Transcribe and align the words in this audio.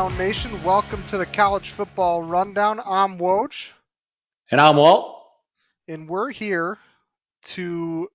Rundown 0.00 0.18
Nation. 0.18 0.64
Welcome 0.64 1.04
to 1.08 1.18
the 1.18 1.26
College 1.26 1.72
Football 1.72 2.22
Rundown. 2.22 2.80
I'm 2.86 3.18
Woj. 3.18 3.68
And 4.50 4.58
I'm 4.58 4.76
Walt. 4.76 5.26
And 5.88 6.08
we're 6.08 6.30
here 6.30 6.78
to 7.42 8.08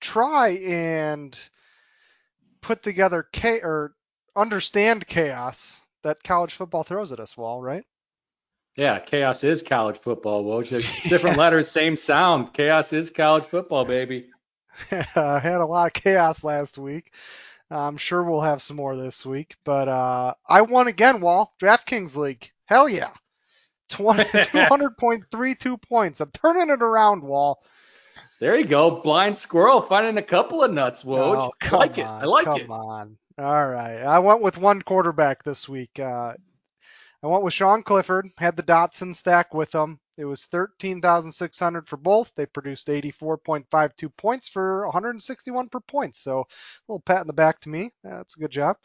try 0.00 0.50
and 0.64 1.36
put 2.60 2.84
together 2.84 3.26
cha- 3.34 3.64
or 3.64 3.94
understand 4.36 5.04
chaos 5.04 5.80
that 6.04 6.22
college 6.22 6.52
football 6.54 6.84
throws 6.84 7.10
at 7.10 7.18
us, 7.18 7.36
Wahl, 7.36 7.60
right? 7.60 7.84
Yeah, 8.76 9.00
chaos 9.00 9.42
is 9.42 9.64
college 9.64 9.98
football, 9.98 10.44
Woj. 10.44 10.70
Different 11.08 11.36
yes. 11.36 11.36
letters, 11.36 11.68
same 11.68 11.96
sound. 11.96 12.52
Chaos 12.52 12.92
is 12.92 13.10
college 13.10 13.46
football, 13.46 13.84
baby. 13.84 14.26
I 15.16 15.40
had 15.40 15.60
a 15.60 15.66
lot 15.66 15.88
of 15.88 16.00
chaos 16.00 16.44
last 16.44 16.78
week. 16.78 17.12
I'm 17.72 17.96
sure 17.96 18.22
we'll 18.22 18.42
have 18.42 18.62
some 18.62 18.76
more 18.76 18.96
this 18.96 19.24
week. 19.24 19.56
But 19.64 19.88
uh, 19.88 20.34
I 20.48 20.62
won 20.62 20.88
again, 20.88 21.20
Wahl. 21.20 21.54
DraftKings 21.60 22.16
League. 22.16 22.50
Hell 22.66 22.88
yeah. 22.88 23.10
20, 23.88 24.24
200.32 24.24 25.82
points. 25.82 26.20
I'm 26.20 26.30
turning 26.30 26.70
it 26.70 26.82
around, 26.82 27.22
Wahl. 27.22 27.62
There 28.40 28.56
you 28.56 28.64
go. 28.64 29.02
Blind 29.02 29.36
squirrel 29.36 29.80
finding 29.80 30.18
a 30.18 30.22
couple 30.22 30.62
of 30.62 30.72
nuts, 30.72 31.04
Woj. 31.04 31.36
Oh, 31.36 31.52
I 31.60 31.76
like 31.76 31.98
on, 31.98 31.98
it. 31.98 32.04
I 32.04 32.24
like 32.24 32.44
come 32.44 32.56
it. 32.56 32.66
Come 32.66 32.72
on. 32.72 33.16
All 33.38 33.68
right. 33.68 33.98
I 33.98 34.18
went 34.18 34.42
with 34.42 34.58
one 34.58 34.82
quarterback 34.82 35.42
this 35.42 35.68
week. 35.68 35.98
Uh, 35.98 36.34
I 37.22 37.26
went 37.26 37.44
with 37.44 37.54
Sean 37.54 37.82
Clifford, 37.82 38.30
had 38.36 38.56
the 38.56 38.64
Dotson 38.64 39.14
stack 39.14 39.54
with 39.54 39.72
him. 39.72 40.00
It 40.18 40.24
was 40.24 40.44
13,600 40.44 41.88
for 41.88 41.96
both. 41.96 42.32
They 42.36 42.46
produced 42.46 42.88
84.52 42.88 44.16
points 44.16 44.48
for 44.48 44.84
161 44.86 45.68
per 45.68 45.80
point. 45.80 46.16
So 46.16 46.40
a 46.40 46.44
little 46.88 47.00
pat 47.00 47.22
in 47.22 47.26
the 47.26 47.32
back 47.32 47.60
to 47.60 47.68
me. 47.68 47.92
That's 48.04 48.36
a 48.36 48.40
good 48.40 48.50
job. 48.50 48.76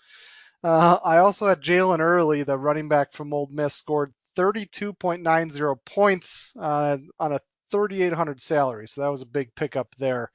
Uh, 0.63 0.97
I 1.03 1.17
also 1.19 1.47
had 1.47 1.61
Jalen 1.61 1.99
Ealy, 1.99 2.45
the 2.45 2.57
running 2.57 2.89
back 2.89 3.13
from 3.13 3.33
Ole 3.33 3.49
Miss, 3.51 3.75
scored 3.75 4.13
32.90 4.37 5.77
points 5.85 6.51
uh, 6.59 6.97
on 7.19 7.33
a 7.33 7.39
3,800 7.71 8.41
salary. 8.41 8.87
So 8.87 9.01
that 9.01 9.11
was 9.11 9.21
a 9.21 9.27
big 9.27 9.53
pickup 9.55 9.93
there. 9.97 10.31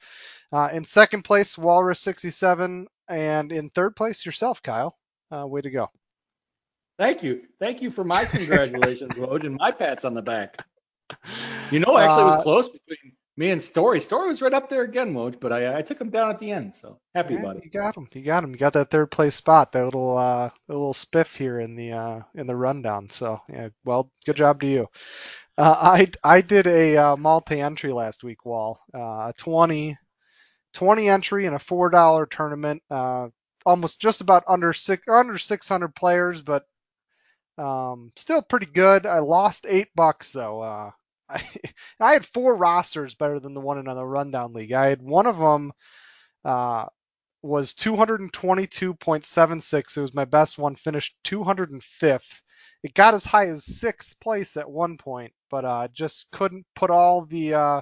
Uh, 0.53 0.69
in 0.73 0.85
second 0.85 1.23
place, 1.23 1.57
Walrus 1.59 2.01
67, 2.01 2.87
and 3.09 3.53
in 3.53 3.71
third 3.71 3.97
place, 3.97 4.25
yourself, 4.25 4.63
Kyle. 4.63 4.97
Uh, 5.35 5.47
way 5.47 5.63
to 5.63 5.71
go. 5.71 5.89
Thank 6.99 7.23
you. 7.23 7.43
Thank 7.59 7.83
you 7.83 7.91
for 7.91 8.05
my 8.05 8.25
congratulations, 8.25 9.13
Woj, 9.17 9.45
and 9.45 9.57
my 9.57 9.71
pats 9.71 10.05
on 10.05 10.15
the 10.15 10.23
back. 10.23 10.65
You 11.71 11.81
know, 11.81 11.97
actually, 11.97 12.23
it 12.23 12.27
was 12.27 12.35
uh, 12.35 12.43
close 12.43 12.69
between 12.69 13.13
me 13.37 13.51
and 13.51 13.61
Storey. 13.61 14.01
Storey 14.01 14.29
was 14.29 14.43
right 14.43 14.53
up 14.53 14.69
there 14.69 14.83
again, 14.83 15.15
Woj, 15.15 15.41
but 15.41 15.53
I, 15.53 15.79
I 15.79 15.83
took 15.83 16.01
him 16.01 16.11
down 16.11 16.31
at 16.31 16.39
the 16.39 16.51
end, 16.51 16.75
so 16.75 16.99
happy 17.15 17.35
yeah, 17.35 17.41
about 17.41 17.57
it. 17.57 17.65
You 17.65 17.71
got 17.71 17.97
him. 17.97 18.09
You 18.13 18.23
got 18.23 18.45
him. 18.45 18.51
You 18.51 18.57
got 18.57 18.75
that 18.75 18.91
third 18.91 19.11
place 19.11 19.35
spot. 19.35 19.73
That 19.73 19.85
little 19.85 20.19
uh, 20.19 20.51
little 20.69 20.93
spiff 20.93 21.35
here 21.37 21.61
in 21.61 21.75
the 21.75 21.93
uh, 21.93 22.21
in 22.35 22.47
the 22.47 22.57
rundown. 22.57 23.09
So 23.09 23.41
yeah, 23.49 23.71
well, 23.85 24.11
good 24.27 24.37
job 24.37 24.61
to 24.61 24.67
you. 24.67 24.89
Uh, 25.57 25.77
I 25.81 26.11
I 26.23 26.41
did 26.43 26.67
a 26.67 26.97
uh, 26.97 27.17
multi-entry 27.17 27.93
last 27.93 28.23
week, 28.23 28.45
Wahl. 28.45 28.81
Uh, 28.95 29.31
a 29.31 29.35
20 29.39 29.97
20 30.75 31.09
entry 31.09 31.47
in 31.47 31.55
a 31.55 31.59
four 31.59 31.91
dollar 31.91 32.27
tournament. 32.27 32.83
Uh, 32.91 33.29
almost 33.65 34.01
just 34.01 34.21
about 34.21 34.45
under 34.49 34.73
six 34.73 35.05
or 35.07 35.17
under 35.17 35.39
600 35.39 35.95
players, 35.95 36.43
but 36.43 36.65
um, 37.57 38.13
still 38.17 38.43
pretty 38.43 38.67
good. 38.67 39.07
I 39.07 39.21
lost 39.21 39.67
eight 39.69 39.89
bucks 39.95 40.33
though. 40.33 40.93
I, 41.33 41.43
I 42.01 42.13
had 42.13 42.27
four 42.27 42.57
rosters 42.57 43.15
better 43.15 43.41
than 43.41 43.55
the 43.55 43.61
one 43.61 43.79
in 43.79 43.87
the 43.87 44.05
rundown 44.05 44.53
league. 44.53 44.73
I 44.73 44.89
had 44.89 45.03
one 45.03 45.27
of 45.27 45.39
them 45.39 45.73
uh, 46.45 46.87
was 47.43 47.73
222.76. 47.75 49.97
It 49.97 50.01
was 50.01 50.15
my 50.15 50.25
best 50.25 50.59
one. 50.59 50.77
Finished 50.77 51.17
205th. 51.25 52.43
It 52.83 52.95
got 52.95 53.15
as 53.15 53.25
high 53.25 53.47
as 53.47 53.65
sixth 53.65 54.19
place 54.21 54.57
at 54.57 54.71
one 54.71 54.97
point, 54.97 55.33
but 55.51 55.65
uh, 55.65 55.89
just 55.93 56.31
couldn't 56.33 56.67
put 56.75 56.91
all 56.91 57.25
the 57.25 57.55
uh, 57.55 57.81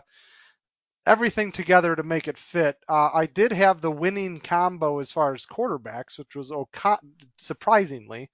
everything 1.07 1.53
together 1.53 1.97
to 1.97 2.03
make 2.03 2.29
it 2.29 2.37
fit. 2.37 2.77
Uh, 2.89 3.11
I 3.13 3.27
did 3.27 3.53
have 3.53 3.81
the 3.81 3.91
winning 3.91 4.41
combo 4.41 4.99
as 4.99 5.11
far 5.11 5.35
as 5.35 5.47
quarterbacks, 5.47 6.19
which 6.19 6.37
was 6.37 6.53
surprisingly 7.39 8.31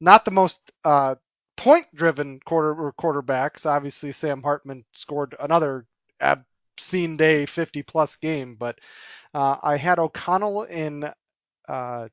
not 0.00 0.24
the 0.24 0.30
most 0.30 0.70
uh, 0.84 1.16
point-driven 1.64 2.40
quarter 2.40 2.92
quarterbacks. 2.92 3.64
Obviously, 3.64 4.12
Sam 4.12 4.42
Hartman 4.42 4.84
scored 4.92 5.34
another 5.40 5.86
obscene 6.20 7.16
day 7.16 7.46
50-plus 7.46 8.16
game, 8.16 8.56
but 8.56 8.78
uh, 9.32 9.56
I 9.62 9.78
had 9.78 9.98
O'Connell 9.98 10.64
in 10.64 11.10
uh, 11.66 12.08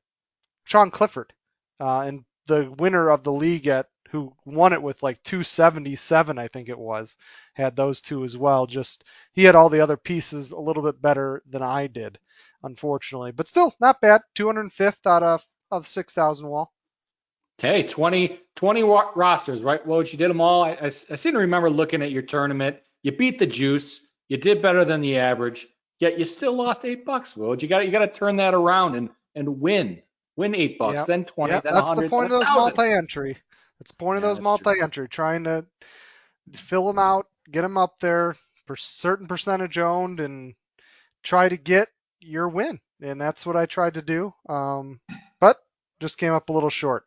Sean 0.64 0.90
Clifford, 0.90 1.34
uh, 1.78 2.00
and 2.00 2.24
the 2.46 2.74
winner 2.78 3.10
of 3.10 3.24
the 3.24 3.32
league 3.32 3.66
at 3.66 3.88
who 4.08 4.34
won 4.46 4.72
it 4.72 4.82
with 4.82 5.02
like 5.02 5.22
277, 5.22 6.38
I 6.38 6.48
think 6.48 6.70
it 6.70 6.78
was, 6.78 7.18
had 7.52 7.76
those 7.76 8.00
two 8.00 8.24
as 8.24 8.34
well. 8.34 8.66
Just 8.66 9.04
he 9.34 9.44
had 9.44 9.54
all 9.54 9.68
the 9.68 9.80
other 9.80 9.98
pieces 9.98 10.52
a 10.52 10.58
little 10.58 10.82
bit 10.82 11.02
better 11.02 11.42
than 11.46 11.62
I 11.62 11.88
did, 11.88 12.18
unfortunately, 12.62 13.32
but 13.32 13.48
still 13.48 13.74
not 13.80 14.00
bad. 14.00 14.22
205th 14.34 15.06
out 15.06 15.22
of 15.22 15.46
of 15.70 15.86
6,000 15.86 16.46
Wahl. 16.46 16.72
Hey, 17.62 17.84
20, 17.84 18.40
20 18.56 18.82
rosters, 18.82 19.62
right, 19.62 19.86
Woj? 19.86 20.10
You 20.10 20.18
did 20.18 20.30
them 20.30 20.40
all. 20.40 20.64
I, 20.64 20.70
I, 20.72 20.86
I 20.86 20.88
seem 20.88 21.34
to 21.34 21.38
remember 21.38 21.70
looking 21.70 22.02
at 22.02 22.10
your 22.10 22.22
tournament. 22.22 22.78
You 23.04 23.12
beat 23.12 23.38
the 23.38 23.46
juice. 23.46 24.00
You 24.26 24.36
did 24.36 24.60
better 24.60 24.84
than 24.84 25.00
the 25.00 25.16
average. 25.18 25.68
Yet 26.00 26.18
you 26.18 26.24
still 26.24 26.54
lost 26.54 26.84
eight 26.84 27.04
bucks, 27.04 27.34
Woj. 27.34 27.62
You 27.62 27.68
got 27.68 27.86
you 27.86 27.92
got 27.92 28.00
to 28.00 28.08
turn 28.08 28.34
that 28.36 28.52
around 28.52 28.96
and 28.96 29.10
and 29.36 29.60
win. 29.60 30.02
Win 30.34 30.56
eight 30.56 30.76
bucks, 30.76 30.96
yep. 30.96 31.06
then 31.06 31.24
twenty, 31.24 31.52
yep. 31.52 31.62
then 31.62 31.74
That's 31.74 31.88
the 31.90 32.08
point 32.08 32.24
of 32.24 32.30
those 32.32 32.48
multi-entry. 32.48 33.36
That's 33.78 33.92
the 33.92 33.96
point 33.96 34.20
yeah, 34.20 34.28
of 34.28 34.34
those 34.34 34.42
multi-entry. 34.42 35.06
True. 35.06 35.14
Trying 35.14 35.44
to 35.44 35.64
fill 36.54 36.88
them 36.88 36.98
out, 36.98 37.28
get 37.48 37.62
them 37.62 37.78
up 37.78 38.00
there, 38.00 38.34
for 38.66 38.74
certain 38.74 39.28
percentage 39.28 39.78
owned, 39.78 40.18
and 40.18 40.54
try 41.22 41.48
to 41.48 41.56
get 41.56 41.86
your 42.20 42.48
win. 42.48 42.80
And 43.00 43.20
that's 43.20 43.46
what 43.46 43.56
I 43.56 43.66
tried 43.66 43.94
to 43.94 44.02
do. 44.02 44.34
Um, 44.48 44.98
but 45.38 45.58
just 46.00 46.18
came 46.18 46.32
up 46.32 46.48
a 46.48 46.52
little 46.52 46.70
short. 46.70 47.04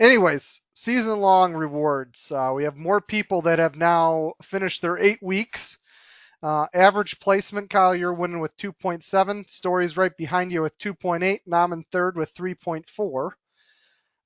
Anyways, 0.00 0.60
season 0.74 1.20
long 1.20 1.54
rewards. 1.54 2.32
Uh, 2.32 2.52
we 2.54 2.64
have 2.64 2.76
more 2.76 3.00
people 3.00 3.42
that 3.42 3.58
have 3.58 3.76
now 3.76 4.34
finished 4.42 4.82
their 4.82 4.98
eight 4.98 5.22
weeks. 5.22 5.78
Uh, 6.42 6.66
average 6.74 7.20
placement, 7.20 7.70
Kyle, 7.70 7.94
you're 7.94 8.12
winning 8.12 8.40
with 8.40 8.56
2.7. 8.56 9.48
Storey's 9.48 9.96
right 9.96 10.16
behind 10.16 10.52
you 10.52 10.62
with 10.62 10.76
2.8. 10.78 11.40
And 11.46 11.54
I'm 11.54 11.72
in 11.72 11.84
third 11.90 12.16
with 12.16 12.34
3.4. 12.34 13.30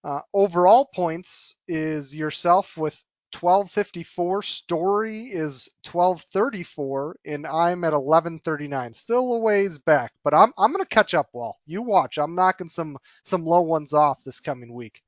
Uh, 0.04 0.20
overall 0.32 0.86
points 0.86 1.54
is 1.66 2.14
yourself 2.14 2.76
with 2.76 2.94
1254. 3.38 4.42
Storey 4.42 5.24
is 5.26 5.68
1234, 5.84 7.16
and 7.26 7.46
I'm 7.46 7.84
at 7.84 7.92
1139. 7.92 8.92
Still 8.94 9.34
a 9.34 9.38
ways 9.38 9.76
back, 9.78 10.12
but 10.24 10.32
I'm 10.34 10.52
I'm 10.56 10.72
gonna 10.72 10.86
catch 10.86 11.14
up. 11.14 11.28
Wahl, 11.32 11.58
you 11.66 11.82
watch. 11.82 12.16
I'm 12.18 12.34
knocking 12.34 12.68
some 12.68 12.96
some 13.22 13.44
low 13.44 13.60
ones 13.60 13.92
off 13.92 14.24
this 14.24 14.40
coming 14.40 14.72
week. 14.72 15.02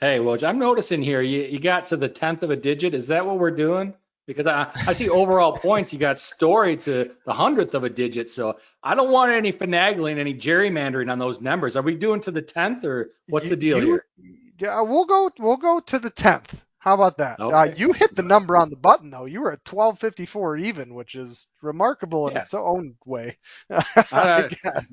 Hey, 0.00 0.20
well, 0.20 0.36
I'm 0.44 0.58
noticing 0.58 1.02
here 1.02 1.22
you, 1.22 1.42
you 1.44 1.58
got 1.58 1.86
to 1.86 1.96
the 1.96 2.08
tenth 2.08 2.42
of 2.42 2.50
a 2.50 2.56
digit. 2.56 2.94
Is 2.94 3.06
that 3.06 3.24
what 3.24 3.38
we're 3.38 3.50
doing? 3.50 3.94
Because 4.26 4.46
I, 4.46 4.70
I 4.86 4.92
see 4.92 5.08
overall 5.08 5.52
points, 5.58 5.92
you 5.92 5.98
got 5.98 6.18
Storey 6.18 6.76
to 6.78 7.10
the 7.24 7.32
hundredth 7.32 7.74
of 7.74 7.84
a 7.84 7.88
digit. 7.88 8.28
So 8.28 8.58
I 8.82 8.94
don't 8.94 9.10
want 9.10 9.32
any 9.32 9.52
finagling, 9.52 10.18
any 10.18 10.34
gerrymandering 10.34 11.10
on 11.10 11.18
those 11.18 11.40
numbers. 11.40 11.76
Are 11.76 11.82
we 11.82 11.94
doing 11.94 12.20
to 12.22 12.30
the 12.30 12.42
tenth 12.42 12.84
or 12.84 13.10
what's 13.28 13.48
the 13.48 13.56
deal 13.56 13.80
you, 13.80 13.86
here? 13.86 14.04
Yeah, 14.58 14.80
we'll 14.82 15.06
go 15.06 15.30
we'll 15.38 15.56
go 15.56 15.80
to 15.80 15.98
the 15.98 16.10
tenth. 16.10 16.54
How 16.86 16.94
about 16.94 17.18
that? 17.18 17.40
Okay. 17.40 17.52
Uh, 17.52 17.64
you 17.76 17.92
hit 17.92 18.14
the 18.14 18.22
number 18.22 18.56
on 18.56 18.70
the 18.70 18.76
button 18.76 19.10
though. 19.10 19.24
You 19.24 19.40
were 19.40 19.50
at 19.50 19.68
1254 19.68 20.58
even, 20.58 20.94
which 20.94 21.16
is 21.16 21.48
remarkable 21.60 22.28
in 22.28 22.34
yeah. 22.34 22.42
its 22.42 22.54
own 22.54 22.94
way. 23.04 23.38
uh, 23.70 23.80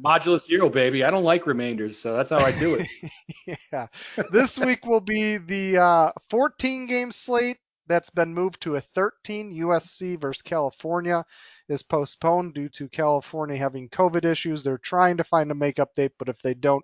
modulus 0.04 0.48
zero, 0.48 0.70
baby. 0.70 1.04
I 1.04 1.12
don't 1.12 1.24
like 1.24 1.46
remainders, 1.46 2.00
so 2.00 2.18
that's 2.18 2.32
how 2.32 2.40
I 2.40 2.52
do 2.52 2.80
it. 2.80 3.58
yeah. 3.72 3.86
This 4.32 4.58
week 4.58 4.88
will 4.88 5.02
be 5.02 5.38
the 5.38 5.78
uh, 5.78 6.12
14 6.32 6.88
game 6.88 7.12
slate 7.12 7.58
that's 7.86 8.10
been 8.10 8.34
moved 8.34 8.62
to 8.62 8.78
a 8.78 8.82
13. 8.82 9.54
USC 9.54 10.20
versus 10.20 10.42
California 10.42 11.24
is 11.70 11.84
postponed 11.84 12.56
due 12.56 12.70
to 12.70 12.90
California 12.90 13.56
having 13.56 13.88
COVID 13.90 14.26
issues. 14.26 14.64
They're 14.64 14.80
trying 14.80 15.18
to 15.18 15.24
find 15.24 15.52
a 15.52 15.56
makeup 15.56 15.94
date, 15.94 16.14
but 16.18 16.28
if 16.28 16.42
they 16.42 16.56
don't, 16.56 16.84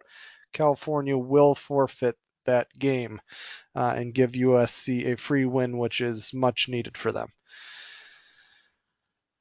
California 0.53 1.17
will 1.17 1.55
forfeit 1.55 2.15
that 2.45 2.67
game 2.77 3.21
uh, 3.75 3.93
and 3.95 4.13
give 4.13 4.31
USC 4.31 5.11
a 5.11 5.17
free 5.17 5.45
win, 5.45 5.77
which 5.77 6.01
is 6.01 6.33
much 6.33 6.69
needed 6.69 6.97
for 6.97 7.11
them. 7.11 7.29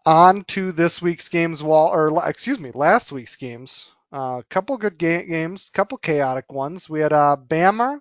On 0.06 0.44
to 0.44 0.72
this 0.72 1.02
week's 1.02 1.28
games, 1.28 1.62
Wahl 1.62 1.88
or 1.88 2.28
excuse 2.28 2.58
me, 2.58 2.70
last 2.74 3.12
week's 3.12 3.36
games. 3.36 3.88
A 4.12 4.16
uh, 4.16 4.42
couple 4.48 4.76
good 4.78 4.96
ga- 4.96 5.26
games, 5.26 5.70
couple 5.70 5.98
chaotic 5.98 6.50
ones. 6.50 6.88
We 6.88 7.00
had 7.00 7.12
uh, 7.12 7.36
Bama 7.46 8.00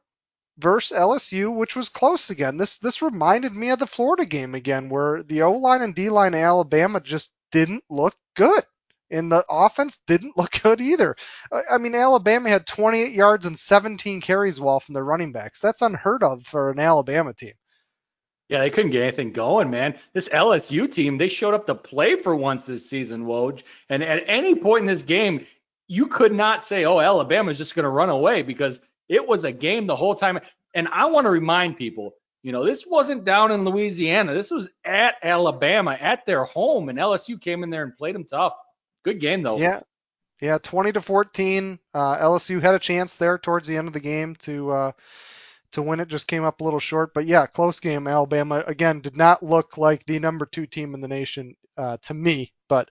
versus 0.58 0.98
LSU, 0.98 1.54
which 1.54 1.76
was 1.76 1.90
close 1.90 2.30
again. 2.30 2.58
This 2.58 2.78
this 2.78 3.02
reminded 3.02 3.54
me 3.54 3.70
of 3.72 3.80
the 3.80 3.88
Florida 3.88 4.26
game 4.26 4.56
again, 4.56 4.90
where 4.90 5.24
the 5.24 5.42
O 5.42 5.54
line 5.54 5.82
and 5.82 5.94
D 5.94 6.10
line 6.10 6.34
Alabama 6.34 7.02
just 7.02 7.32
didn't 7.52 7.84
look 7.90 8.16
good. 8.36 8.64
And 9.10 9.32
the 9.32 9.44
offense 9.50 10.00
didn't 10.08 10.38
look 10.38 10.52
good 10.64 10.82
either. 10.82 11.16
I 11.70 11.78
mean, 11.78 11.96
Alabama 11.96 12.50
had 12.50 12.68
28 12.68 13.12
yards 13.12 13.46
and 13.46 13.58
17 13.58 14.22
carries 14.22 14.60
Wahl 14.60 14.80
from 14.80 14.94
their 14.94 15.04
running 15.04 15.32
backs. 15.32 15.60
That's 15.60 15.82
unheard 15.82 16.24
of 16.24 16.46
for 16.46 16.72
an 16.72 16.80
Alabama 16.80 17.34
team. 17.34 17.54
Yeah, 18.50 18.60
they 18.60 18.70
couldn't 18.70 18.92
get 18.92 19.04
anything 19.04 19.34
going, 19.34 19.70
man. 19.70 19.98
This 20.14 20.30
LSU 20.30 20.92
team, 20.92 21.18
they 21.18 21.28
showed 21.28 21.54
up 21.54 21.68
to 21.68 21.76
play 21.76 22.22
for 22.22 22.34
once 22.36 22.64
this 22.64 22.90
season, 22.90 23.26
Woj. 23.26 23.64
And 23.90 24.02
at 24.02 24.24
any 24.28 24.56
point 24.56 24.82
in 24.82 24.88
this 24.88 25.02
game, 25.02 25.46
you 25.88 26.08
could 26.08 26.34
not 26.34 26.64
say, 26.64 26.86
oh, 26.86 27.00
Alabama's 27.00 27.58
just 27.58 27.76
going 27.76 27.84
to 27.84 27.90
run 27.90 28.10
away 28.10 28.42
because 28.44 28.80
it 29.10 29.26
was 29.26 29.44
a 29.44 29.52
game 29.52 29.86
the 29.86 29.96
whole 29.96 30.16
time. 30.16 30.40
And 30.74 30.88
I 30.90 31.06
want 31.06 31.26
to 31.26 31.32
remind 31.32 31.78
people, 31.78 32.16
you 32.42 32.54
know, 32.54 32.64
this 32.64 32.86
wasn't 32.88 33.26
down 33.26 33.52
in 33.52 33.66
Louisiana. 33.66 34.34
This 34.34 34.52
was 34.52 34.70
at 34.86 35.16
Alabama, 35.24 35.98
at 36.00 36.26
their 36.26 36.46
home, 36.46 36.88
and 36.88 36.98
LSU 36.98 37.40
came 37.40 37.64
in 37.64 37.70
there 37.70 37.84
and 37.84 37.98
played 37.98 38.16
them 38.16 38.26
tough. 38.26 38.54
Good 39.08 39.22
game 39.22 39.42
though. 39.42 39.58
Yeah, 39.58 39.80
yeah, 40.42 40.58
20 40.58 40.92
to 40.92 41.02
14. 41.02 41.80
Uh, 41.94 42.18
LSU 42.18 42.62
had 42.62 42.76
a 42.76 42.80
chance 42.80 43.16
there 43.16 43.38
towards 43.38 43.66
the 43.66 43.78
end 43.78 43.88
of 43.88 43.94
the 43.94 44.02
game 44.02 44.36
to 44.40 44.72
uh, 44.72 44.92
to 45.72 45.82
win 45.82 46.02
it. 46.02 46.10
Just 46.10 46.28
came 46.28 46.44
up 46.44 46.60
a 46.60 46.64
little 46.66 46.82
short, 46.82 47.14
but 47.14 47.24
yeah, 47.24 47.46
close 47.46 47.80
game. 47.80 48.06
Alabama 48.06 48.66
again 48.68 49.00
did 49.00 49.16
not 49.16 49.42
look 49.42 49.78
like 49.78 50.06
the 50.06 50.20
number 50.20 50.46
two 50.46 50.66
team 50.66 50.94
in 50.94 51.00
the 51.00 51.08
nation 51.08 51.56
uh, 51.78 51.96
to 52.02 52.14
me, 52.14 52.52
but 52.68 52.90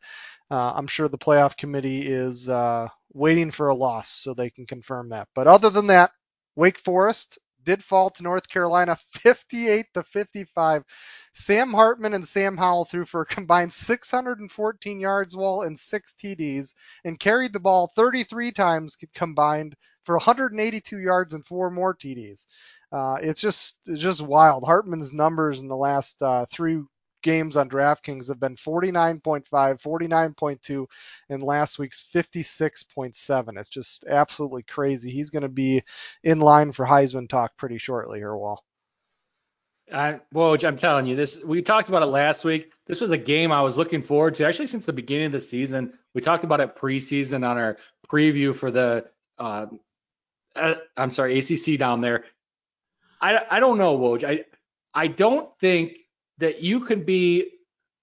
uh, 0.50 0.72
I'm 0.74 0.86
sure 0.86 1.08
the 1.08 1.18
playoff 1.18 1.54
committee 1.54 2.06
is 2.06 2.48
uh, 2.48 2.88
waiting 3.12 3.50
for 3.50 3.68
a 3.68 3.74
loss 3.74 4.08
so 4.08 4.32
they 4.32 4.48
can 4.48 4.64
confirm 4.64 5.10
that. 5.10 5.28
But 5.34 5.48
other 5.48 5.68
than 5.68 5.88
that, 5.88 6.12
Wake 6.54 6.78
Forest 6.78 7.38
did 7.62 7.84
fall 7.84 8.08
to 8.08 8.22
North 8.22 8.48
Carolina 8.48 8.96
58 9.12 9.84
to 9.92 10.02
55. 10.02 10.82
Sam 11.38 11.74
Hartman 11.74 12.14
and 12.14 12.26
Sam 12.26 12.56
Howell 12.56 12.86
threw 12.86 13.04
for 13.04 13.20
a 13.20 13.26
combined 13.26 13.70
614 13.70 14.98
yards 14.98 15.36
Wahl 15.36 15.62
and 15.62 15.78
six 15.78 16.14
TDs 16.14 16.74
and 17.04 17.20
carried 17.20 17.52
the 17.52 17.60
ball 17.60 17.92
33 17.94 18.52
times 18.52 18.96
combined 19.14 19.76
for 20.04 20.16
182 20.16 20.98
yards 20.98 21.34
and 21.34 21.44
four 21.44 21.70
more 21.70 21.94
TDs. 21.94 22.46
Uh, 22.90 23.18
it's 23.20 23.40
just 23.40 23.80
it's 23.86 24.00
just 24.00 24.22
wild. 24.22 24.64
Hartman's 24.64 25.12
numbers 25.12 25.60
in 25.60 25.68
the 25.68 25.76
last 25.76 26.22
uh, 26.22 26.46
three 26.50 26.80
games 27.22 27.58
on 27.58 27.68
DraftKings 27.68 28.28
have 28.28 28.40
been 28.40 28.56
49.5, 28.56 29.44
49.2, 29.50 30.86
and 31.28 31.42
last 31.42 31.78
week's 31.78 32.02
56.7. 32.02 33.58
It's 33.58 33.68
just 33.68 34.04
absolutely 34.08 34.62
crazy. 34.62 35.10
He's 35.10 35.30
going 35.30 35.42
to 35.42 35.50
be 35.50 35.82
in 36.24 36.40
line 36.40 36.72
for 36.72 36.86
Heisman 36.86 37.28
talk 37.28 37.58
pretty 37.58 37.76
shortly 37.76 38.20
here, 38.20 38.34
Wahl. 38.34 38.64
I, 39.92 40.20
well, 40.32 40.56
I'm 40.64 40.76
telling 40.76 41.06
you, 41.06 41.14
this 41.14 41.40
we 41.44 41.62
talked 41.62 41.88
about 41.88 42.02
it 42.02 42.06
last 42.06 42.44
week. 42.44 42.72
This 42.86 43.00
was 43.00 43.10
a 43.10 43.18
game 43.18 43.52
I 43.52 43.62
was 43.62 43.76
looking 43.76 44.02
forward 44.02 44.34
to 44.36 44.44
actually 44.44 44.66
since 44.66 44.84
the 44.84 44.92
beginning 44.92 45.26
of 45.26 45.32
the 45.32 45.40
season. 45.40 45.92
We 46.14 46.20
talked 46.20 46.44
about 46.44 46.60
it 46.60 46.76
preseason 46.76 47.48
on 47.48 47.56
our 47.56 47.76
preview 48.08 48.54
for 48.54 48.70
the, 48.70 49.06
uh, 49.38 49.66
uh, 50.56 50.74
I'm 50.96 51.10
sorry, 51.10 51.38
ACC 51.38 51.78
down 51.78 52.00
there. 52.00 52.24
I, 53.20 53.44
I 53.50 53.60
don't 53.60 53.78
know, 53.78 53.96
Woj. 53.96 54.24
I 54.24 54.44
I 54.92 55.08
don't 55.08 55.48
think 55.58 55.98
that 56.38 56.62
you 56.62 56.80
can 56.80 57.04
be 57.04 57.50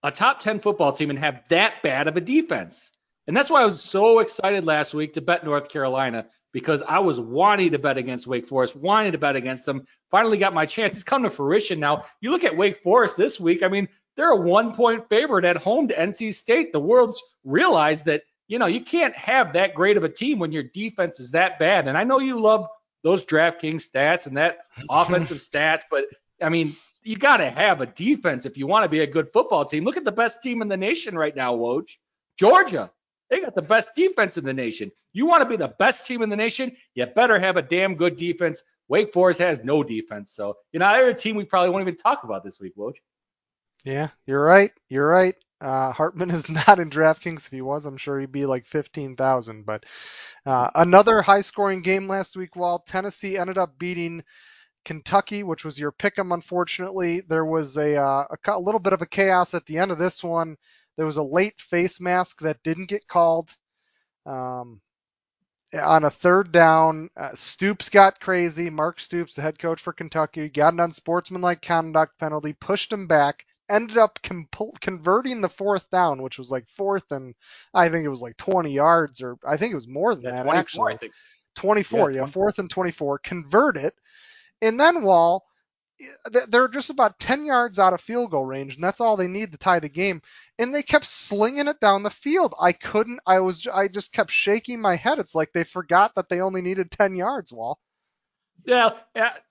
a 0.03 0.11
top 0.11 0.39
10 0.39 0.59
football 0.59 0.91
team 0.91 1.09
and 1.09 1.17
have 1.19 1.43
that 1.49 1.81
bad 1.81 2.07
of 2.07 2.15
a 2.15 2.21
defense. 2.21 2.91
And 3.25 3.35
that's 3.35 3.49
why 3.49 3.61
I 3.61 3.65
was 3.65 3.81
so 3.81 4.19
excited 4.19 4.65
last 4.65 4.93
week 4.93 5.13
to 5.13 5.21
bet 5.21 5.43
North 5.43 5.69
Carolina 5.69 6.27
because 6.53 6.83
I 6.83 6.99
was 6.99 7.19
wanting 7.19 7.71
to 7.71 7.79
bet 7.79 7.97
against 7.97 8.27
Wake 8.27 8.47
Forest, 8.47 8.75
wanting 8.75 9.11
to 9.11 9.17
bet 9.17 9.35
against 9.35 9.65
them. 9.65 9.85
Finally 10.09 10.37
got 10.37 10.53
my 10.53 10.65
chance. 10.65 10.95
It's 10.95 11.03
come 11.03 11.23
to 11.23 11.29
fruition 11.29 11.79
now. 11.79 12.05
You 12.21 12.31
look 12.31 12.45
at 12.45 12.55
Wake 12.55 12.81
Forest 12.81 13.17
this 13.17 13.39
week. 13.39 13.63
I 13.63 13.67
mean, 13.67 13.89
they're 14.15 14.29
a 14.29 14.35
one 14.35 14.73
point 14.73 15.09
favorite 15.09 15.43
at 15.43 15.57
home 15.57 15.87
to 15.89 15.95
NC 15.95 16.33
State. 16.33 16.71
The 16.71 16.79
world's 16.79 17.21
realized 17.43 18.05
that, 18.05 18.23
you 18.47 18.59
know, 18.59 18.67
you 18.67 18.81
can't 18.81 19.15
have 19.15 19.53
that 19.53 19.73
great 19.73 19.97
of 19.97 20.03
a 20.03 20.09
team 20.09 20.39
when 20.39 20.51
your 20.51 20.63
defense 20.63 21.19
is 21.19 21.31
that 21.31 21.57
bad. 21.57 21.87
And 21.87 21.97
I 21.97 22.03
know 22.03 22.19
you 22.19 22.39
love 22.39 22.67
those 23.01 23.25
DraftKings 23.25 23.89
stats 23.89 24.27
and 24.27 24.37
that 24.37 24.59
offensive 24.89 25.37
stats, 25.37 25.81
but 25.89 26.05
I 26.41 26.49
mean, 26.49 26.75
you 27.01 27.17
got 27.17 27.37
to 27.37 27.49
have 27.49 27.81
a 27.81 27.85
defense 27.85 28.45
if 28.45 28.57
you 28.57 28.67
want 28.67 28.83
to 28.83 28.89
be 28.89 29.01
a 29.01 29.07
good 29.07 29.33
football 29.33 29.65
team. 29.65 29.83
Look 29.83 29.97
at 29.97 30.05
the 30.05 30.11
best 30.11 30.41
team 30.41 30.61
in 30.61 30.67
the 30.67 30.77
nation 30.77 31.17
right 31.17 31.35
now, 31.35 31.55
Woj. 31.55 31.97
Georgia. 32.37 32.91
They 33.33 33.39
got 33.39 33.55
the 33.55 33.63
best 33.63 33.95
defense 33.95 34.37
in 34.37 34.45
the 34.45 34.53
nation. 34.53 34.91
You 35.11 35.25
want 35.25 35.41
to 35.41 35.49
be 35.49 35.55
the 35.55 35.73
best 35.79 36.05
team 36.05 36.21
in 36.21 36.29
the 36.29 36.35
nation, 36.35 36.77
you 36.93 37.03
better 37.07 37.39
have 37.39 37.57
a 37.57 37.63
damn 37.63 37.95
good 37.95 38.15
defense. 38.15 38.61
Wake 38.89 39.11
Forest 39.11 39.39
has 39.39 39.63
no 39.63 39.81
defense. 39.81 40.29
So, 40.29 40.53
you 40.71 40.79
know, 40.79 40.85
they're 40.91 41.09
a 41.09 41.15
team 41.15 41.35
we 41.35 41.43
probably 41.43 41.71
won't 41.71 41.81
even 41.81 41.97
talk 41.97 42.25
about 42.25 42.43
this 42.43 42.59
week, 42.59 42.77
Woj. 42.77 42.93
Yeah, 43.85 44.09
you're 44.27 44.43
right. 44.43 44.69
You're 44.87 45.07
right. 45.07 45.33
Uh, 45.59 45.91
Hartman 45.91 46.29
is 46.29 46.47
not 46.47 46.77
in 46.77 46.91
DraftKings. 46.91 47.47
If 47.47 47.51
he 47.51 47.63
was, 47.63 47.87
I'm 47.87 47.97
sure 47.97 48.19
he'd 48.19 48.31
be 48.31 48.45
like 48.45 48.67
15,000. 48.67 49.65
But 49.65 49.87
uh, 50.45 50.69
another 50.75 51.23
high 51.23 51.41
scoring 51.41 51.81
game 51.81 52.07
last 52.07 52.37
week, 52.37 52.55
while 52.55 52.83
Tennessee 52.85 53.39
ended 53.39 53.57
up 53.57 53.79
beating 53.79 54.23
Kentucky, 54.85 55.41
which 55.41 55.65
was 55.65 55.79
your 55.79 55.91
pick 55.91 56.19
'em. 56.19 56.33
Unfortunately, 56.33 57.21
there 57.21 57.45
was 57.45 57.77
a, 57.77 57.95
uh, 57.95 58.25
a, 58.29 58.51
a 58.51 58.59
little 58.59 58.79
bit 58.79 58.93
of 58.93 59.01
a 59.01 59.07
chaos 59.07 59.55
at 59.55 59.65
the 59.65 59.79
end 59.79 59.89
of 59.89 59.97
this 59.97 60.23
one. 60.23 60.55
There 60.97 61.05
was 61.05 61.17
a 61.17 61.23
late 61.23 61.59
face 61.59 61.99
mask 61.99 62.41
that 62.41 62.63
didn't 62.63 62.89
get 62.89 63.07
called. 63.07 63.55
Um, 64.25 64.81
on 65.73 66.03
a 66.03 66.11
third 66.11 66.51
down, 66.51 67.09
uh, 67.17 67.33
Stoops 67.33 67.89
got 67.89 68.19
crazy. 68.19 68.69
Mark 68.69 68.99
Stoops, 68.99 69.35
the 69.35 69.41
head 69.41 69.57
coach 69.57 69.81
for 69.81 69.91
Kentucky, 69.91 70.49
got 70.49 70.73
an 70.73 70.79
unsportsmanlike 70.79 71.61
conduct 71.61 72.19
penalty, 72.19 72.53
pushed 72.53 72.93
him 72.93 73.07
back, 73.07 73.45
ended 73.69 73.97
up 73.97 74.19
comp- 74.21 74.79
converting 74.81 75.41
the 75.41 75.49
fourth 75.49 75.89
down, 75.89 76.21
which 76.21 76.37
was 76.37 76.51
like 76.51 76.69
fourth 76.69 77.11
and 77.11 77.33
I 77.73 77.89
think 77.89 78.05
it 78.05 78.09
was 78.09 78.21
like 78.21 78.37
20 78.37 78.71
yards, 78.71 79.21
or 79.21 79.37
I 79.45 79.57
think 79.57 79.71
it 79.71 79.77
was 79.77 79.87
more 79.87 80.13
than 80.13 80.25
yeah, 80.25 80.43
that 80.43 80.55
actually. 80.55 80.99
24, 81.55 82.11
yeah, 82.11 82.21
yeah, 82.21 82.25
fourth 82.25 82.59
and 82.59 82.69
24, 82.69 83.19
convert 83.19 83.77
it 83.77 83.95
and 84.63 84.79
then 84.79 85.03
Wahl, 85.03 85.45
they're 86.49 86.67
just 86.67 86.89
about 86.89 87.19
10 87.19 87.45
yards 87.45 87.79
out 87.79 87.93
of 87.93 88.01
field 88.01 88.31
goal 88.31 88.45
range, 88.45 88.75
and 88.75 88.83
that's 88.83 89.01
all 89.01 89.15
they 89.15 89.27
need 89.27 89.51
to 89.51 89.57
tie 89.57 89.79
the 89.79 89.89
game. 89.89 90.21
And 90.59 90.73
they 90.73 90.83
kept 90.83 91.05
slinging 91.05 91.67
it 91.67 91.79
down 91.79 92.03
the 92.03 92.09
field. 92.09 92.53
I 92.59 92.73
couldn't. 92.73 93.19
I 93.25 93.39
was. 93.39 93.67
I 93.67 93.87
just 93.87 94.11
kept 94.11 94.31
shaking 94.31 94.81
my 94.81 94.95
head. 94.95 95.19
It's 95.19 95.35
like 95.35 95.51
they 95.53 95.63
forgot 95.63 96.13
that 96.15 96.29
they 96.29 96.41
only 96.41 96.61
needed 96.61 96.91
10 96.91 97.15
yards. 97.15 97.51
Wahl. 97.51 97.79
Yeah, 98.65 98.91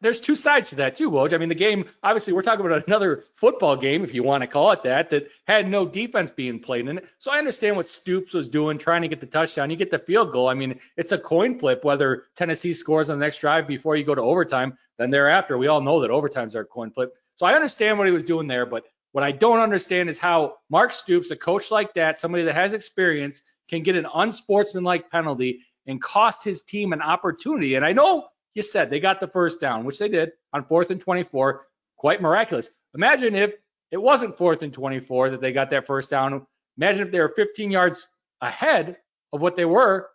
there's 0.00 0.20
two 0.20 0.36
sides 0.36 0.70
to 0.70 0.76
that 0.76 0.94
too, 0.94 1.10
Woj. 1.10 1.34
I 1.34 1.38
mean, 1.38 1.50
the 1.50 1.54
game, 1.54 1.84
obviously, 2.02 2.32
we're 2.32 2.40
talking 2.40 2.64
about 2.64 2.86
another 2.86 3.24
football 3.36 3.76
game, 3.76 4.04
if 4.04 4.14
you 4.14 4.22
want 4.22 4.40
to 4.40 4.46
call 4.46 4.70
it 4.72 4.82
that, 4.84 5.10
that 5.10 5.28
had 5.46 5.68
no 5.68 5.84
defense 5.84 6.30
being 6.30 6.58
played 6.58 6.88
in 6.88 6.96
it. 6.96 7.04
So 7.18 7.30
I 7.30 7.38
understand 7.38 7.76
what 7.76 7.86
Stoops 7.86 8.32
was 8.32 8.48
doing, 8.48 8.78
trying 8.78 9.02
to 9.02 9.08
get 9.08 9.20
the 9.20 9.26
touchdown. 9.26 9.68
You 9.68 9.76
get 9.76 9.90
the 9.90 9.98
field 9.98 10.32
goal. 10.32 10.48
I 10.48 10.54
mean, 10.54 10.80
it's 10.96 11.12
a 11.12 11.18
coin 11.18 11.58
flip 11.58 11.84
whether 11.84 12.24
Tennessee 12.36 12.72
scores 12.72 13.10
on 13.10 13.18
the 13.18 13.24
next 13.24 13.38
drive 13.38 13.66
before 13.66 13.96
you 13.96 14.04
go 14.04 14.14
to 14.14 14.22
overtime. 14.22 14.78
Then 14.98 15.10
thereafter, 15.10 15.58
we 15.58 15.66
all 15.66 15.82
know 15.82 16.00
that 16.00 16.10
overtimes 16.10 16.54
are 16.54 16.60
a 16.60 16.64
coin 16.64 16.90
flip. 16.90 17.12
So 17.34 17.44
I 17.44 17.54
understand 17.54 17.98
what 17.98 18.06
he 18.06 18.14
was 18.14 18.24
doing 18.24 18.46
there, 18.46 18.64
but 18.64 18.84
what 19.12 19.24
I 19.24 19.32
don't 19.32 19.60
understand 19.60 20.08
is 20.08 20.16
how 20.16 20.56
Mark 20.70 20.90
Stoops, 20.90 21.30
a 21.30 21.36
coach 21.36 21.70
like 21.70 21.92
that, 21.94 22.16
somebody 22.16 22.44
that 22.44 22.54
has 22.54 22.72
experience, 22.72 23.42
can 23.68 23.82
get 23.82 23.94
an 23.94 24.06
unsportsmanlike 24.14 25.10
penalty 25.10 25.60
and 25.86 26.00
cost 26.00 26.44
his 26.44 26.62
team 26.62 26.94
an 26.94 27.02
opportunity. 27.02 27.74
And 27.74 27.84
I 27.84 27.92
know 27.92 28.28
you 28.54 28.62
said 28.62 28.90
they 28.90 29.00
got 29.00 29.20
the 29.20 29.26
first 29.26 29.60
down, 29.60 29.84
which 29.84 29.98
they 29.98 30.08
did 30.08 30.32
on 30.52 30.64
fourth 30.64 30.90
and 30.90 31.00
24. 31.00 31.62
Quite 31.96 32.20
miraculous. 32.20 32.68
Imagine 32.94 33.34
if 33.34 33.52
it 33.90 34.00
wasn't 34.00 34.36
fourth 34.36 34.62
and 34.62 34.72
24 34.72 35.30
that 35.30 35.40
they 35.40 35.52
got 35.52 35.70
that 35.70 35.86
first 35.86 36.10
down. 36.10 36.46
Imagine 36.76 37.06
if 37.06 37.12
they 37.12 37.20
were 37.20 37.32
15 37.34 37.70
yards 37.70 38.08
ahead 38.40 38.96
of 39.32 39.40
what 39.40 39.56
they 39.56 39.64
were. 39.64 40.08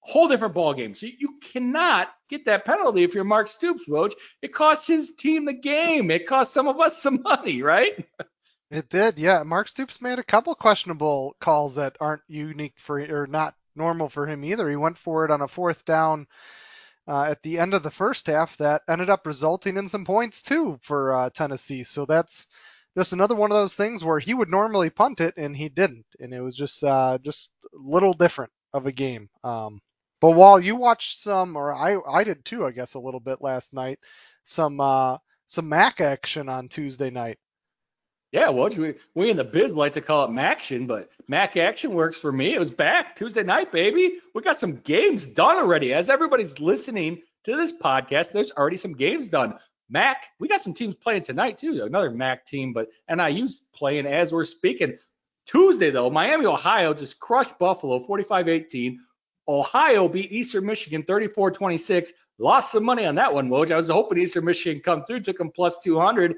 Whole 0.00 0.28
different 0.28 0.54
ball 0.54 0.74
game. 0.74 0.94
So 0.94 1.06
you 1.06 1.38
cannot 1.52 2.08
get 2.28 2.44
that 2.44 2.64
penalty 2.64 3.04
if 3.04 3.14
you're 3.14 3.24
Mark 3.24 3.48
Stoops, 3.48 3.88
Woj. 3.88 4.12
It 4.42 4.52
cost 4.52 4.86
his 4.86 5.14
team 5.14 5.46
the 5.46 5.54
game. 5.54 6.10
It 6.10 6.26
cost 6.26 6.52
some 6.52 6.68
of 6.68 6.78
us 6.80 7.00
some 7.00 7.22
money, 7.22 7.62
right? 7.62 8.06
It 8.70 8.88
did, 8.88 9.18
yeah. 9.18 9.42
Mark 9.44 9.68
Stoops 9.68 10.00
made 10.00 10.18
a 10.18 10.24
couple 10.24 10.54
questionable 10.54 11.36
calls 11.40 11.76
that 11.76 11.96
aren't 12.00 12.22
unique 12.26 12.74
for 12.76 12.98
or 12.98 13.26
not 13.26 13.54
normal 13.76 14.08
for 14.08 14.26
him 14.26 14.44
either. 14.44 14.68
He 14.68 14.76
went 14.76 14.98
for 14.98 15.24
it 15.24 15.30
on 15.30 15.42
a 15.42 15.48
fourth 15.48 15.84
down 15.84 16.26
uh, 17.06 17.22
at 17.22 17.42
the 17.42 17.58
end 17.58 17.74
of 17.74 17.82
the 17.82 17.90
first 17.90 18.26
half 18.26 18.56
that 18.58 18.82
ended 18.88 19.10
up 19.10 19.26
resulting 19.26 19.76
in 19.76 19.88
some 19.88 20.04
points 20.04 20.42
too 20.42 20.78
for 20.82 21.14
uh, 21.14 21.30
Tennessee. 21.30 21.84
So 21.84 22.06
that's 22.06 22.46
just 22.96 23.12
another 23.12 23.34
one 23.34 23.50
of 23.50 23.56
those 23.56 23.74
things 23.74 24.04
where 24.04 24.18
he 24.18 24.34
would 24.34 24.50
normally 24.50 24.90
punt 24.90 25.20
it 25.20 25.34
and 25.36 25.56
he 25.56 25.68
didn't, 25.68 26.06
and 26.20 26.32
it 26.32 26.40
was 26.40 26.54
just 26.54 26.82
uh, 26.84 27.18
just 27.22 27.52
a 27.64 27.76
little 27.76 28.14
different 28.14 28.52
of 28.72 28.86
a 28.86 28.92
game. 28.92 29.28
Um, 29.42 29.80
but 30.20 30.32
while 30.32 30.60
you 30.60 30.76
watched 30.76 31.20
some, 31.20 31.56
or 31.56 31.74
I 31.74 31.98
I 32.08 32.24
did 32.24 32.44
too, 32.44 32.64
I 32.66 32.70
guess 32.70 32.94
a 32.94 33.00
little 33.00 33.20
bit 33.20 33.42
last 33.42 33.74
night, 33.74 33.98
some 34.44 34.80
uh, 34.80 35.18
some 35.46 35.68
MAC 35.68 36.00
action 36.00 36.48
on 36.48 36.68
Tuesday 36.68 37.10
night. 37.10 37.38
Yeah, 38.34 38.48
well, 38.48 38.68
we, 38.68 38.94
we 39.14 39.30
in 39.30 39.36
the 39.36 39.44
biz 39.44 39.74
like 39.74 39.92
to 39.92 40.00
call 40.00 40.24
it 40.24 40.30
MACtion, 40.32 40.88
but 40.88 41.08
MAC 41.28 41.56
Action 41.56 41.94
works 41.94 42.18
for 42.18 42.32
me. 42.32 42.52
It 42.52 42.58
was 42.58 42.72
back 42.72 43.14
Tuesday 43.14 43.44
night, 43.44 43.70
baby. 43.70 44.18
We 44.34 44.42
got 44.42 44.58
some 44.58 44.78
games 44.78 45.24
done 45.24 45.56
already. 45.56 45.94
As 45.94 46.10
everybody's 46.10 46.58
listening 46.58 47.22
to 47.44 47.56
this 47.56 47.72
podcast, 47.72 48.32
there's 48.32 48.50
already 48.50 48.76
some 48.76 48.94
games 48.94 49.28
done. 49.28 49.54
MAC, 49.88 50.26
we 50.40 50.48
got 50.48 50.62
some 50.62 50.74
teams 50.74 50.96
playing 50.96 51.22
tonight 51.22 51.58
too. 51.58 51.84
Another 51.84 52.10
MAC 52.10 52.44
team, 52.44 52.72
but 52.72 52.88
NIU's 53.08 53.62
playing 53.72 54.04
as 54.04 54.32
we're 54.32 54.44
speaking. 54.44 54.98
Tuesday, 55.46 55.92
though, 55.92 56.10
Miami, 56.10 56.46
Ohio 56.46 56.92
just 56.92 57.20
crushed 57.20 57.56
Buffalo 57.60 58.00
45 58.00 58.48
18. 58.48 58.98
Ohio 59.46 60.08
beat 60.08 60.32
Eastern 60.32 60.66
Michigan 60.66 61.04
34 61.04 61.52
26. 61.52 62.12
Lost 62.38 62.72
some 62.72 62.84
money 62.84 63.06
on 63.06 63.14
that 63.14 63.32
one, 63.32 63.48
Woj. 63.48 63.70
I 63.70 63.76
was 63.76 63.90
hoping 63.90 64.18
Eastern 64.18 64.44
Michigan 64.44 64.82
come 64.82 65.04
through, 65.04 65.20
took 65.20 65.38
them 65.38 65.52
plus 65.54 65.78
200. 65.78 66.34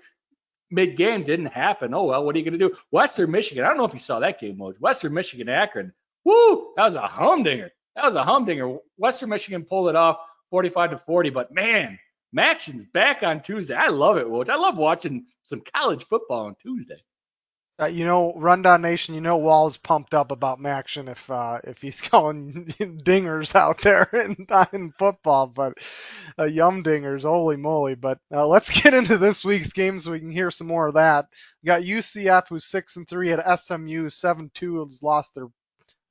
Mid 0.70 0.96
game 0.96 1.23
didn't 1.23 1.46
happen. 1.46 1.94
Oh, 1.94 2.04
well, 2.04 2.25
what 2.25 2.35
are 2.35 2.38
you 2.38 2.44
going 2.44 2.58
to 2.58 2.68
do? 2.68 2.76
Western 2.90 3.30
Michigan, 3.30 3.64
I 3.64 3.68
don't 3.68 3.76
know 3.76 3.85
if 3.85 3.94
you 3.94 4.00
saw 4.00 4.18
that 4.20 4.40
game, 4.40 4.56
Woj. 4.56 4.78
Western 4.80 5.14
Michigan, 5.14 5.49
Akron. 5.49 5.92
Woo, 6.25 6.73
that 6.76 6.87
was 6.87 6.96
a 6.96 7.06
humdinger. 7.06 7.70
That 7.94 8.04
was 8.04 8.14
a 8.14 8.25
humdinger. 8.25 8.76
Western 8.99 9.28
Michigan 9.28 9.64
pulled 9.64 9.88
it 9.88 9.96
off 9.96 10.18
45 10.50 10.90
to 10.90 10.99
40, 10.99 11.30
but 11.30 11.52
man, 11.52 11.99
MACtion's 12.32 12.85
back 12.85 13.23
on 13.23 13.42
Tuesday. 13.42 13.75
I 13.75 13.88
love 13.88 14.16
it, 14.16 14.26
Woj. 14.26 14.50
I 14.50 14.56
love 14.56 14.76
watching 14.76 15.26
some 15.42 15.62
college 15.75 16.04
football 16.04 16.46
on 16.46 16.56
Tuesday. 16.56 17.02
Uh, 17.78 17.87
you 17.87 18.06
know, 18.06 18.33
Rundown 18.35 18.80
Nation, 18.80 19.14
you 19.14 19.21
know 19.21 19.37
Wahl's 19.37 19.76
pumped 19.76 20.14
up 20.14 20.30
about 20.30 20.61
MACtion 20.61 21.11
if 21.11 21.30
uh, 21.30 21.61
if 21.64 21.83
he's 21.83 22.00
calling 22.09 22.64
dingers 22.64 23.54
out 23.54 23.83
there 23.83 24.09
in, 24.14 24.47
in 24.73 24.92
football, 24.92 25.47
but 25.47 25.76
uh, 26.38 26.45
yum 26.45 26.83
dingers, 26.83 27.23
holy 27.25 27.56
moly! 27.56 27.95
But 27.95 28.18
uh, 28.33 28.47
let's 28.47 28.71
get 28.83 28.95
into 28.95 29.18
this 29.18 29.45
week's 29.45 29.73
game 29.73 30.00
so 30.00 30.12
we 30.12 30.21
can 30.21 30.30
hear 30.30 30.50
some 30.50 30.68
more 30.68 30.87
of 30.88 30.95
that. 30.95 31.26
We 31.62 31.66
got 31.66 31.83
UCF 31.83 32.49
who's 32.49 32.64
six 32.64 32.97
and 32.97 33.06
three 33.06 33.30
at 33.33 33.59
SMU, 33.59 34.09
seven 34.09 34.50
two 34.54 34.83
has 34.85 35.02
lost 35.02 35.35
their 35.35 35.49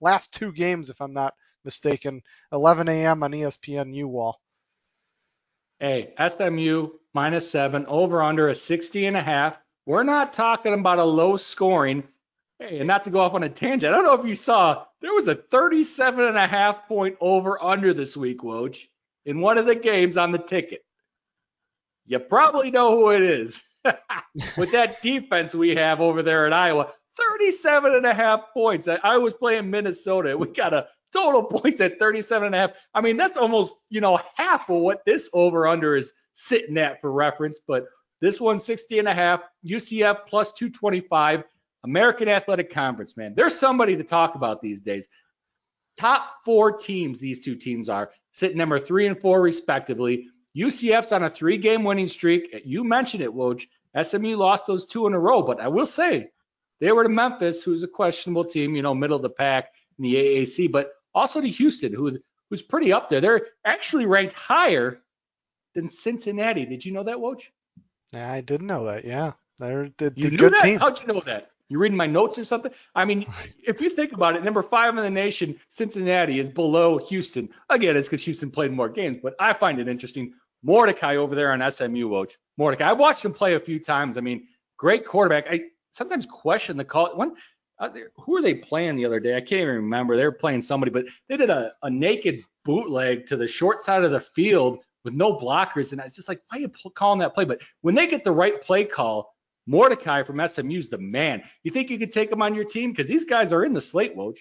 last 0.01 0.33
two 0.35 0.51
games 0.51 0.91
if 0.91 1.01
I'm 1.01 1.13
not 1.13 1.33
mistaken. 1.63 2.21
11 2.51 2.87
a.m. 2.87 3.23
on 3.23 3.31
ESPN 3.31 3.93
U 3.95 4.07
Wahl. 4.07 4.39
Hey, 5.79 6.13
SMU 6.17 6.91
minus 7.13 7.49
seven, 7.49 7.85
over 7.87 8.21
under 8.21 8.49
a 8.49 8.55
60 8.55 9.07
and 9.07 9.17
a 9.17 9.21
half. 9.21 9.57
We're 9.85 10.03
not 10.03 10.33
talking 10.33 10.73
about 10.73 10.99
a 10.99 11.03
low 11.03 11.37
scoring. 11.37 12.03
Hey, 12.59 12.79
and 12.79 12.87
not 12.87 13.03
to 13.03 13.09
go 13.09 13.19
off 13.19 13.33
on 13.33 13.43
a 13.43 13.49
tangent, 13.49 13.93
I 13.93 13.97
don't 13.97 14.05
know 14.05 14.19
if 14.19 14.25
you 14.25 14.35
saw, 14.35 14.85
there 15.01 15.13
was 15.13 15.27
a 15.27 15.35
37 15.35 16.25
and 16.25 16.37
a 16.37 16.47
half 16.47 16.87
point 16.87 17.17
over 17.19 17.61
under 17.61 17.93
this 17.93 18.15
week, 18.15 18.39
Woj, 18.39 18.79
in 19.25 19.41
one 19.41 19.57
of 19.57 19.65
the 19.65 19.75
games 19.75 20.15
on 20.15 20.31
the 20.31 20.37
ticket. 20.37 20.81
You 22.05 22.19
probably 22.19 22.71
know 22.71 22.95
who 22.95 23.09
it 23.09 23.23
is. 23.23 23.61
With 24.57 24.71
that 24.71 25.01
defense 25.01 25.53
we 25.53 25.75
have 25.75 25.99
over 25.99 26.23
there 26.23 26.47
in 26.47 26.53
Iowa, 26.53 26.93
37 27.17 27.93
and 27.93 28.05
a 28.05 28.13
half 28.13 28.53
points. 28.53 28.87
I, 28.87 28.95
I 29.03 29.17
was 29.17 29.33
playing 29.33 29.69
Minnesota. 29.69 30.37
We 30.37 30.47
got 30.47 30.73
a 30.73 30.87
total 31.13 31.43
points 31.59 31.81
at 31.81 31.99
37 31.99 32.47
and 32.47 32.55
a 32.55 32.57
half. 32.57 32.71
I 32.93 33.01
mean, 33.01 33.17
that's 33.17 33.37
almost, 33.37 33.75
you 33.89 34.01
know, 34.01 34.19
half 34.35 34.69
of 34.69 34.77
what 34.77 35.03
this 35.05 35.29
over 35.33 35.67
under 35.67 35.95
is 35.95 36.13
sitting 36.33 36.77
at 36.77 37.01
for 37.01 37.11
reference, 37.11 37.59
but 37.67 37.85
this 38.21 38.39
one's 38.39 38.63
60 38.63 38.99
and 38.99 39.07
a 39.07 39.13
half, 39.13 39.41
UCF 39.65 40.27
plus 40.27 40.53
225, 40.53 41.43
American 41.83 42.27
Athletic 42.27 42.71
Conference, 42.71 43.15
man. 43.17 43.33
There's 43.35 43.57
somebody 43.57 43.97
to 43.97 44.03
talk 44.03 44.35
about 44.35 44.61
these 44.61 44.81
days. 44.81 45.07
Top 45.97 46.25
four 46.43 46.73
teams, 46.73 47.19
these 47.19 47.39
two 47.39 47.55
teams 47.55 47.89
are 47.89 48.11
sitting 48.31 48.57
number 48.57 48.79
three 48.79 49.07
and 49.07 49.19
four, 49.19 49.41
respectively. 49.41 50.27
UCF's 50.57 51.11
on 51.11 51.23
a 51.23 51.29
three 51.29 51.57
game 51.57 51.83
winning 51.83 52.07
streak. 52.07 52.63
You 52.65 52.83
mentioned 52.83 53.23
it, 53.23 53.31
Woj. 53.31 53.67
SMU 54.01 54.35
lost 54.35 54.67
those 54.67 54.85
two 54.85 55.07
in 55.07 55.13
a 55.13 55.19
row, 55.19 55.41
but 55.41 55.61
I 55.61 55.69
will 55.69 55.85
say 55.85 56.29
they 56.79 56.91
were 56.91 57.03
to 57.03 57.09
Memphis, 57.09 57.63
who's 57.63 57.83
a 57.83 57.87
questionable 57.87 58.45
team, 58.45 58.75
you 58.75 58.81
know, 58.81 58.93
middle 58.93 59.15
of 59.15 59.21
the 59.21 59.29
pack 59.29 59.69
in 59.97 60.03
the 60.03 60.15
AAC, 60.15 60.71
but 60.71 60.91
also 61.13 61.39
to 61.39 61.47
Houston, 61.47 61.93
who 61.93 62.19
who's 62.49 62.61
pretty 62.61 62.93
up 62.93 63.09
there. 63.09 63.21
They're 63.21 63.47
actually 63.63 64.05
ranked 64.05 64.33
higher 64.33 65.01
than 65.73 65.87
Cincinnati. 65.87 66.65
Did 66.65 66.85
you 66.85 66.91
know 66.91 67.03
that, 67.03 67.17
Woj? 67.17 67.41
Yeah, 68.15 68.31
I 68.31 68.41
didn't 68.41 68.67
know 68.67 68.85
that. 68.85 69.05
Yeah, 69.05 69.33
they're 69.59 69.91
the, 69.97 70.13
you 70.15 70.29
the 70.29 70.37
good 70.37 70.53
that? 70.53 70.63
team. 70.63 70.79
How'd 70.79 70.99
you 71.01 71.07
know 71.07 71.21
that? 71.25 71.51
You 71.67 71.79
reading 71.79 71.97
my 71.97 72.05
notes 72.05 72.37
or 72.37 72.43
something? 72.43 72.71
I 72.93 73.05
mean, 73.05 73.25
if 73.67 73.81
you 73.81 73.89
think 73.89 74.13
about 74.13 74.35
it, 74.35 74.43
number 74.43 74.63
five 74.63 74.95
in 74.97 75.03
the 75.03 75.09
nation, 75.09 75.59
Cincinnati 75.67 76.39
is 76.39 76.49
below 76.49 76.97
Houston. 76.97 77.49
Again, 77.69 77.97
it's 77.97 78.07
because 78.07 78.23
Houston 78.23 78.51
played 78.51 78.71
more 78.71 78.89
games, 78.89 79.17
but 79.21 79.35
I 79.39 79.53
find 79.53 79.79
it 79.79 79.87
interesting. 79.87 80.33
Mordecai 80.63 81.17
over 81.17 81.35
there 81.35 81.51
on 81.51 81.71
SMU, 81.71 82.09
Woj. 82.09 82.31
Mordecai, 82.57 82.89
I 82.89 82.93
watched 82.93 83.25
him 83.25 83.33
play 83.33 83.55
a 83.55 83.59
few 83.59 83.79
times. 83.79 84.17
I 84.17 84.21
mean, 84.21 84.47
great 84.77 85.05
quarterback. 85.05 85.45
I 85.49 85.61
sometimes 85.91 86.25
question 86.25 86.77
the 86.77 86.85
call. 86.85 87.15
When 87.15 87.33
uh, 87.79 87.89
who 88.15 88.33
were 88.33 88.41
they 88.41 88.55
playing 88.55 88.95
the 88.95 89.05
other 89.05 89.19
day? 89.19 89.35
I 89.35 89.41
can't 89.41 89.61
even 89.61 89.75
remember. 89.75 90.15
They 90.15 90.23
were 90.23 90.31
playing 90.31 90.61
somebody, 90.61 90.91
but 90.91 91.05
they 91.27 91.37
did 91.37 91.49
a, 91.49 91.73
a 91.83 91.89
naked 91.89 92.41
bootleg 92.63 93.25
to 93.27 93.37
the 93.37 93.47
short 93.47 93.81
side 93.81 94.03
of 94.03 94.11
the 94.11 94.19
field 94.19 94.79
with 95.05 95.13
no 95.13 95.37
blockers, 95.37 95.91
and 95.91 96.01
I 96.01 96.05
was 96.05 96.15
just 96.15 96.27
like, 96.27 96.41
why 96.49 96.57
are 96.57 96.61
you 96.61 96.71
calling 96.93 97.19
that 97.19 97.33
play? 97.33 97.45
But 97.45 97.61
when 97.81 97.95
they 97.95 98.07
get 98.07 98.23
the 98.23 98.31
right 98.31 98.61
play 98.61 98.83
call, 98.83 99.33
Mordecai 99.67 100.23
from 100.23 100.45
SMU 100.45 100.77
is 100.77 100.89
the 100.89 100.97
man. 100.97 101.43
You 101.63 101.71
think 101.71 101.89
you 101.89 101.97
could 101.97 102.11
take 102.11 102.31
him 102.31 102.41
on 102.41 102.55
your 102.55 102.65
team? 102.65 102.91
Because 102.91 103.07
these 103.07 103.25
guys 103.25 103.53
are 103.53 103.63
in 103.63 103.73
the 103.73 103.81
slate, 103.81 104.15
Woj. 104.15 104.37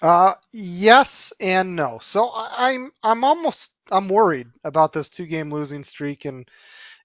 Uh, 0.00 0.34
yes 0.52 1.32
and 1.40 1.74
no. 1.74 1.98
So 2.00 2.30
I'm 2.34 2.90
I'm 3.02 3.24
almost 3.24 3.70
I'm 3.90 4.08
worried 4.08 4.48
about 4.62 4.92
this 4.92 5.10
two-game 5.10 5.50
losing 5.52 5.82
streak, 5.82 6.24
and 6.24 6.48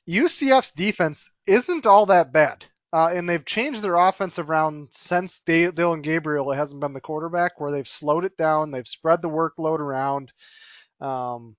UCF's 0.08 0.72
defense 0.72 1.32
isn't 1.48 1.88
all 1.88 2.08
that 2.08 2.34
bad. 2.34 2.66
Uh, 2.92 3.10
and 3.12 3.28
they've 3.28 3.46
changed 3.46 3.82
their 3.82 3.96
offense 3.96 4.38
around 4.38 4.90
since 4.92 5.40
Dillon 5.40 6.04
Gabriel 6.04 6.52
it 6.52 6.58
hasn't 6.58 6.80
been 6.80 6.94
the 6.94 7.02
quarterback, 7.02 7.60
where 7.60 7.72
they've 7.72 7.88
slowed 7.88 8.24
it 8.24 8.38
down, 8.38 8.70
they've 8.70 8.88
spread 8.88 9.24
the 9.24 9.30
workload 9.30 9.80
around 9.80 10.32
um, 11.02 11.56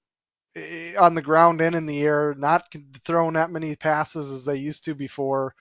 on 0.99 1.15
the 1.15 1.23
ground 1.23 1.61
and 1.61 1.75
in 1.75 1.87
the 1.87 2.03
air, 2.03 2.35
not 2.37 2.73
throwing 3.05 3.35
that 3.35 3.51
many 3.51 3.75
passes 3.77 4.31
as 4.31 4.45
they 4.45 4.57
used 4.57 4.85
to 4.85 4.95
before. 4.95 5.55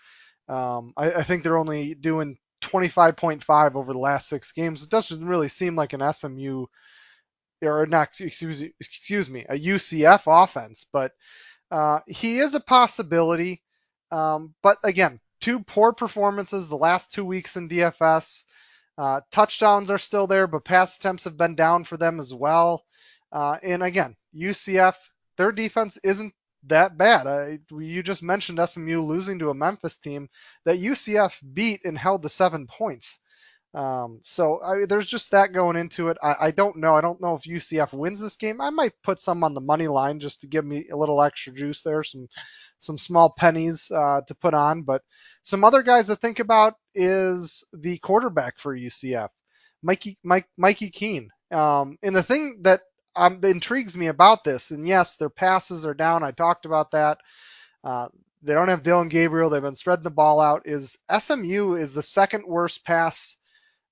Um, 0.48 0.94
I, 0.96 1.12
I 1.12 1.24
think 1.24 1.44
they're 1.44 1.58
only 1.58 1.96
doing 1.96 2.38
25.5 2.62 3.76
over 3.76 3.94
the 3.94 4.00
last 4.00 4.30
six 4.30 4.52
games. 4.52 4.84
It 4.84 4.90
doesn't 4.90 5.26
really 5.26 5.50
seem 5.50 5.76
like 5.76 5.94
an 5.94 6.14
SMU 6.14 6.66
or 7.62 7.86
not 7.86 8.20
excuse 8.20 8.62
excuse 8.62 9.30
me 9.30 9.46
a 9.48 9.58
UCF 9.58 10.24
offense, 10.28 10.86
but 10.92 11.14
uh, 11.72 12.00
he 12.08 12.40
is 12.40 12.56
a 12.56 12.60
possibility. 12.60 13.62
Um, 14.12 14.54
but 14.62 14.78
again, 14.84 15.20
two 15.42 15.62
poor 15.62 15.94
performances 15.94 16.68
the 16.68 16.76
last 16.76 17.12
two 17.12 17.26
weeks 17.26 17.56
in 17.56 17.70
DFS. 17.70 18.44
Uh, 18.98 19.22
touchdowns 19.32 19.90
are 19.90 19.98
still 19.98 20.28
there, 20.28 20.46
but 20.46 20.66
pass 20.66 20.98
attempts 20.98 21.24
have 21.24 21.38
been 21.38 21.56
down 21.56 21.84
for 21.84 21.98
them 21.98 22.20
as 22.20 22.34
well. 22.34 22.84
Uh, 23.34 23.58
and 23.63 23.82
again, 23.82 24.16
UCF, 24.36 24.94
their 25.38 25.52
defense 25.52 25.98
isn't 26.04 26.34
that 26.68 26.98
bad. 26.98 27.28
Uh, 27.28 27.58
you 27.78 28.04
just 28.04 28.22
mentioned 28.22 28.60
SMU 28.63 29.02
losing 29.02 29.40
to 29.40 29.50
a 29.50 29.56
Memphis 29.56 30.00
team 30.00 30.30
that 30.66 30.80
UCF 30.80 31.34
beat 31.54 31.82
and 31.84 31.98
held 31.98 32.22
the 32.22 32.30
seven 32.30 32.68
points. 32.68 33.20
Um, 33.74 34.20
so 34.24 34.62
I, 34.62 34.86
there's 34.86 35.08
just 35.08 35.32
that 35.32 35.52
going 35.52 35.78
into 35.78 36.10
it. 36.10 36.18
I, 36.22 36.36
I, 36.40 36.52
don't 36.52 36.78
know. 36.78 36.94
I 36.94 37.02
don't 37.02 37.20
know 37.20 37.36
if 37.36 37.42
UCF 37.42 37.92
wins 37.92 38.20
this 38.20 38.38
game. 38.38 38.62
I 38.62 38.70
might 38.70 38.94
put 39.04 39.20
some 39.20 39.44
on 39.44 39.56
the 39.56 39.62
money 39.62 39.88
line 39.88 40.20
just 40.20 40.42
to 40.42 40.48
give 40.48 40.63
me 40.63 40.90
a 40.90 40.96
little 40.96 41.22
extra 41.22 41.54
juice 41.54 41.82
there, 41.82 42.04
some 42.04 42.28
some 42.78 43.00
small 43.00 43.32
pennies 43.32 43.90
uh, 43.90 44.22
to 44.28 44.36
put 44.36 44.54
on. 44.54 44.84
But 44.84 45.02
some 45.42 45.63
other 45.63 45.82
guys 45.82 46.08
to 46.08 46.16
think 46.16 46.40
about 46.40 46.75
is 46.94 47.63
the 47.74 47.98
quarterback 47.98 48.60
for 48.60 48.78
UCF, 48.78 49.30
Mikey 49.82 50.20
Mike 50.24 50.48
Mikey 50.56 50.92
Keene. 50.92 51.30
Um, 51.50 51.98
and 52.04 52.16
the 52.16 52.24
thing 52.24 52.60
that 52.62 52.82
um, 53.15 53.39
intrigues 53.43 53.96
me 53.98 54.08
about 54.08 54.43
this, 54.43 54.72
and 54.72 54.88
yes, 54.88 55.15
their 55.15 55.29
passes 55.29 55.86
are 55.86 55.93
down. 55.93 56.24
I 56.24 56.32
talked 56.32 56.65
about 56.65 56.91
that. 56.91 57.20
Uh, 57.84 58.10
they 58.41 58.53
don't 58.53 58.70
have 58.70 58.84
Dillon 58.84 59.10
Gabriel. 59.10 59.50
They've 59.50 59.62
been 59.62 59.75
spreading 59.75 60.03
the 60.03 60.10
ball 60.12 60.39
out. 60.39 60.63
Is 60.65 60.98
SMU 61.17 61.75
is 61.75 61.93
the 61.93 62.03
second 62.03 62.46
worst 62.46 62.86
pass 62.86 63.36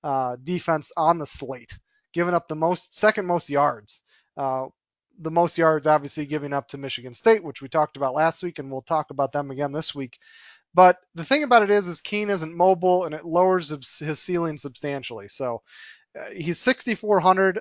uh, 0.04 0.36
defense 0.42 0.92
on 0.96 1.18
the 1.18 1.26
slate, 1.26 1.72
giving 2.12 2.34
up 2.34 2.48
the 2.48 2.56
most 2.56 2.96
second 2.98 3.26
most 3.26 3.50
yards. 3.50 4.00
Uh, 4.36 4.66
the 5.20 5.30
most 5.30 5.58
yards 5.58 5.86
obviously 5.86 6.26
giving 6.26 6.52
up 6.52 6.68
to 6.68 6.78
Michigan 6.78 7.14
State, 7.14 7.44
which 7.44 7.62
we 7.62 7.68
talked 7.68 7.96
about 7.96 8.14
last 8.14 8.42
week, 8.42 8.58
and 8.58 8.70
we'll 8.70 8.82
talk 8.82 9.10
about 9.10 9.32
them 9.32 9.50
again 9.50 9.72
this 9.72 9.94
week. 9.94 10.18
But 10.74 10.98
the 11.14 11.24
thing 11.24 11.42
about 11.42 11.62
it 11.62 11.70
is, 11.70 11.86
is 11.86 12.00
Keene 12.00 12.30
isn't 12.30 12.56
mobile, 12.56 13.04
and 13.04 13.14
it 13.14 13.26
lowers 13.26 13.68
his 13.98 14.18
ceiling 14.18 14.58
substantially. 14.58 15.28
So 15.28 15.62
uh, 16.18 16.30
he's 16.30 16.58
6,400. 16.58 17.60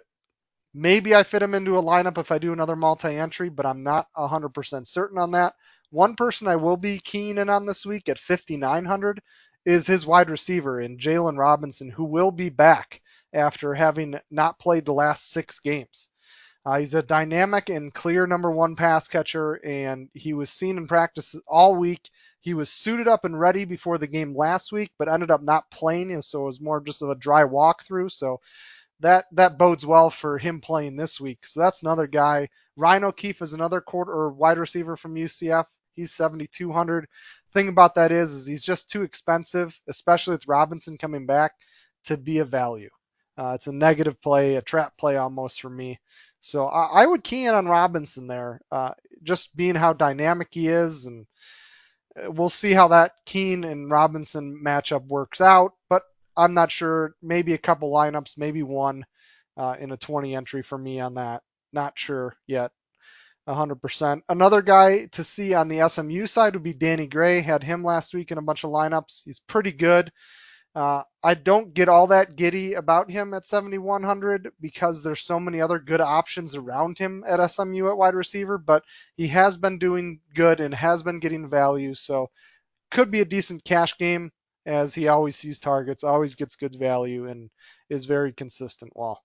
Maybe 0.73 1.13
I 1.13 1.23
fit 1.23 1.41
him 1.41 1.53
into 1.53 1.77
a 1.77 1.83
lineup 1.83 2.17
if 2.17 2.31
I 2.31 2.37
do 2.37 2.53
another 2.53 2.75
multi-entry, 2.75 3.49
but 3.49 3.65
I'm 3.65 3.83
not 3.83 4.07
100% 4.17 4.87
certain 4.87 5.17
on 5.17 5.31
that. 5.31 5.53
One 5.89 6.15
person 6.15 6.47
I 6.47 6.55
will 6.55 6.77
be 6.77 6.99
keen 6.99 7.37
in 7.37 7.49
on 7.49 7.65
this 7.65 7.85
week 7.85 8.07
at 8.07 8.17
5,900 8.17 9.21
is 9.65 9.85
his 9.85 10.05
wide 10.05 10.29
receiver 10.29 10.79
in 10.79 10.97
Jaylon 10.97 11.37
Robinson, 11.37 11.89
who 11.89 12.05
will 12.05 12.31
be 12.31 12.49
back 12.49 13.01
after 13.33 13.73
having 13.73 14.19
not 14.29 14.59
played 14.59 14.85
the 14.85 14.93
last 14.93 15.29
six 15.31 15.59
games. 15.59 16.09
Uh, 16.65 16.77
he's 16.77 16.93
a 16.93 17.01
dynamic 17.01 17.69
and 17.69 17.93
clear 17.93 18.27
number 18.27 18.51
one 18.51 18.75
pass 18.75 19.07
catcher, 19.07 19.53
and 19.65 20.09
he 20.13 20.33
was 20.33 20.49
seen 20.49 20.77
in 20.77 20.87
practice 20.87 21.35
all 21.47 21.75
week. 21.75 22.09
He 22.39 22.53
was 22.53 22.69
suited 22.69 23.07
up 23.07 23.25
and 23.25 23.39
ready 23.39 23.65
before 23.65 23.97
the 23.97 24.07
game 24.07 24.35
last 24.35 24.71
week, 24.71 24.91
but 24.97 25.09
ended 25.09 25.31
up 25.31 25.43
not 25.43 25.69
playing, 25.71 26.11
and 26.11 26.23
so 26.23 26.43
it 26.43 26.45
was 26.45 26.61
more 26.61 26.79
just 26.79 27.01
of 27.01 27.09
a 27.09 27.15
dry 27.15 27.43
walkthrough. 27.43 28.11
So 28.11 28.39
that 29.01 29.25
that 29.33 29.57
bodes 29.57 29.85
well 29.85 30.09
for 30.09 30.37
him 30.37 30.61
playing 30.61 30.95
this 30.95 31.19
week. 31.19 31.45
So 31.45 31.59
that's 31.59 31.81
another 31.83 32.07
guy. 32.07 32.49
Ryan 32.75 33.05
O'Keefe 33.05 33.41
is 33.41 33.53
another 33.53 33.81
quarter 33.81 34.11
or 34.11 34.31
wide 34.31 34.57
receiver 34.57 34.95
from 34.95 35.15
UCF. 35.15 35.65
He's 35.93 36.13
7,200. 36.13 37.07
Thing 37.53 37.67
about 37.67 37.95
that 37.95 38.11
is, 38.11 38.33
is 38.33 38.45
he's 38.45 38.63
just 38.63 38.89
too 38.89 39.03
expensive, 39.03 39.79
especially 39.87 40.35
with 40.35 40.47
Robinson 40.47 40.97
coming 40.97 41.25
back. 41.25 41.53
to 42.05 42.17
be 42.17 42.39
a 42.39 42.45
value. 42.45 42.89
Uh, 43.37 43.53
it's 43.55 43.67
a 43.67 43.71
negative 43.71 44.21
play, 44.21 44.55
a 44.55 44.61
trap 44.61 44.97
play 44.97 45.17
almost 45.17 45.61
for 45.61 45.69
me. 45.69 45.99
So 46.41 46.67
I, 46.67 47.03
I 47.03 47.05
would 47.05 47.23
key 47.23 47.45
in 47.45 47.53
on 47.53 47.67
Robinson 47.67 48.27
there, 48.27 48.61
uh, 48.71 48.91
just 49.23 49.55
being 49.55 49.75
how 49.75 49.93
dynamic 49.93 50.47
he 50.51 50.67
is, 50.67 51.05
and 51.05 51.27
uh, 52.15 52.31
we'll 52.31 52.49
see 52.49 52.73
how 52.73 52.89
that 52.89 53.13
Keene 53.25 53.63
and 53.63 53.91
Robinson 53.91 54.61
matchup 54.63 55.07
works 55.07 55.41
out. 55.41 55.73
But 55.89 56.03
I'm 56.41 56.53
not 56.53 56.71
sure. 56.71 57.15
Maybe 57.21 57.53
a 57.53 57.59
couple 57.59 57.91
lineups, 57.91 58.37
maybe 58.37 58.63
one 58.63 59.05
uh, 59.57 59.75
in 59.79 59.91
a 59.91 59.97
20 59.97 60.35
entry 60.35 60.63
for 60.63 60.77
me 60.77 60.99
on 60.99 61.15
that. 61.15 61.43
Not 61.71 61.97
sure 61.97 62.35
yet. 62.47 62.71
100%. 63.47 64.21
Another 64.29 64.61
guy 64.61 65.05
to 65.07 65.23
see 65.23 65.53
on 65.53 65.67
the 65.67 65.87
SMU 65.87 66.25
side 66.27 66.53
would 66.53 66.63
be 66.63 66.73
Danny 66.73 67.07
Gray. 67.07 67.41
Had 67.41 67.63
him 67.63 67.83
last 67.83 68.13
week 68.13 68.31
in 68.31 68.37
a 68.37 68.41
bunch 68.41 68.63
of 68.63 68.71
lineups. 68.71 69.23
He's 69.25 69.39
pretty 69.39 69.71
good. 69.71 70.11
Uh, 70.73 71.03
I 71.21 71.33
don't 71.33 71.73
get 71.73 71.89
all 71.89 72.07
that 72.07 72.35
giddy 72.35 72.73
about 72.73 73.11
him 73.11 73.33
at 73.33 73.45
7,100 73.45 74.51
because 74.61 75.03
there's 75.03 75.21
so 75.21 75.39
many 75.39 75.59
other 75.59 75.79
good 75.79 75.99
options 75.99 76.55
around 76.55 76.97
him 76.97 77.23
at 77.27 77.45
SMU 77.45 77.89
at 77.89 77.97
wide 77.97 78.15
receiver, 78.15 78.57
but 78.57 78.83
he 79.17 79.27
has 79.27 79.57
been 79.57 79.79
doing 79.79 80.21
good 80.33 80.61
and 80.61 80.73
has 80.73 81.03
been 81.03 81.19
getting 81.19 81.49
value, 81.49 81.93
so 81.93 82.29
could 82.89 83.11
be 83.11 83.19
a 83.19 83.25
decent 83.25 83.65
cash 83.65 83.97
game 83.97 84.31
as 84.65 84.93
he 84.93 85.07
always 85.07 85.35
sees 85.35 85.59
targets, 85.59 86.03
always 86.03 86.35
gets 86.35 86.55
good 86.55 86.75
value, 86.75 87.27
and 87.27 87.49
is 87.89 88.05
very 88.05 88.31
consistent. 88.31 88.91
Well, 88.95 89.21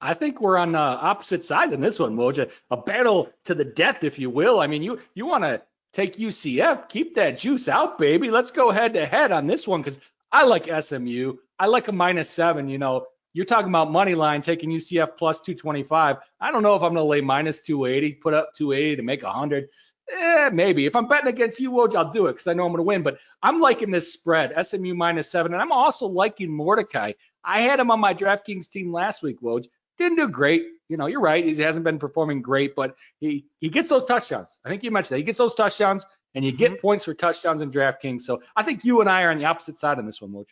I 0.00 0.14
think 0.14 0.40
we're 0.40 0.56
on 0.56 0.74
uh, 0.74 0.98
opposite 1.00 1.44
sides 1.44 1.72
in 1.72 1.80
this 1.80 1.98
one, 1.98 2.16
Moja. 2.16 2.50
A 2.70 2.76
battle 2.76 3.30
to 3.44 3.54
the 3.54 3.64
death, 3.64 4.04
if 4.04 4.18
you 4.18 4.30
will. 4.30 4.60
I 4.60 4.66
mean, 4.66 4.82
you 4.82 5.00
you 5.14 5.26
want 5.26 5.44
to 5.44 5.62
take 5.92 6.16
UCF, 6.16 6.88
keep 6.88 7.14
that 7.14 7.38
juice 7.38 7.68
out, 7.68 7.98
baby. 7.98 8.30
Let's 8.30 8.50
go 8.50 8.70
head 8.70 8.94
to 8.94 9.06
head 9.06 9.32
on 9.32 9.46
this 9.46 9.66
one 9.66 9.80
because 9.80 9.98
I 10.30 10.44
like 10.44 10.68
SMU. 10.82 11.36
I 11.58 11.66
like 11.66 11.88
a 11.88 11.92
minus 11.92 12.30
seven. 12.30 12.68
You 12.68 12.78
know, 12.78 13.06
you're 13.32 13.46
talking 13.46 13.68
about 13.68 13.90
money 13.90 14.14
line 14.14 14.40
taking 14.40 14.70
UCF 14.70 15.16
plus 15.18 15.40
225. 15.40 16.16
I 16.40 16.52
don't 16.52 16.62
know 16.62 16.76
if 16.76 16.82
I'm 16.82 16.94
going 16.94 16.96
to 16.96 17.02
lay 17.04 17.20
minus 17.20 17.60
280, 17.62 18.14
put 18.14 18.34
up 18.34 18.50
280 18.54 18.96
to 18.96 19.02
make 19.02 19.22
100. 19.22 19.68
Eh, 20.10 20.50
maybe. 20.52 20.86
If 20.86 20.96
I'm 20.96 21.06
betting 21.06 21.28
against 21.28 21.60
you, 21.60 21.70
Woj, 21.70 21.94
I'll 21.94 22.12
do 22.12 22.26
it 22.26 22.32
because 22.32 22.46
I 22.46 22.54
know 22.54 22.64
I'm 22.64 22.72
going 22.72 22.78
to 22.78 22.82
win. 22.82 23.02
But 23.02 23.18
I'm 23.42 23.60
liking 23.60 23.90
this 23.90 24.12
spread, 24.12 24.54
SMU 24.64 24.94
minus 24.94 25.30
seven. 25.30 25.52
And 25.52 25.60
I'm 25.60 25.72
also 25.72 26.06
liking 26.06 26.50
Mordecai. 26.50 27.12
I 27.44 27.60
had 27.60 27.80
him 27.80 27.90
on 27.90 28.00
my 28.00 28.14
DraftKings 28.14 28.70
team 28.70 28.92
last 28.92 29.22
week, 29.22 29.40
Woj. 29.42 29.66
Didn't 29.98 30.18
do 30.18 30.28
great. 30.28 30.62
You 30.88 30.96
know, 30.96 31.06
you're 31.06 31.20
right. 31.20 31.44
He 31.44 31.60
hasn't 31.60 31.84
been 31.84 31.98
performing 31.98 32.40
great, 32.40 32.74
but 32.74 32.96
he 33.20 33.44
he 33.60 33.68
gets 33.68 33.88
those 33.88 34.04
touchdowns. 34.04 34.58
I 34.64 34.68
think 34.68 34.82
you 34.82 34.90
mentioned 34.90 35.16
that. 35.16 35.18
He 35.18 35.24
gets 35.24 35.38
those 35.38 35.54
touchdowns, 35.54 36.06
and 36.34 36.44
you 36.44 36.52
get 36.52 36.72
mm-hmm. 36.72 36.80
points 36.80 37.04
for 37.04 37.14
touchdowns 37.14 37.60
in 37.60 37.70
DraftKings. 37.70 38.22
So 38.22 38.40
I 38.56 38.62
think 38.62 38.84
you 38.84 39.00
and 39.00 39.10
I 39.10 39.24
are 39.24 39.30
on 39.30 39.38
the 39.38 39.44
opposite 39.44 39.78
side 39.78 39.98
on 39.98 40.06
this 40.06 40.22
one, 40.22 40.30
Woj. 40.30 40.46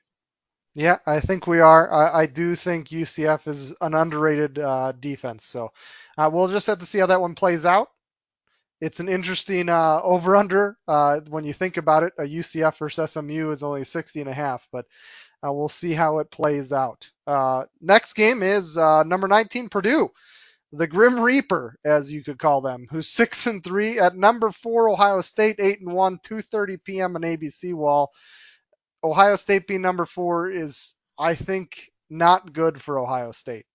Yeah, 0.74 0.98
I 1.06 1.20
think 1.20 1.46
we 1.46 1.60
are. 1.60 1.90
I, 1.90 2.20
I 2.22 2.26
do 2.26 2.54
think 2.54 2.88
UCF 2.88 3.48
is 3.48 3.72
an 3.80 3.94
underrated 3.94 4.58
uh, 4.58 4.92
defense. 4.92 5.46
So 5.46 5.72
uh, 6.18 6.28
we'll 6.30 6.48
just 6.48 6.66
have 6.66 6.78
to 6.80 6.86
see 6.86 6.98
how 6.98 7.06
that 7.06 7.20
one 7.20 7.34
plays 7.34 7.64
out. 7.64 7.88
It's 8.80 9.00
an 9.00 9.08
interesting 9.08 9.68
uh, 9.68 10.00
over/under 10.02 10.76
uh, 10.86 11.20
when 11.28 11.44
you 11.44 11.52
think 11.52 11.78
about 11.78 12.02
it. 12.02 12.12
A 12.18 12.22
UCF 12.24 12.76
versus 12.78 13.12
SMU 13.12 13.50
is 13.50 13.62
only 13.62 13.84
60 13.84 14.20
and 14.20 14.28
a 14.30 14.34
half, 14.34 14.68
but 14.70 14.84
uh, 15.46 15.52
we'll 15.52 15.68
see 15.68 15.92
how 15.92 16.18
it 16.18 16.30
plays 16.30 16.72
out. 16.72 17.10
Uh, 17.26 17.64
next 17.80 18.12
game 18.14 18.42
is 18.42 18.76
uh, 18.76 19.02
number 19.04 19.28
19 19.28 19.68
Purdue, 19.70 20.10
the 20.72 20.86
Grim 20.86 21.20
Reaper, 21.20 21.76
as 21.84 22.12
you 22.12 22.22
could 22.22 22.38
call 22.38 22.60
them, 22.60 22.86
who's 22.90 23.08
six 23.08 23.46
and 23.46 23.64
three 23.64 23.98
at 23.98 24.16
number 24.16 24.50
four 24.50 24.90
Ohio 24.90 25.22
State, 25.22 25.56
eight 25.58 25.80
and 25.80 25.92
one, 25.92 26.18
2:30 26.18 26.82
p.m. 26.84 27.16
on 27.16 27.22
ABC 27.22 27.72
Wahl. 27.72 28.12
Ohio 29.02 29.36
State 29.36 29.66
being 29.66 29.82
number 29.82 30.04
four 30.06 30.50
is, 30.50 30.94
I 31.18 31.34
think, 31.34 31.90
not 32.10 32.52
good 32.52 32.80
for 32.82 32.98
Ohio 32.98 33.32
State. 33.32 33.66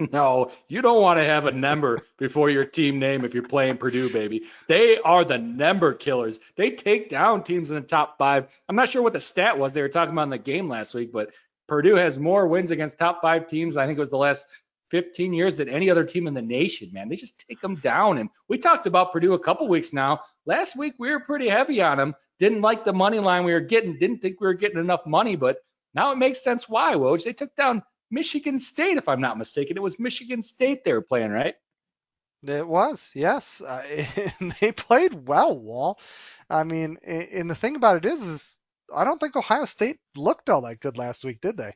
No, 0.12 0.50
you 0.68 0.80
don't 0.80 1.02
want 1.02 1.18
to 1.18 1.24
have 1.24 1.46
a 1.46 1.52
number 1.52 1.98
before 2.18 2.48
your 2.48 2.64
team 2.64 2.98
name 2.98 3.24
if 3.24 3.34
you're 3.34 3.42
playing 3.42 3.76
Purdue, 3.76 4.10
baby. 4.10 4.44
They 4.66 4.98
are 4.98 5.24
the 5.24 5.38
number 5.38 5.92
killers. 5.92 6.40
They 6.56 6.70
take 6.70 7.10
down 7.10 7.42
teams 7.42 7.70
in 7.70 7.76
the 7.76 7.82
top 7.82 8.16
five. 8.16 8.48
I'm 8.68 8.76
not 8.76 8.88
sure 8.88 9.02
what 9.02 9.12
the 9.12 9.20
stat 9.20 9.58
was 9.58 9.74
they 9.74 9.82
were 9.82 9.88
talking 9.88 10.12
about 10.12 10.24
in 10.24 10.30
the 10.30 10.38
game 10.38 10.68
last 10.68 10.94
week, 10.94 11.12
but 11.12 11.30
Purdue 11.68 11.96
has 11.96 12.18
more 12.18 12.46
wins 12.46 12.70
against 12.70 12.98
top 12.98 13.20
five 13.20 13.46
teams. 13.46 13.76
I 13.76 13.86
think 13.86 13.98
it 13.98 14.00
was 14.00 14.10
the 14.10 14.16
last 14.16 14.46
15 14.90 15.32
years 15.34 15.58
than 15.58 15.68
any 15.68 15.90
other 15.90 16.04
team 16.04 16.26
in 16.26 16.34
the 16.34 16.42
nation, 16.42 16.90
man. 16.92 17.08
They 17.08 17.16
just 17.16 17.44
take 17.46 17.60
them 17.60 17.76
down. 17.76 18.18
And 18.18 18.30
we 18.48 18.56
talked 18.58 18.86
about 18.86 19.12
Purdue 19.12 19.34
a 19.34 19.38
couple 19.38 19.68
weeks 19.68 19.92
now. 19.92 20.20
Last 20.46 20.76
week 20.76 20.94
we 20.98 21.10
were 21.10 21.20
pretty 21.20 21.48
heavy 21.48 21.82
on 21.82 21.98
them. 21.98 22.14
Didn't 22.38 22.62
like 22.62 22.84
the 22.84 22.92
money 22.92 23.18
line 23.18 23.44
we 23.44 23.52
were 23.52 23.60
getting. 23.60 23.98
Didn't 23.98 24.18
think 24.18 24.40
we 24.40 24.46
were 24.46 24.54
getting 24.54 24.78
enough 24.78 25.06
money, 25.06 25.36
but 25.36 25.58
now 25.94 26.10
it 26.10 26.16
makes 26.16 26.42
sense 26.42 26.68
why, 26.68 26.94
Woj. 26.94 27.22
They 27.22 27.34
took 27.34 27.54
down 27.54 27.82
Michigan 28.10 28.58
State, 28.58 28.96
if 28.96 29.08
I'm 29.08 29.20
not 29.20 29.38
mistaken. 29.38 29.76
It 29.76 29.82
was 29.82 29.98
Michigan 29.98 30.42
State 30.42 30.84
they 30.84 30.92
were 30.92 31.00
playing, 31.02 31.30
right? 31.30 31.54
It 32.42 32.66
was, 32.66 33.12
yes. 33.14 33.60
Uh, 33.60 33.82
they 34.60 34.72
played 34.72 35.28
well, 35.28 35.58
Wahl. 35.58 36.00
I 36.48 36.64
mean, 36.64 36.96
and 37.04 37.50
the 37.50 37.54
thing 37.54 37.76
about 37.76 37.98
it 37.98 38.06
is, 38.06 38.22
is 38.22 38.58
I 38.94 39.04
don't 39.04 39.18
think 39.18 39.36
Ohio 39.36 39.66
State 39.66 39.98
looked 40.16 40.50
all 40.50 40.62
that 40.62 40.80
good 40.80 40.96
last 40.96 41.24
week, 41.24 41.40
did 41.40 41.56
they? 41.56 41.74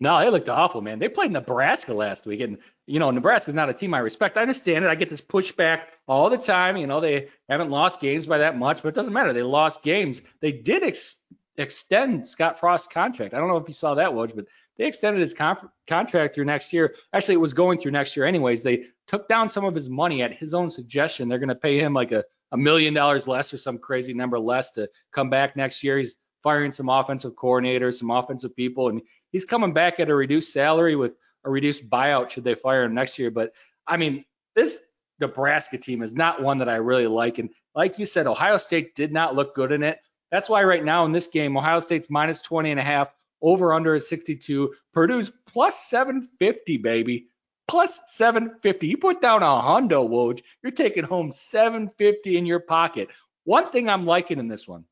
No, 0.00 0.20
they 0.20 0.30
looked 0.30 0.48
awful, 0.48 0.80
man. 0.80 1.00
They 1.00 1.08
played 1.08 1.32
Nebraska 1.32 1.92
last 1.92 2.24
week, 2.24 2.40
and 2.40 2.58
you 2.86 3.00
know 3.00 3.10
Nebraska's 3.10 3.54
not 3.54 3.68
a 3.68 3.74
team 3.74 3.94
I 3.94 3.98
respect. 3.98 4.36
I 4.36 4.42
understand 4.42 4.84
it. 4.84 4.88
I 4.88 4.94
get 4.94 5.10
this 5.10 5.20
pushback 5.20 5.86
all 6.06 6.30
the 6.30 6.38
time. 6.38 6.76
You 6.76 6.86
know 6.86 7.00
they 7.00 7.28
haven't 7.48 7.70
lost 7.70 8.00
games 8.00 8.24
by 8.24 8.38
that 8.38 8.56
much, 8.56 8.82
but 8.82 8.90
it 8.90 8.94
doesn't 8.94 9.12
matter. 9.12 9.32
They 9.32 9.42
lost 9.42 9.82
games. 9.82 10.22
They 10.40 10.52
did 10.52 10.84
ex- 10.84 11.24
extend 11.56 12.28
Scott 12.28 12.60
Frost's 12.60 12.86
contract. 12.86 13.34
I 13.34 13.38
don't 13.38 13.48
know 13.48 13.56
if 13.56 13.66
you 13.66 13.74
saw 13.74 13.96
that, 13.96 14.10
Woj, 14.10 14.36
but 14.36 14.46
they 14.78 14.86
extended 14.86 15.20
his 15.20 15.34
con- 15.34 15.68
contract 15.86 16.34
through 16.34 16.44
next 16.44 16.72
year. 16.72 16.94
Actually, 17.12 17.34
it 17.34 17.38
was 17.38 17.52
going 17.52 17.78
through 17.78 17.90
next 17.90 18.16
year 18.16 18.26
anyways. 18.26 18.62
They 18.62 18.86
took 19.06 19.28
down 19.28 19.48
some 19.48 19.64
of 19.64 19.74
his 19.74 19.90
money 19.90 20.22
at 20.22 20.32
his 20.32 20.54
own 20.54 20.70
suggestion. 20.70 21.28
They're 21.28 21.38
going 21.38 21.48
to 21.48 21.54
pay 21.54 21.78
him 21.78 21.92
like 21.92 22.12
a, 22.12 22.24
a 22.52 22.56
million 22.56 22.94
dollars 22.94 23.26
less 23.26 23.52
or 23.52 23.58
some 23.58 23.78
crazy 23.78 24.14
number 24.14 24.38
less 24.38 24.70
to 24.72 24.88
come 25.12 25.30
back 25.30 25.56
next 25.56 25.82
year. 25.82 25.98
He's 25.98 26.14
firing 26.42 26.70
some 26.70 26.88
offensive 26.88 27.34
coordinators, 27.34 27.98
some 27.98 28.10
offensive 28.10 28.54
people, 28.54 28.88
and 28.88 29.02
he's 29.32 29.44
coming 29.44 29.72
back 29.72 29.98
at 30.00 30.08
a 30.08 30.14
reduced 30.14 30.52
salary 30.52 30.94
with 30.94 31.12
a 31.44 31.50
reduced 31.50 31.88
buyout 31.90 32.30
should 32.30 32.44
they 32.44 32.54
fire 32.54 32.84
him 32.84 32.94
next 32.94 33.18
year. 33.18 33.30
But 33.30 33.52
I 33.86 33.96
mean, 33.96 34.24
this 34.54 34.80
Nebraska 35.20 35.78
team 35.78 36.02
is 36.02 36.14
not 36.14 36.42
one 36.42 36.58
that 36.58 36.68
I 36.68 36.76
really 36.76 37.06
like. 37.06 37.38
And 37.38 37.50
like 37.74 37.98
you 37.98 38.06
said, 38.06 38.26
Ohio 38.26 38.56
State 38.56 38.94
did 38.94 39.12
not 39.12 39.34
look 39.34 39.54
good 39.54 39.72
in 39.72 39.82
it. 39.82 39.98
That's 40.30 40.48
why 40.48 40.62
right 40.62 40.84
now 40.84 41.04
in 41.04 41.12
this 41.12 41.26
game, 41.26 41.56
Ohio 41.56 41.80
State's 41.80 42.10
minus 42.10 42.40
20 42.42 42.70
and 42.70 42.80
a 42.80 42.84
half. 42.84 43.08
Over 43.40 43.72
under 43.72 43.94
is 43.94 44.08
62. 44.08 44.74
Purdue's 44.92 45.32
plus 45.46 45.86
750, 45.86 46.78
baby. 46.78 47.28
Plus 47.66 48.00
750. 48.06 48.86
You 48.86 48.96
put 48.96 49.20
down 49.20 49.42
a 49.42 49.46
hundo, 49.46 50.08
Woj. 50.08 50.42
You're 50.62 50.72
taking 50.72 51.04
home 51.04 51.30
750 51.30 52.36
in 52.36 52.46
your 52.46 52.60
pocket. 52.60 53.08
One 53.44 53.66
thing 53.66 53.88
I'm 53.88 54.06
liking 54.06 54.38
in 54.38 54.48
this 54.48 54.66
one. 54.66 54.84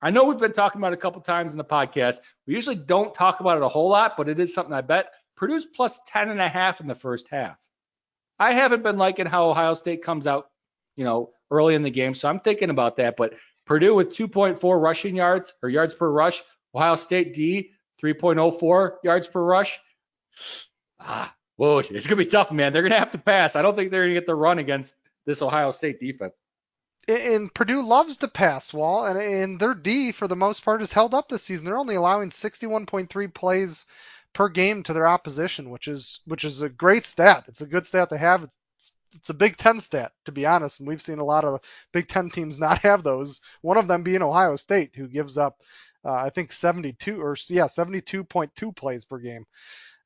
I 0.00 0.10
know 0.10 0.24
we've 0.24 0.38
been 0.38 0.52
talking 0.52 0.80
about 0.80 0.92
it 0.92 0.98
a 0.98 1.02
couple 1.02 1.20
times 1.20 1.52
in 1.52 1.58
the 1.58 1.64
podcast. 1.64 2.18
We 2.46 2.54
usually 2.54 2.76
don't 2.76 3.14
talk 3.14 3.40
about 3.40 3.56
it 3.56 3.64
a 3.64 3.68
whole 3.68 3.88
lot, 3.88 4.16
but 4.16 4.28
it 4.28 4.38
is 4.38 4.54
something 4.54 4.74
I 4.74 4.80
bet. 4.80 5.12
Purdue's 5.36 5.66
plus 5.66 6.00
10 6.06 6.30
and 6.30 6.40
a 6.40 6.48
half 6.48 6.80
in 6.80 6.86
the 6.86 6.94
first 6.94 7.28
half. 7.28 7.58
I 8.38 8.52
haven't 8.52 8.82
been 8.84 8.98
liking 8.98 9.26
how 9.26 9.50
Ohio 9.50 9.74
State 9.74 10.02
comes 10.02 10.26
out, 10.26 10.50
you 10.96 11.04
know, 11.04 11.30
early 11.50 11.74
in 11.74 11.82
the 11.82 11.90
game, 11.90 12.14
so 12.14 12.28
I'm 12.28 12.40
thinking 12.40 12.70
about 12.70 12.96
that. 12.96 13.16
But 13.16 13.34
Purdue 13.66 13.94
with 13.94 14.16
2.4 14.16 14.80
rushing 14.80 15.16
yards 15.16 15.52
or 15.62 15.68
yards 15.68 15.94
per 15.94 16.08
rush. 16.08 16.42
Ohio 16.74 16.96
State 16.96 17.34
D 17.34 17.72
3.04 18.02 18.96
yards 19.02 19.26
per 19.28 19.42
rush. 19.42 19.80
Ah, 21.00 21.34
whoa, 21.56 21.78
it's 21.78 22.06
gonna 22.06 22.16
be 22.16 22.26
tough, 22.26 22.52
man. 22.52 22.72
They're 22.72 22.82
gonna 22.82 22.98
have 22.98 23.12
to 23.12 23.18
pass. 23.18 23.56
I 23.56 23.62
don't 23.62 23.76
think 23.76 23.90
they're 23.90 24.04
gonna 24.04 24.14
get 24.14 24.26
the 24.26 24.34
run 24.34 24.58
against 24.58 24.94
this 25.26 25.42
Ohio 25.42 25.70
State 25.70 26.00
defense. 26.00 26.40
And 27.08 27.52
Purdue 27.54 27.82
loves 27.82 28.18
to 28.18 28.28
pass, 28.28 28.72
Wahl, 28.72 29.06
and, 29.06 29.18
and 29.18 29.58
their 29.58 29.74
D 29.74 30.12
for 30.12 30.28
the 30.28 30.36
most 30.36 30.64
part 30.64 30.82
is 30.82 30.92
held 30.92 31.14
up 31.14 31.28
this 31.28 31.42
season. 31.42 31.64
They're 31.64 31.78
only 31.78 31.94
allowing 31.94 32.28
61.3 32.28 33.32
plays 33.32 33.86
per 34.34 34.48
game 34.48 34.82
to 34.82 34.92
their 34.92 35.08
opposition, 35.08 35.70
which 35.70 35.88
is 35.88 36.20
which 36.26 36.44
is 36.44 36.60
a 36.60 36.68
great 36.68 37.06
stat. 37.06 37.44
It's 37.48 37.62
a 37.62 37.66
good 37.66 37.86
stat 37.86 38.10
to 38.10 38.18
have. 38.18 38.44
It's, 38.44 38.92
it's 39.14 39.30
a 39.30 39.34
Big 39.34 39.56
Ten 39.56 39.80
stat, 39.80 40.12
to 40.26 40.32
be 40.32 40.44
honest, 40.44 40.80
and 40.80 40.88
we've 40.88 41.00
seen 41.00 41.18
a 41.18 41.24
lot 41.24 41.44
of 41.44 41.60
Big 41.92 42.08
Ten 42.08 42.30
teams 42.30 42.58
not 42.58 42.78
have 42.82 43.02
those. 43.02 43.40
One 43.62 43.78
of 43.78 43.88
them 43.88 44.02
being 44.02 44.22
Ohio 44.22 44.56
State, 44.56 44.94
who 44.94 45.08
gives 45.08 45.38
up 45.38 45.62
uh, 46.04 46.12
I 46.12 46.30
think 46.30 46.52
72 46.52 47.20
or 47.20 47.36
yeah 47.48 47.64
72.2 47.64 48.76
plays 48.76 49.04
per 49.04 49.18
game. 49.18 49.44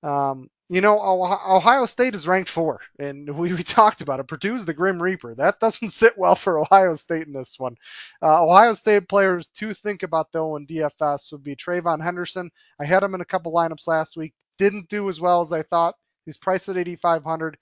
Um, 0.02 0.50
you 0.68 0.80
know, 0.80 0.98
Ohio 1.00 1.84
State 1.84 2.14
is 2.14 2.26
ranked 2.26 2.48
four, 2.48 2.80
and 2.98 3.28
we, 3.36 3.52
we 3.52 3.62
talked 3.62 4.00
about 4.00 4.20
it. 4.20 4.26
Purdue's 4.26 4.64
the 4.64 4.72
Grim 4.72 5.02
Reaper. 5.02 5.34
That 5.34 5.60
doesn't 5.60 5.90
sit 5.90 6.16
well 6.16 6.34
for 6.34 6.58
Ohio 6.58 6.94
State 6.94 7.26
in 7.26 7.34
this 7.34 7.58
one. 7.58 7.76
Uh, 8.22 8.42
Ohio 8.42 8.72
State 8.72 9.08
players 9.08 9.46
to 9.56 9.74
think 9.74 10.02
about 10.02 10.32
though 10.32 10.56
in 10.56 10.66
DFS 10.66 11.32
would 11.32 11.44
be 11.44 11.56
TreVeyon 11.56 12.02
Henderson. 12.02 12.50
I 12.80 12.86
had 12.86 13.02
him 13.02 13.14
in 13.14 13.20
a 13.20 13.26
couple 13.26 13.52
lineups 13.52 13.86
last 13.86 14.16
week. 14.16 14.32
Didn't 14.58 14.88
do 14.88 15.08
as 15.08 15.20
well 15.20 15.42
as 15.42 15.52
I 15.52 15.62
thought. 15.62 15.94
He's 16.24 16.38
priced 16.38 16.68
at 16.68 16.78
8,500. 16.78 17.58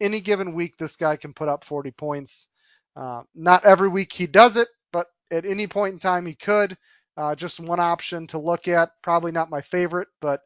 Any 0.00 0.20
given 0.20 0.54
week, 0.54 0.76
this 0.76 0.96
guy 0.96 1.16
can 1.16 1.34
put 1.34 1.48
up 1.48 1.64
40 1.64 1.90
points. 1.90 2.48
Uh, 2.94 3.22
not 3.34 3.64
every 3.66 3.88
week 3.88 4.12
he 4.12 4.26
does 4.26 4.56
it, 4.56 4.68
but 4.92 5.08
at 5.30 5.44
any 5.44 5.66
point 5.66 5.94
in 5.94 5.98
time 5.98 6.24
he 6.24 6.34
could. 6.34 6.76
Uh, 7.16 7.34
just 7.34 7.60
one 7.60 7.80
option 7.80 8.26
to 8.28 8.38
look 8.38 8.68
at. 8.68 8.90
Probably 9.02 9.32
not 9.32 9.50
my 9.50 9.62
favorite, 9.62 10.08
but 10.20 10.42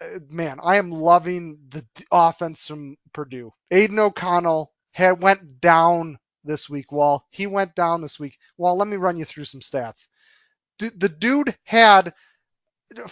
uh, 0.00 0.18
man, 0.28 0.58
I 0.62 0.76
am 0.76 0.90
loving 0.90 1.58
the 1.70 1.84
offense 2.12 2.66
from 2.66 2.96
Purdue. 3.12 3.52
Aidan 3.70 3.98
O'Connell 3.98 4.72
had 4.92 5.22
went 5.22 5.60
down 5.60 6.18
this 6.44 6.68
week. 6.70 6.90
Well, 6.92 7.26
he 7.30 7.46
went 7.46 7.74
down 7.74 8.00
this 8.00 8.18
week. 8.18 8.38
Well, 8.56 8.76
let 8.76 8.88
me 8.88 8.96
run 8.96 9.16
you 9.16 9.24
through 9.24 9.44
some 9.44 9.60
stats. 9.60 10.08
D- 10.78 10.90
the 10.96 11.08
dude 11.08 11.56
had 11.64 12.14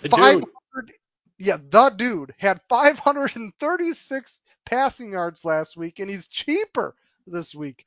The 0.02 0.08
500 0.08 0.44
dude. 0.86 0.92
yeah, 1.38 1.58
the 1.68 1.90
dude 1.90 2.34
had 2.38 2.60
536 2.68 4.40
passing 4.64 5.12
yards 5.12 5.44
last 5.44 5.76
week, 5.76 5.98
and 5.98 6.10
he's 6.10 6.28
cheaper 6.28 6.94
this 7.26 7.54
week. 7.54 7.84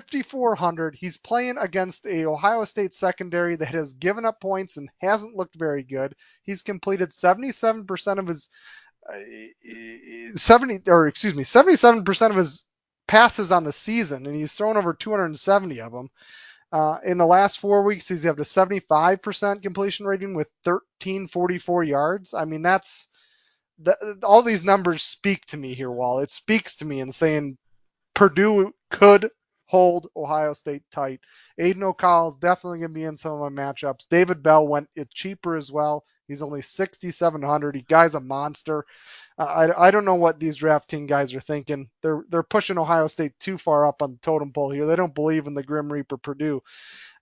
5,400. 0.00 0.94
He's 0.94 1.18
playing 1.18 1.58
against 1.58 2.06
a 2.06 2.24
Ohio 2.24 2.64
State 2.64 2.94
secondary 2.94 3.56
that 3.56 3.74
has 3.74 3.92
given 3.92 4.24
up 4.24 4.40
points 4.40 4.78
and 4.78 4.88
hasn't 4.98 5.36
looked 5.36 5.54
very 5.54 5.82
good. 5.82 6.14
He's 6.42 6.62
completed 6.62 7.10
77% 7.10 8.18
of 8.18 8.26
his 8.26 8.48
uh, 9.06 10.36
70 10.36 10.90
or 10.90 11.08
excuse 11.08 11.34
me, 11.34 11.44
77% 11.44 12.30
of 12.30 12.36
his 12.36 12.64
passes 13.06 13.52
on 13.52 13.64
the 13.64 13.72
season, 13.72 14.26
and 14.26 14.34
he's 14.34 14.54
thrown 14.54 14.78
over 14.78 14.94
270 14.94 15.80
of 15.82 15.92
them. 15.92 16.08
Uh, 16.72 16.96
in 17.04 17.18
the 17.18 17.26
last 17.26 17.60
four 17.60 17.82
weeks, 17.82 18.08
he's 18.08 18.22
have 18.22 18.38
a 18.38 18.42
75% 18.42 19.62
completion 19.62 20.06
rating 20.06 20.34
with 20.34 20.48
1344 20.64 21.84
yards. 21.84 22.32
I 22.32 22.46
mean, 22.46 22.62
that's 22.62 23.08
the, 23.78 24.18
all 24.22 24.40
these 24.40 24.64
numbers 24.64 25.02
speak 25.02 25.44
to 25.46 25.58
me 25.58 25.74
here, 25.74 25.90
Wahl. 25.90 26.20
It 26.20 26.30
speaks 26.30 26.76
to 26.76 26.86
me 26.86 27.00
in 27.00 27.12
saying 27.12 27.58
Purdue 28.14 28.72
could 28.90 29.28
hold 29.72 30.06
Ohio 30.14 30.52
State 30.52 30.82
tight. 30.92 31.20
Aidan 31.58 31.82
O'Connell's 31.82 32.36
definitely 32.36 32.80
going 32.80 32.90
to 32.90 32.94
be 32.94 33.04
in 33.04 33.16
some 33.16 33.32
of 33.32 33.40
my 33.40 33.62
matchups. 33.62 34.06
David 34.10 34.42
Bell 34.42 34.68
went 34.68 34.90
cheaper 35.14 35.56
as 35.56 35.72
well. 35.72 36.04
He's 36.28 36.42
only 36.42 36.60
6,700. 36.60 37.76
He 37.76 37.80
guy's 37.80 38.14
a 38.14 38.20
monster. 38.20 38.84
Uh, 39.38 39.44
I, 39.74 39.88
I 39.88 39.90
don't 39.90 40.04
know 40.04 40.16
what 40.16 40.38
these 40.38 40.58
DraftKings 40.58 41.08
guys 41.08 41.34
are 41.34 41.40
thinking. 41.40 41.88
They're 42.02 42.22
they're 42.28 42.42
pushing 42.42 42.76
Ohio 42.76 43.06
State 43.06 43.32
too 43.40 43.56
far 43.56 43.86
up 43.86 44.02
on 44.02 44.12
the 44.12 44.18
totem 44.18 44.52
pole 44.52 44.70
here. 44.70 44.86
They 44.86 44.94
don't 44.94 45.14
believe 45.14 45.46
in 45.46 45.54
the 45.54 45.62
Grim 45.62 45.90
Reaper 45.90 46.18
Purdue. 46.18 46.62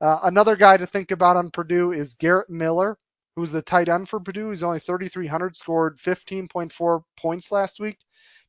Uh, 0.00 0.18
another 0.24 0.56
guy 0.56 0.76
to 0.76 0.86
think 0.86 1.12
about 1.12 1.36
on 1.36 1.50
Purdue 1.50 1.92
is 1.92 2.14
Garrett 2.14 2.50
Miller, 2.50 2.98
who's 3.36 3.52
the 3.52 3.62
tight 3.62 3.88
end 3.88 4.08
for 4.08 4.18
Purdue. 4.18 4.50
He's 4.50 4.64
only 4.64 4.80
3,300, 4.80 5.54
scored 5.54 5.98
15.4 5.98 7.04
points 7.16 7.52
last 7.52 7.78
week. 7.78 7.98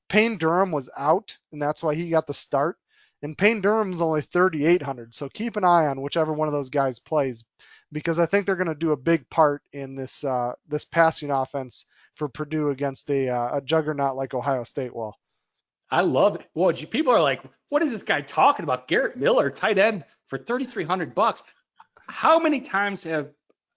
Payne 0.10 0.38
Durham 0.38 0.72
was 0.72 0.90
out, 0.98 1.38
and 1.52 1.62
that's 1.62 1.84
why 1.84 1.94
he 1.94 2.10
got 2.10 2.26
the 2.26 2.34
start. 2.34 2.78
And 3.24 3.38
Payne 3.38 3.62
Durham's 3.62 4.02
only 4.02 4.22
3,800. 4.22 5.14
So 5.14 5.30
keep 5.30 5.56
an 5.56 5.64
eye 5.64 5.88
on 5.88 6.02
whichever 6.02 6.34
one 6.34 6.48
of 6.48 6.54
those 6.54 6.70
guys 6.70 7.00
plays, 7.00 7.44
because 7.92 8.18
I 8.20 8.26
think 8.26 8.46
they're 8.46 8.56
going 8.56 8.68
to 8.68 8.76
do 8.76 8.92
a 8.92 8.98
big 8.98 9.30
part 9.30 9.62
in 9.74 9.96
this 9.96 10.24
uh, 10.24 10.54
this 10.68 10.86
passing 10.86 11.30
offense 11.30 11.86
for 12.16 12.28
Purdue 12.30 12.70
against 12.70 13.10
a, 13.10 13.30
uh, 13.30 13.58
a 13.58 13.62
juggernaut 13.62 14.16
like 14.16 14.34
Ohio 14.34 14.64
State 14.64 14.94
will. 14.94 15.16
I 15.90 16.02
love 16.02 16.36
it. 16.36 16.48
Well, 16.56 16.74
people 16.74 17.14
are 17.14 17.22
like, 17.22 17.42
what 17.70 17.82
is 17.82 17.92
this 17.92 18.04
guy 18.04 18.22
talking 18.22 18.64
about? 18.64 18.88
Garrett 18.88 19.18
Miller, 19.18 19.50
tight 19.50 19.78
end 19.78 20.06
for 20.28 20.38
3,300 20.38 21.14
bucks. 21.14 21.44
How 22.08 22.40
many 22.40 22.62
times 22.62 23.04
have 23.04 23.30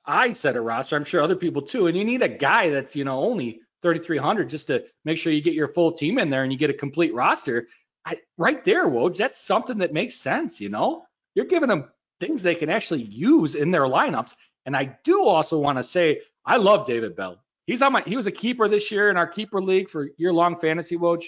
I 0.07 0.33
set 0.33 0.57
a 0.57 0.61
roster? 0.61 0.97
I'm 0.97 1.05
sure 1.05 1.23
other 1.23 1.37
people 1.37 1.63
too. 1.63 1.89
And 1.89 1.97
you 1.97 2.05
need 2.05 2.23
a 2.23 2.29
guy 2.29 2.71
that's 2.71 2.95
you 2.95 3.05
know 3.05 3.19
only 3.19 3.61
3,300 3.83 4.49
just 4.49 4.69
to 4.69 4.85
make 5.05 5.19
sure 5.19 5.33
you 5.33 5.43
get 5.43 5.55
your 5.55 5.69
full 5.69 5.93
team 5.93 6.19
in 6.19 6.31
there 6.31 6.43
and 6.43 6.53
you 6.53 6.59
get 6.59 6.71
a 6.71 6.75
complete 6.75 7.13
roster. 7.13 7.67
I, 8.05 8.19
right 8.37 8.63
there, 8.65 8.87
Woj, 8.87 9.17
that's 9.17 9.43
something 9.43 9.79
that 9.79 9.93
makes 9.93 10.15
sense. 10.15 10.61
You 10.61 10.69
know, 10.69 11.05
you're 11.35 11.47
giving 11.47 11.69
them 11.69 11.91
things 12.21 12.43
they 12.43 12.55
can 12.55 12.71
actually 12.71 13.03
use 13.03 13.55
in 13.55 13.71
their 13.71 13.83
lineups. 13.83 14.35
And 14.67 14.77
I 14.77 14.97
do 15.05 15.25
also 15.25 15.59
want 15.59 15.79
to 15.79 15.83
say 15.83 16.21
I 16.45 16.57
love 16.57 16.87
David 16.87 17.17
Bell. 17.17 17.39
He's 17.67 17.83
on 17.83 17.93
my 17.93 18.03
he 18.03 18.17
was 18.17 18.27
a 18.27 18.33
keeper 18.33 18.69
this 18.69 18.91
year 18.91 19.11
in 19.11 19.17
our 19.17 19.27
keeper 19.27 19.61
league 19.61 19.89
for 19.89 20.11
year 20.19 20.33
long 20.33 20.59
fantasy 20.59 20.97
Woj. 20.97 21.25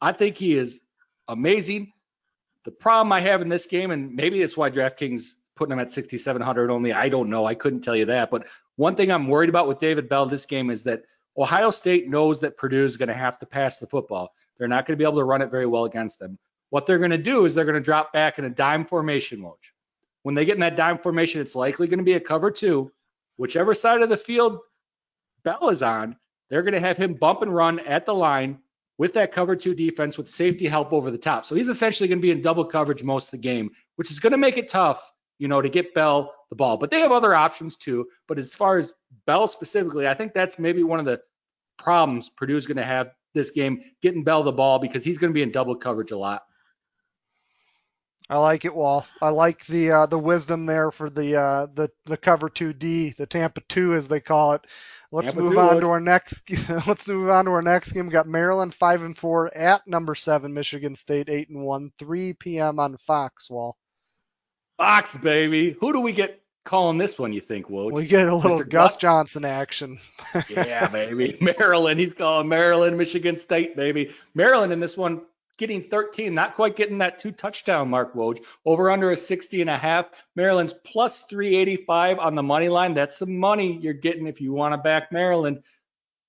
I 0.00 0.12
think 0.12 0.36
he 0.36 0.56
is 0.56 0.80
amazing. 1.28 1.92
The 2.64 2.70
problem 2.70 3.12
I 3.12 3.20
have 3.20 3.42
in 3.42 3.48
this 3.48 3.66
game, 3.66 3.90
and 3.90 4.14
maybe 4.14 4.40
it's 4.40 4.56
why 4.56 4.70
DraftKings 4.70 5.34
putting 5.56 5.72
him 5.72 5.78
at 5.78 5.90
6,700 5.90 6.70
only. 6.70 6.92
I 6.92 7.08
don't 7.08 7.30
know. 7.30 7.44
I 7.44 7.54
couldn't 7.54 7.82
tell 7.82 7.96
you 7.96 8.06
that. 8.06 8.30
But 8.30 8.46
one 8.76 8.96
thing 8.96 9.10
I'm 9.10 9.28
worried 9.28 9.48
about 9.48 9.68
with 9.68 9.78
David 9.78 10.08
Bell 10.08 10.26
this 10.26 10.46
game 10.46 10.70
is 10.70 10.82
that 10.84 11.02
Ohio 11.36 11.70
State 11.70 12.08
knows 12.08 12.40
that 12.40 12.56
Purdue 12.56 12.84
is 12.84 12.96
going 12.96 13.08
to 13.08 13.14
have 13.14 13.38
to 13.40 13.46
pass 13.46 13.78
the 13.78 13.86
football. 13.86 14.32
They're 14.58 14.68
not 14.68 14.86
going 14.86 14.96
to 14.96 15.02
be 15.02 15.08
able 15.08 15.18
to 15.18 15.24
run 15.24 15.42
it 15.42 15.50
very 15.50 15.66
well 15.66 15.84
against 15.84 16.18
them. 16.18 16.38
What 16.70 16.86
they're 16.86 16.98
going 16.98 17.10
to 17.10 17.18
do 17.18 17.44
is 17.44 17.54
they're 17.54 17.64
going 17.64 17.74
to 17.74 17.80
drop 17.80 18.12
back 18.12 18.38
in 18.38 18.44
a 18.44 18.50
dime 18.50 18.84
formation, 18.84 19.40
Woj. 19.40 19.54
When 20.22 20.34
they 20.34 20.44
get 20.44 20.54
in 20.54 20.60
that 20.60 20.76
dime 20.76 20.98
formation, 20.98 21.40
it's 21.40 21.54
likely 21.54 21.86
going 21.86 21.98
to 21.98 22.04
be 22.04 22.14
a 22.14 22.20
cover 22.20 22.50
two. 22.50 22.90
Whichever 23.36 23.74
side 23.74 24.02
of 24.02 24.08
the 24.08 24.16
field 24.16 24.58
Bell 25.44 25.68
is 25.68 25.82
on, 25.82 26.16
they're 26.48 26.62
going 26.62 26.74
to 26.74 26.80
have 26.80 26.96
him 26.96 27.14
bump 27.14 27.42
and 27.42 27.54
run 27.54 27.78
at 27.80 28.06
the 28.06 28.14
line 28.14 28.58
with 28.96 29.14
that 29.14 29.32
cover 29.32 29.56
two 29.56 29.74
defense 29.74 30.16
with 30.16 30.28
safety 30.28 30.66
help 30.66 30.92
over 30.92 31.10
the 31.10 31.18
top. 31.18 31.44
So 31.44 31.54
he's 31.54 31.68
essentially 31.68 32.08
going 32.08 32.20
to 32.20 32.22
be 32.22 32.30
in 32.30 32.40
double 32.40 32.64
coverage 32.64 33.02
most 33.02 33.26
of 33.26 33.30
the 33.32 33.38
game, 33.38 33.70
which 33.96 34.10
is 34.10 34.20
going 34.20 34.32
to 34.32 34.38
make 34.38 34.56
it 34.56 34.68
tough, 34.68 35.12
you 35.38 35.48
know, 35.48 35.60
to 35.60 35.68
get 35.68 35.94
Bell 35.94 36.32
the 36.48 36.56
ball. 36.56 36.76
But 36.76 36.90
they 36.90 37.00
have 37.00 37.12
other 37.12 37.34
options 37.34 37.76
too. 37.76 38.06
But 38.28 38.38
as 38.38 38.54
far 38.54 38.78
as 38.78 38.92
Bell 39.26 39.46
specifically, 39.46 40.08
I 40.08 40.14
think 40.14 40.32
that's 40.32 40.58
maybe 40.58 40.82
one 40.82 41.00
of 41.00 41.04
the 41.04 41.20
problems 41.76 42.30
Purdue's 42.30 42.66
going 42.66 42.76
to 42.76 42.84
have 42.84 43.10
this 43.34 43.50
game, 43.50 43.82
getting 44.00 44.24
Bell 44.24 44.42
the 44.42 44.52
ball 44.52 44.78
because 44.78 45.04
he's 45.04 45.18
going 45.18 45.32
to 45.32 45.34
be 45.34 45.42
in 45.42 45.50
double 45.50 45.76
coverage 45.76 46.10
a 46.10 46.18
lot. 46.18 46.42
I 48.28 48.38
like 48.38 48.64
it, 48.64 48.74
Wahl. 48.74 49.06
I 49.20 49.28
like 49.28 49.66
the 49.66 49.90
uh, 49.90 50.06
the 50.06 50.18
wisdom 50.18 50.64
there 50.64 50.90
for 50.90 51.10
the 51.10 51.36
uh, 51.36 51.66
the 51.74 51.90
the 52.06 52.16
cover 52.16 52.48
two 52.48 52.72
D, 52.72 53.10
the 53.10 53.26
Tampa 53.26 53.60
two 53.68 53.94
as 53.94 54.08
they 54.08 54.20
call 54.20 54.54
it. 54.54 54.66
Let's 55.12 55.26
Tampa 55.26 55.42
move 55.42 55.52
two, 55.52 55.60
on 55.60 55.80
to 55.80 55.88
our 55.88 56.00
next. 56.00 56.50
let's 56.86 57.06
move 57.06 57.28
on 57.28 57.44
to 57.44 57.50
our 57.50 57.62
next 57.62 57.92
game. 57.92 58.06
We 58.06 58.12
got 58.12 58.26
Maryland 58.26 58.74
five 58.74 59.02
and 59.02 59.16
four 59.16 59.54
at 59.54 59.86
number 59.86 60.14
seven, 60.14 60.54
Michigan 60.54 60.94
State 60.94 61.28
eight 61.28 61.50
and 61.50 61.62
one, 61.62 61.92
3 61.98 62.32
p.m. 62.32 62.78
on 62.78 62.96
Fox. 62.96 63.50
Wahl. 63.50 63.76
Fox, 64.78 65.16
baby. 65.16 65.76
Who 65.78 65.92
do 65.92 66.00
we 66.00 66.12
get 66.12 66.40
calling 66.64 66.98
this 66.98 67.18
one, 67.18 67.32
you 67.32 67.40
think, 67.40 67.68
Woj? 67.68 67.92
We 67.92 68.06
get 68.06 68.28
a 68.28 68.34
little 68.34 68.58
Mr. 68.58 68.68
Gus? 68.68 68.96
Johnson 68.96 69.44
action. 69.44 69.98
yeah, 70.50 70.88
baby. 70.88 71.38
Maryland. 71.40 72.00
He's 72.00 72.12
calling 72.12 72.48
Maryland, 72.48 72.98
Michigan 72.98 73.36
State, 73.36 73.76
baby. 73.76 74.12
Maryland 74.34 74.72
in 74.72 74.80
this 74.80 74.96
one 74.96 75.22
getting 75.56 75.82
13, 75.82 76.34
not 76.34 76.54
quite 76.54 76.76
getting 76.76 76.98
that 76.98 77.18
two 77.18 77.30
touchdown 77.30 77.88
mark, 77.88 78.14
Woj. 78.14 78.42
Over 78.64 78.90
under 78.90 79.12
a 79.12 79.16
60 79.16 79.60
and 79.60 79.70
a 79.70 79.76
half. 79.76 80.06
Maryland's 80.34 80.72
plus 80.72 81.22
385 81.22 82.18
on 82.18 82.34
the 82.34 82.42
money 82.42 82.68
line. 82.68 82.94
That's 82.94 83.18
some 83.18 83.36
money 83.36 83.78
you're 83.80 83.92
getting 83.94 84.26
if 84.26 84.40
you 84.40 84.52
want 84.52 84.72
to 84.72 84.78
back 84.78 85.12
Maryland. 85.12 85.62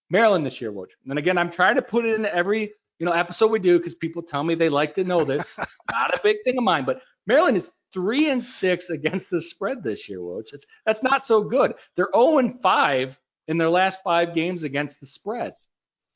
Maryland 0.09 0.45
this 0.45 0.61
year, 0.61 0.71
Woj. 0.71 0.89
And 1.09 1.17
again, 1.17 1.37
I'm 1.37 1.49
trying 1.49 1.75
to 1.75 1.81
put 1.81 2.05
it 2.05 2.15
in 2.15 2.25
every 2.25 2.73
you 2.99 3.05
know 3.05 3.11
episode 3.11 3.51
we 3.51 3.59
do 3.59 3.77
because 3.77 3.95
people 3.95 4.21
tell 4.21 4.43
me 4.43 4.55
they 4.55 4.69
like 4.69 4.95
to 4.95 5.03
know 5.03 5.23
this. 5.23 5.57
Not 5.91 6.13
a 6.13 6.19
big 6.21 6.37
thing 6.43 6.57
of 6.57 6.63
mine, 6.63 6.85
but 6.85 7.01
Maryland 7.25 7.57
is 7.57 7.71
three 7.95 8.29
and 8.29 8.43
six 8.43 8.89
against 8.89 9.31
the 9.31 9.41
spread 9.41 9.81
this 9.81 10.09
year, 10.09 10.19
Woj. 10.19 10.53
It's, 10.53 10.65
that's 10.85 11.01
not 11.01 11.23
so 11.23 11.41
good. 11.41 11.73
They're 11.95 12.09
0 12.13 12.39
and 12.39 12.61
5 12.61 13.19
in 13.47 13.57
their 13.57 13.69
last 13.69 14.03
five 14.03 14.35
games 14.35 14.63
against 14.63 14.99
the 14.99 15.05
spread. 15.05 15.55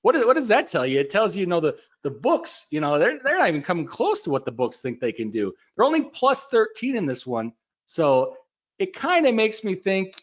What, 0.02 0.16
is, 0.16 0.26
what 0.26 0.36
does 0.36 0.50
that 0.50 0.68
tell 0.68 0.86
you? 0.86 1.00
It 1.00 1.10
tells 1.10 1.36
you, 1.36 1.42
you 1.42 1.46
know, 1.46 1.62
the, 1.62 1.78
the 2.04 2.12
books, 2.12 2.68
you 2.70 2.82
know, 2.82 3.00
they're, 3.00 3.18
they're 3.24 3.38
not 3.38 3.48
even 3.48 3.62
coming 3.62 3.86
close 3.86 4.22
to 4.24 4.30
what 4.30 4.44
the 4.44 4.52
books 4.52 4.82
think 4.82 5.00
they 5.00 5.14
can 5.14 5.32
do. 5.32 5.54
They're 5.76 5.86
only 5.86 6.04
plus 6.04 6.46
13 6.46 6.98
in 6.98 7.06
this 7.06 7.26
one. 7.26 7.54
So 7.86 8.36
it 8.78 8.94
kind 8.94 9.26
of 9.26 9.34
makes 9.34 9.64
me 9.64 9.76
think, 9.76 10.16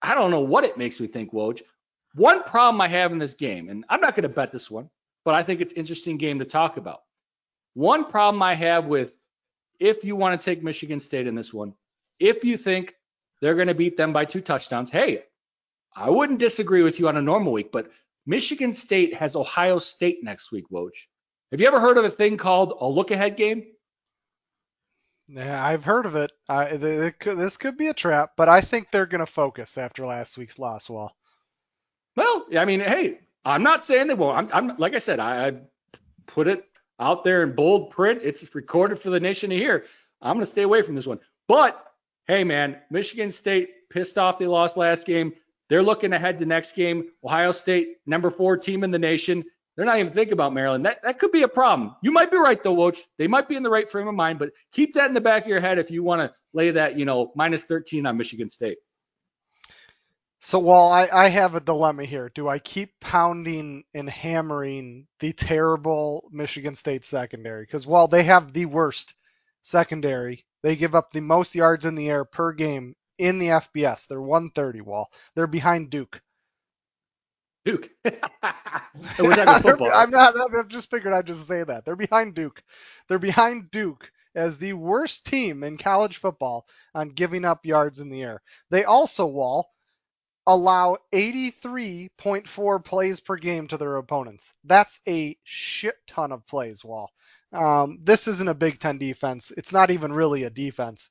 I 0.00 0.14
don't 0.14 0.30
know 0.30 0.40
what 0.40 0.64
it 0.64 0.78
makes 0.78 0.98
me 0.98 1.08
think, 1.08 1.32
Woj. 1.32 1.60
One 2.14 2.42
problem 2.42 2.80
I 2.80 2.88
have 2.88 3.12
in 3.12 3.18
this 3.18 3.34
game, 3.34 3.68
and 3.68 3.84
I'm 3.90 4.00
not 4.00 4.16
going 4.16 4.22
to 4.22 4.30
bet 4.30 4.50
this 4.50 4.70
one, 4.70 4.88
but 5.26 5.34
I 5.34 5.42
think 5.42 5.60
it's 5.60 5.74
interesting 5.74 6.16
game 6.16 6.38
to 6.38 6.46
talk 6.46 6.78
about. 6.78 7.00
One 7.74 8.10
problem 8.10 8.42
I 8.42 8.54
have 8.54 8.86
with 8.86 9.12
if 9.80 10.04
you 10.04 10.16
want 10.16 10.38
to 10.38 10.44
take 10.44 10.62
Michigan 10.62 11.00
State 11.00 11.26
in 11.26 11.34
this 11.34 11.52
one, 11.52 11.74
if 12.18 12.44
you 12.44 12.56
think 12.56 12.94
they're 13.40 13.54
going 13.54 13.68
to 13.68 13.74
beat 13.74 13.96
them 13.96 14.12
by 14.12 14.24
two 14.24 14.40
touchdowns, 14.40 14.90
hey, 14.90 15.24
I 15.94 16.10
wouldn't 16.10 16.38
disagree 16.38 16.82
with 16.82 16.98
you 16.98 17.08
on 17.08 17.16
a 17.16 17.22
normal 17.22 17.52
week, 17.52 17.72
but 17.72 17.90
Michigan 18.26 18.72
State 18.72 19.14
has 19.14 19.36
Ohio 19.36 19.78
State 19.78 20.22
next 20.22 20.52
week, 20.52 20.64
Woj. 20.70 20.90
Have 21.52 21.60
you 21.60 21.66
ever 21.66 21.80
heard 21.80 21.96
of 21.96 22.04
a 22.04 22.10
thing 22.10 22.36
called 22.36 22.76
a 22.80 22.86
look 22.86 23.10
ahead 23.10 23.36
game? 23.36 23.64
Yeah, 25.28 25.64
I've 25.64 25.84
heard 25.84 26.06
of 26.06 26.16
it. 26.16 26.32
I, 26.48 26.76
th- 26.76 26.82
it 26.82 27.18
could, 27.18 27.38
this 27.38 27.56
could 27.56 27.76
be 27.76 27.88
a 27.88 27.94
trap, 27.94 28.32
but 28.36 28.48
I 28.48 28.60
think 28.60 28.90
they're 28.90 29.06
going 29.06 29.24
to 29.24 29.30
focus 29.30 29.78
after 29.78 30.06
last 30.06 30.38
week's 30.38 30.58
loss. 30.58 30.88
Wahl. 30.88 31.16
Well, 32.16 32.46
I 32.56 32.64
mean, 32.64 32.80
hey, 32.80 33.20
I'm 33.44 33.62
not 33.62 33.84
saying 33.84 34.06
they 34.08 34.14
won't. 34.14 34.52
I'm, 34.52 34.70
I'm 34.70 34.76
like 34.76 34.94
I 34.94 34.98
said, 34.98 35.20
I, 35.20 35.48
I 35.48 35.52
put 36.26 36.48
it 36.48 36.64
out 36.98 37.24
there 37.24 37.42
in 37.42 37.54
bold 37.54 37.90
print. 37.90 38.20
It's 38.22 38.54
recorded 38.54 38.98
for 38.98 39.10
the 39.10 39.20
nation 39.20 39.50
to 39.50 39.56
hear. 39.56 39.84
I'm 40.20 40.34
going 40.34 40.44
to 40.44 40.50
stay 40.50 40.62
away 40.62 40.82
from 40.82 40.94
this 40.94 41.06
one. 41.06 41.20
But 41.48 41.82
hey, 42.26 42.44
man, 42.44 42.78
Michigan 42.90 43.30
State 43.30 43.88
pissed 43.90 44.18
off 44.18 44.38
they 44.38 44.46
lost 44.46 44.76
last 44.76 45.06
game. 45.06 45.32
They're 45.68 45.82
looking 45.82 46.12
ahead 46.12 46.38
to 46.38 46.46
next 46.46 46.74
game. 46.74 47.10
Ohio 47.24 47.52
State, 47.52 47.96
number 48.06 48.30
four 48.30 48.56
team 48.56 48.84
in 48.84 48.90
the 48.90 48.98
nation. 48.98 49.44
They're 49.76 49.84
not 49.84 49.98
even 49.98 50.12
thinking 50.12 50.32
about 50.32 50.54
Maryland. 50.54 50.86
That 50.86 51.02
that 51.02 51.18
could 51.18 51.32
be 51.32 51.42
a 51.42 51.48
problem. 51.48 51.96
You 52.02 52.10
might 52.10 52.30
be 52.30 52.38
right 52.38 52.62
though, 52.62 52.74
Woj. 52.74 52.98
They 53.18 53.26
might 53.26 53.46
be 53.46 53.56
in 53.56 53.62
the 53.62 53.70
right 53.70 53.88
frame 53.88 54.08
of 54.08 54.14
mind, 54.14 54.38
but 54.38 54.50
keep 54.72 54.94
that 54.94 55.08
in 55.08 55.14
the 55.14 55.20
back 55.20 55.42
of 55.42 55.48
your 55.48 55.60
head 55.60 55.78
if 55.78 55.90
you 55.90 56.02
want 56.02 56.22
to 56.22 56.34
lay 56.54 56.70
that, 56.70 56.98
you 56.98 57.04
know, 57.04 57.32
minus 57.36 57.64
13 57.64 58.06
on 58.06 58.16
Michigan 58.16 58.48
State. 58.48 58.78
So 60.46 60.60
while 60.60 60.92
I, 60.92 61.08
I 61.12 61.28
have 61.30 61.56
a 61.56 61.60
dilemma 61.60 62.04
here, 62.04 62.30
do 62.32 62.46
I 62.46 62.60
keep 62.60 63.00
pounding 63.00 63.82
and 63.94 64.08
hammering 64.08 65.08
the 65.18 65.32
terrible 65.32 66.28
Michigan 66.30 66.76
State 66.76 67.04
secondary? 67.04 67.64
Because 67.64 67.84
while 67.84 68.06
they 68.06 68.22
have 68.22 68.52
the 68.52 68.66
worst 68.66 69.14
secondary, 69.62 70.44
they 70.62 70.76
give 70.76 70.94
up 70.94 71.10
the 71.10 71.20
most 71.20 71.56
yards 71.56 71.84
in 71.84 71.96
the 71.96 72.08
air 72.08 72.24
per 72.24 72.52
game 72.52 72.94
in 73.18 73.40
the 73.40 73.48
FBS. 73.48 74.06
They're 74.06 74.22
130. 74.22 74.82
Wahl. 74.82 75.10
They're 75.34 75.48
behind 75.48 75.90
Duke. 75.90 76.22
Duke. 77.64 77.90
We're 78.04 78.14
talking 79.18 79.62
football. 79.64 79.90
I'm 79.92 80.10
not. 80.10 80.36
I 80.36 80.62
just 80.68 80.92
figured 80.92 81.12
I'd 81.12 81.26
just 81.26 81.48
say 81.48 81.64
that 81.64 81.84
they're 81.84 81.96
behind 81.96 82.36
Duke. 82.36 82.62
They're 83.08 83.18
behind 83.18 83.72
Duke 83.72 84.12
as 84.36 84.58
the 84.58 84.74
worst 84.74 85.26
team 85.26 85.64
in 85.64 85.76
college 85.76 86.18
football 86.18 86.68
on 86.94 87.08
giving 87.08 87.44
up 87.44 87.66
yards 87.66 87.98
in 87.98 88.10
the 88.10 88.22
air. 88.22 88.42
They 88.70 88.84
also 88.84 89.26
Wahl 89.26 89.72
allow 90.46 90.96
83.4 91.12 92.84
plays 92.84 93.20
per 93.20 93.36
game 93.36 93.68
to 93.68 93.76
their 93.76 93.96
opponents. 93.96 94.52
That's 94.64 95.00
a 95.08 95.36
shit 95.44 95.96
ton 96.06 96.32
of 96.32 96.46
plays, 96.46 96.84
Wahl. 96.84 97.10
Um, 97.52 97.98
this 98.02 98.28
isn't 98.28 98.48
a 98.48 98.54
Big 98.54 98.78
Ten 98.78 98.98
defense. 98.98 99.52
It's 99.56 99.72
not 99.72 99.90
even 99.90 100.12
really 100.12 100.44
a 100.44 100.50
defense. 100.50 101.10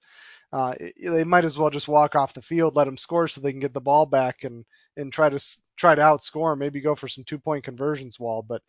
Uh, 0.54 0.74
they 1.04 1.24
might 1.24 1.44
as 1.44 1.58
well 1.58 1.70
just 1.70 1.88
walk 1.88 2.16
off 2.16 2.34
the 2.34 2.42
field, 2.42 2.76
let 2.76 2.86
them 2.86 2.98
score 2.98 3.28
so 3.28 3.42
they 3.42 3.52
can 3.52 3.60
get 3.60 3.74
the 3.74 3.82
ball 3.82 4.06
back 4.06 4.44
and 4.44 4.64
and 4.96 5.12
try 5.12 5.28
to 5.28 5.44
try 5.76 5.96
to 5.96 6.02
outscore. 6.02 6.58
Maybe 6.58 6.82
go 6.82 6.96
for 6.96 7.08
some 7.08 7.24
two 7.24 7.40
point 7.40 7.64
conversions, 7.64 8.20
Wahl. 8.20 8.42
But 8.42 8.62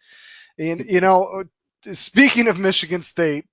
and, 0.58 0.84
you 0.88 1.00
know, 1.00 1.44
speaking 1.92 2.48
of 2.48 2.58
Michigan 2.58 3.02
State, 3.02 3.44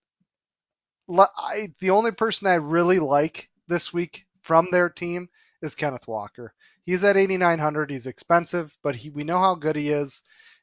I, 1.09 1.73
the 1.79 1.91
only 1.91 2.11
person 2.11 2.47
I 2.47 2.55
really 2.55 2.99
like 2.99 3.49
this 3.67 3.93
week 3.93 4.25
from 4.41 4.69
their 4.71 4.89
team 4.89 5.29
is 5.63 5.75
Kenneth 5.75 6.07
Walker. 6.07 6.53
He's 6.85 7.03
at 7.03 7.17
8,900. 7.17 7.89
He's 7.89 8.05
expensive, 8.05 8.75
but 8.83 8.95
he, 8.95 9.09
we 9.09 9.23
know 9.23 9.39
how 9.39 9.55
good 9.55 9.75
he 9.75 9.89
is. 9.89 10.21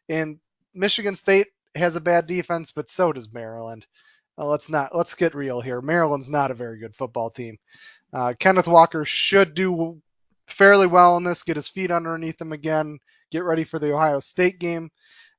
And 0.08 0.38
Michigan 0.74 1.14
State 1.14 1.48
has 1.74 1.96
a 1.96 2.00
bad 2.00 2.26
defense, 2.26 2.70
but 2.70 2.90
so 2.90 3.12
does 3.12 3.32
Maryland. 3.32 3.86
Uh, 4.38 4.46
let's 4.46 4.70
not 4.70 4.94
let's 4.94 5.14
get 5.14 5.34
real 5.34 5.60
here. 5.60 5.80
Maryland's 5.80 6.30
not 6.30 6.50
a 6.50 6.54
very 6.54 6.78
good 6.78 6.94
football 6.94 7.30
team. 7.30 7.58
Uh, 8.12 8.34
Kenneth 8.38 8.68
Walker 8.68 9.04
should 9.04 9.54
do 9.54 10.00
fairly 10.46 10.86
well 10.86 11.16
in 11.16 11.24
this, 11.24 11.42
get 11.42 11.56
his 11.56 11.68
feet 11.68 11.90
underneath 11.90 12.40
him 12.40 12.52
again, 12.52 12.98
get 13.30 13.44
ready 13.44 13.64
for 13.64 13.78
the 13.78 13.92
Ohio 13.92 14.20
State 14.20 14.58
game. 14.58 14.90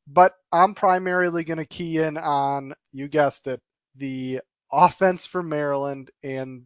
But 0.07 0.33
I'm 0.51 0.73
primarily 0.73 1.43
going 1.43 1.57
to 1.59 1.65
key 1.65 1.99
in 1.99 2.17
on, 2.17 2.73
you 2.91 3.07
guessed 3.07 3.47
it, 3.47 3.61
the 3.95 4.41
offense 4.71 5.25
for 5.25 5.43
Maryland 5.43 6.11
and 6.23 6.63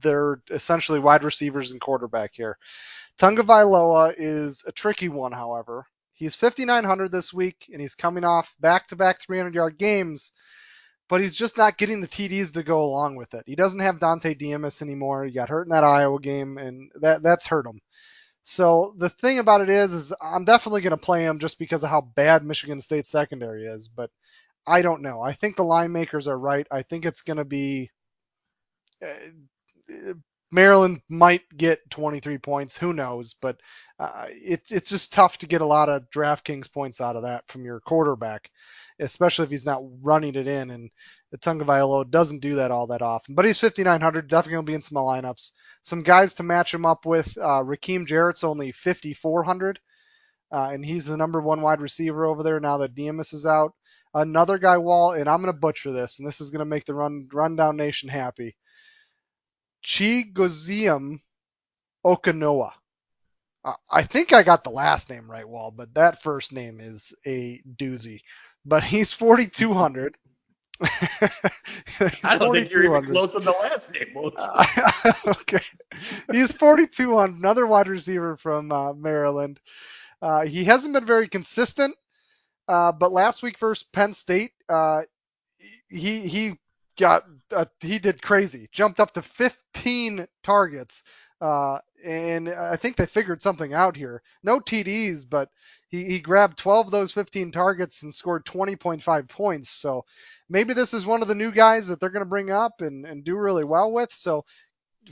their 0.00 0.40
essentially 0.50 0.98
wide 0.98 1.24
receivers 1.24 1.70
and 1.70 1.80
quarterback 1.80 2.32
here. 2.34 2.58
Tagovailoa 3.18 4.14
is 4.16 4.64
a 4.66 4.72
tricky 4.72 5.08
one, 5.08 5.32
however. 5.32 5.86
He's 6.12 6.36
5,900 6.36 7.10
this 7.10 7.32
week, 7.32 7.68
and 7.72 7.80
he's 7.80 7.94
coming 7.94 8.24
off 8.24 8.54
back-to-back 8.60 9.20
300-yard 9.22 9.78
games, 9.78 10.32
but 11.08 11.20
he's 11.20 11.34
just 11.34 11.56
not 11.56 11.76
getting 11.76 12.00
the 12.00 12.08
TDs 12.08 12.52
to 12.54 12.62
go 12.62 12.84
along 12.84 13.16
with 13.16 13.34
it. 13.34 13.44
He 13.46 13.56
doesn't 13.56 13.80
have 13.80 13.98
Dontay 13.98 14.38
Demus 14.38 14.80
anymore. 14.80 15.24
He 15.24 15.32
got 15.32 15.48
hurt 15.48 15.66
in 15.66 15.70
that 15.70 15.84
Iowa 15.84 16.20
game, 16.20 16.56
and 16.56 16.90
that 17.00 17.22
that's 17.22 17.46
hurt 17.46 17.66
him. 17.66 17.80
So 18.44 18.94
the 18.98 19.08
thing 19.08 19.38
about 19.38 19.62
it 19.62 19.70
is, 19.70 19.92
is 19.92 20.12
I'm 20.20 20.44
definitely 20.44 20.82
going 20.82 20.90
to 20.92 20.96
play 20.98 21.24
him 21.24 21.38
just 21.38 21.58
because 21.58 21.82
of 21.82 21.90
how 21.90 22.02
bad 22.02 22.44
Michigan 22.44 22.80
State 22.80 23.06
secondary 23.06 23.64
is, 23.64 23.88
but 23.88 24.10
I 24.66 24.82
don't 24.82 25.02
know. 25.02 25.22
I 25.22 25.32
think 25.32 25.56
the 25.56 25.64
line 25.64 25.92
makers 25.92 26.28
are 26.28 26.38
right. 26.38 26.66
I 26.70 26.82
think 26.82 27.06
it's 27.06 27.22
going 27.22 27.38
to 27.38 27.44
be 27.44 27.90
uh, 29.02 29.08
Maryland 30.50 31.00
might 31.08 31.42
get 31.56 31.90
23 31.90 32.38
points. 32.38 32.76
Who 32.76 32.92
knows? 32.92 33.34
But 33.34 33.60
uh, 33.98 34.26
it, 34.28 34.62
it's 34.70 34.90
just 34.90 35.12
tough 35.12 35.38
to 35.38 35.48
get 35.48 35.62
a 35.62 35.66
lot 35.66 35.88
of 35.88 36.10
DraftKings 36.10 36.72
points 36.72 37.00
out 37.00 37.16
of 37.16 37.22
that 37.22 37.48
from 37.48 37.64
your 37.64 37.80
quarterback, 37.80 38.50
especially 39.00 39.46
if 39.46 39.50
he's 39.50 39.66
not 39.66 39.82
running 40.00 40.36
it 40.36 40.46
in. 40.46 40.70
And 40.70 40.90
the 41.32 41.38
Tagovailoa 41.38 42.10
doesn't 42.10 42.38
do 42.38 42.56
that 42.56 42.70
all 42.70 42.86
that 42.88 43.02
often. 43.02 43.34
But 43.34 43.46
he's 43.46 43.58
5,900. 43.60 44.28
Definitely 44.28 44.52
going 44.52 44.66
to 44.66 44.70
be 44.70 44.74
in 44.76 44.82
some 44.82 44.98
lineups. 44.98 45.50
Some 45.82 46.02
guys 46.02 46.34
to 46.34 46.44
match 46.44 46.72
him 46.72 46.86
up 46.86 47.04
with. 47.04 47.36
Uh, 47.36 47.62
Rakim 47.64 48.06
Jarrett's 48.06 48.44
only 48.44 48.70
5,400. 48.70 49.80
Uh, 50.52 50.70
and 50.72 50.84
he's 50.84 51.06
the 51.06 51.16
number 51.16 51.40
one 51.40 51.62
wide 51.62 51.80
receiver 51.80 52.26
over 52.26 52.44
there 52.44 52.60
now 52.60 52.76
that 52.78 52.94
Demus 52.94 53.32
is 53.32 53.44
out. 53.44 53.72
Another 54.14 54.58
guy, 54.58 54.78
Wahl, 54.78 55.12
and 55.12 55.28
I'm 55.28 55.42
going 55.42 55.52
to 55.52 55.58
butcher 55.58 55.90
this, 55.90 56.20
and 56.20 56.28
this 56.28 56.40
is 56.40 56.50
going 56.50 56.60
to 56.60 56.64
make 56.64 56.84
the 56.84 56.94
run 56.94 57.26
rundown 57.32 57.76
nation 57.76 58.08
happy. 58.08 58.54
Chigoziem. 59.84 61.20
Uh, 63.64 63.72
I 63.90 64.02
think 64.02 64.32
I 64.32 64.42
got 64.42 64.64
the 64.64 64.70
last 64.70 65.08
name 65.08 65.30
right, 65.30 65.48
Wahl, 65.48 65.70
but 65.70 65.94
that 65.94 66.22
first 66.22 66.52
name 66.52 66.80
is 66.80 67.14
a 67.26 67.60
doozy. 67.76 68.20
But 68.66 68.84
he's 68.84 69.12
4,200. 69.12 70.16
I 70.82 72.36
don't 72.38 72.52
think 72.52 72.70
you're 72.70 72.84
even 72.84 73.12
close 73.12 73.34
on 73.34 73.44
the 73.44 73.52
last 73.52 73.92
name. 73.92 74.08
Okay. 75.26 75.60
He's 76.32 76.52
4,200, 76.52 77.36
another 77.36 77.66
wide 77.66 77.88
receiver 77.88 78.36
from 78.36 78.72
uh, 78.72 78.92
Maryland. 78.92 79.60
Uh, 80.20 80.46
he 80.46 80.64
hasn't 80.64 80.94
been 80.94 81.06
very 81.06 81.28
consistent, 81.28 81.94
uh, 82.66 82.92
but 82.92 83.12
last 83.12 83.42
week 83.42 83.58
versus 83.58 83.86
Penn 83.92 84.12
State, 84.12 84.52
uh, 84.68 85.02
he 85.88 86.26
he 86.26 86.58
got 86.96 87.24
uh, 87.52 87.66
he 87.80 87.98
did 87.98 88.22
crazy, 88.22 88.68
jumped 88.72 89.00
up 89.00 89.12
to 89.14 89.22
15 89.22 90.26
targets, 90.42 91.02
uh, 91.40 91.78
and 92.04 92.48
I 92.48 92.76
think 92.76 92.96
they 92.96 93.06
figured 93.06 93.42
something 93.42 93.72
out 93.72 93.96
here. 93.96 94.22
No 94.42 94.60
TDs, 94.60 95.24
but 95.28 95.48
he, 95.88 96.04
he 96.04 96.18
grabbed 96.18 96.58
12 96.58 96.86
of 96.86 96.92
those 96.92 97.12
15 97.12 97.52
targets 97.52 98.02
and 98.02 98.14
scored 98.14 98.44
20.5 98.44 99.28
points. 99.28 99.70
So 99.70 100.04
maybe 100.48 100.74
this 100.74 100.94
is 100.94 101.06
one 101.06 101.22
of 101.22 101.28
the 101.28 101.34
new 101.34 101.50
guys 101.50 101.86
that 101.86 102.00
they're 102.00 102.10
going 102.10 102.20
to 102.20 102.26
bring 102.26 102.50
up 102.50 102.80
and, 102.80 103.06
and 103.06 103.24
do 103.24 103.36
really 103.36 103.64
well 103.64 103.92
with. 103.92 104.12
So 104.12 104.44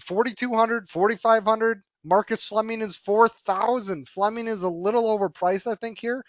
4,200, 0.00 0.88
4,500. 0.88 1.82
Marcus 2.04 2.44
Fleming 2.44 2.80
is 2.80 2.96
4,000. 2.96 4.08
Fleming 4.08 4.48
is 4.48 4.62
a 4.62 4.68
little 4.68 5.16
overpriced, 5.16 5.70
I 5.70 5.76
think, 5.76 5.98
here. 5.98 6.24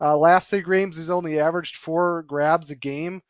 Uh, 0.00 0.16
last 0.16 0.48
three 0.48 0.62
games, 0.62 0.96
he's 0.96 1.10
only 1.10 1.38
averaged 1.38 1.76
four 1.76 2.22
grabs 2.22 2.70
a 2.70 2.76
game 2.76 3.20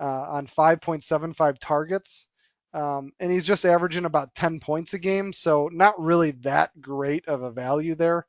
uh, 0.00 0.26
on 0.28 0.46
5.75 0.46 1.58
targets. 1.60 2.26
Um, 2.74 3.12
and 3.18 3.32
he's 3.32 3.46
just 3.46 3.64
averaging 3.64 4.04
about 4.04 4.34
10 4.34 4.60
points 4.60 4.94
a 4.94 4.98
game, 4.98 5.32
so 5.32 5.68
not 5.72 6.00
really 6.00 6.32
that 6.42 6.78
great 6.80 7.26
of 7.26 7.42
a 7.42 7.50
value 7.50 7.94
there. 7.94 8.26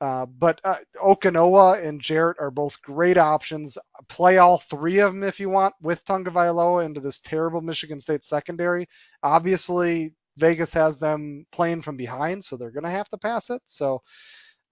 Uh, 0.00 0.26
but 0.26 0.60
uh, 0.64 0.76
Okonkwo 0.96 1.80
and 1.80 2.00
Jarrett 2.00 2.38
are 2.40 2.50
both 2.50 2.82
great 2.82 3.16
options. 3.16 3.78
Play 4.08 4.38
all 4.38 4.58
three 4.58 4.98
of 4.98 5.12
them 5.12 5.22
if 5.22 5.38
you 5.38 5.48
want 5.48 5.74
with 5.80 6.04
Tagovailoa 6.04 6.84
into 6.84 7.00
this 7.00 7.20
terrible 7.20 7.60
Michigan 7.60 8.00
State 8.00 8.24
secondary. 8.24 8.88
Obviously, 9.22 10.12
Vegas 10.38 10.74
has 10.74 10.98
them 10.98 11.46
playing 11.52 11.82
from 11.82 11.96
behind, 11.96 12.44
so 12.44 12.56
they're 12.56 12.72
going 12.72 12.82
to 12.84 12.90
have 12.90 13.08
to 13.10 13.18
pass 13.18 13.48
it. 13.48 13.62
So 13.64 14.02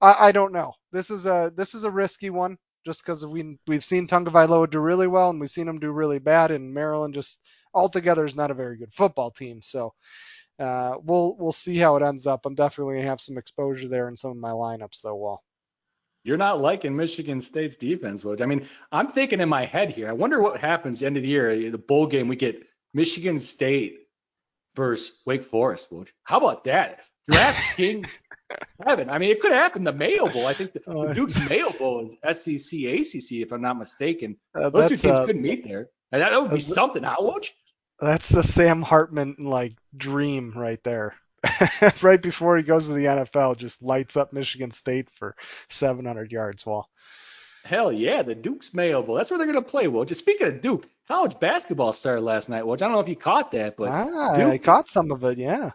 I, 0.01 0.29
I 0.29 0.33
don't 0.33 0.53
know. 0.53 0.73
This 0.91 1.11
is 1.11 1.27
a 1.27 1.53
this 1.55 1.75
is 1.75 1.85
a 1.85 1.91
risky 1.91 2.31
one 2.31 2.57
just 2.85 3.05
because 3.05 3.25
we 3.25 3.59
we've 3.67 3.85
seen 3.85 4.07
Tagovailoa 4.07 4.71
do 4.71 4.79
really 4.79 5.07
well 5.07 5.31
and 5.31 5.41
we've 5.41 5.51
seen 5.51 5.69
him 5.69 5.79
do 5.79 5.91
really 5.91 6.19
bad, 6.19 6.51
and 6.51 6.75
Maryland 6.75 7.15
just 7.15 7.41
altogether 7.75 8.25
is 8.25 8.37
not 8.37 8.51
a 8.51 8.55
very 8.55 8.77
good 8.77 8.93
football 8.93 9.31
team. 9.31 9.63
So 9.63 9.95
uh, 10.59 10.95
we'll 11.03 11.37
we'll 11.39 11.53
see 11.53 11.77
how 11.77 11.97
it 11.97 12.03
ends 12.03 12.27
up. 12.27 12.47
I'm 12.47 12.55
definitely 12.55 12.97
gonna 12.97 13.09
have 13.09 13.21
some 13.21 13.39
exposure 13.39 13.89
there 13.89 14.09
in 14.09 14.17
some 14.17 14.31
of 14.31 14.37
my 14.37 14.51
lineups 14.51 15.03
though. 15.03 15.17
Well. 15.17 15.43
You're 16.23 16.37
not 16.37 16.61
liking 16.61 16.97
Michigan 16.97 17.41
State's 17.41 17.77
defense, 17.77 18.25
Woj. 18.25 18.43
I 18.43 18.45
mean, 18.45 18.69
I'm 18.93 19.09
thinking 19.09 19.41
in 19.41 19.49
my 19.49 19.65
head 19.65 19.89
here. 19.91 20.07
I 20.07 20.13
wonder 20.13 20.39
what 20.39 20.61
happens 20.61 21.01
the 21.01 21.07
end 21.07 21.17
of 21.17 21.23
the 21.23 21.31
year, 21.31 21.71
the 21.71 21.79
bowl 21.79 22.07
game. 22.07 22.29
We 22.29 22.37
get 22.37 22.63
Michigan 22.93 23.39
State 23.39 24.01
versus 24.77 25.17
Wake 25.25 25.45
Forest, 25.45 25.91
Woj. 25.91 26.09
How 26.25 26.37
about 26.37 26.65
that? 26.65 27.01
Draft 27.31 27.79
Heaven. 28.85 29.11
I 29.11 29.19
mean, 29.19 29.31
it 29.31 29.41
could 29.41 29.53
happen. 29.53 29.85
The 29.85 29.93
Mayo 29.93 30.29
Bowl. 30.29 30.47
I 30.47 30.55
think 30.55 30.73
the, 30.73 30.81
the 30.87 30.99
uh, 30.99 31.13
Duke's 31.15 31.49
Mayo 31.49 31.71
Bowl 31.71 32.05
is 32.05 32.13
SEC 32.39 32.81
ACC, 32.81 33.43
if 33.43 33.53
I'm 33.53 33.63
not 33.63 33.79
mistaken. 33.79 34.37
Uh, 34.55 34.71
Those 34.71 34.89
two 34.89 34.97
teams 34.97 35.19
uh, 35.19 35.27
could 35.27 35.37
meet 35.37 35.67
there. 35.67 35.89
And 36.13 36.23
that, 36.23 36.41
would 36.41 36.51
be 36.51 36.61
something, 36.61 37.03
huh, 37.03 37.17
Woj? 37.21 37.51
That's 38.01 38.31
the 38.31 38.43
Sam 38.43 38.83
Hartman 38.83 39.37
like 39.39 39.77
dream 39.97 40.53
right 40.57 40.83
there. 40.83 41.15
right 42.03 42.21
before 42.21 42.57
he 42.57 42.63
goes 42.63 42.87
to 42.87 42.95
the 42.95 43.05
NFL, 43.05 43.57
just 43.57 43.83
lights 43.83 44.17
up 44.17 44.33
Michigan 44.33 44.71
State 44.71 45.09
for 45.11 45.37
700 45.69 46.33
yards. 46.33 46.67
Well, 46.67 46.89
hell 47.65 47.93
yeah, 47.93 48.23
the 48.23 48.35
Duke's 48.35 48.75
Mayo 48.75 49.03
Bowl. 49.03 49.17
That's 49.17 49.31
where 49.31 49.39
they're 49.39 49.47
gonna 49.47 49.63
play. 49.63 49.89
Well, 49.89 50.05
just 50.05 50.21
speaking 50.21 50.47
of 50.47 50.61
Duke, 50.61 50.87
college 51.09 51.39
basketball 51.41 51.93
started 51.93 52.23
last 52.23 52.49
night. 52.49 52.67
Well, 52.67 52.75
I 52.75 52.77
don't 52.77 52.93
know 52.93 53.01
if 53.01 53.09
you 53.09 53.17
caught 53.17 53.53
that, 53.53 53.77
but 53.77 53.89
ah, 53.89 54.37
Duke, 54.37 54.51
I 54.51 54.59
caught 54.59 54.89
some 54.89 55.11
of 55.11 55.25
it. 55.25 55.39
Yeah. 55.39 55.71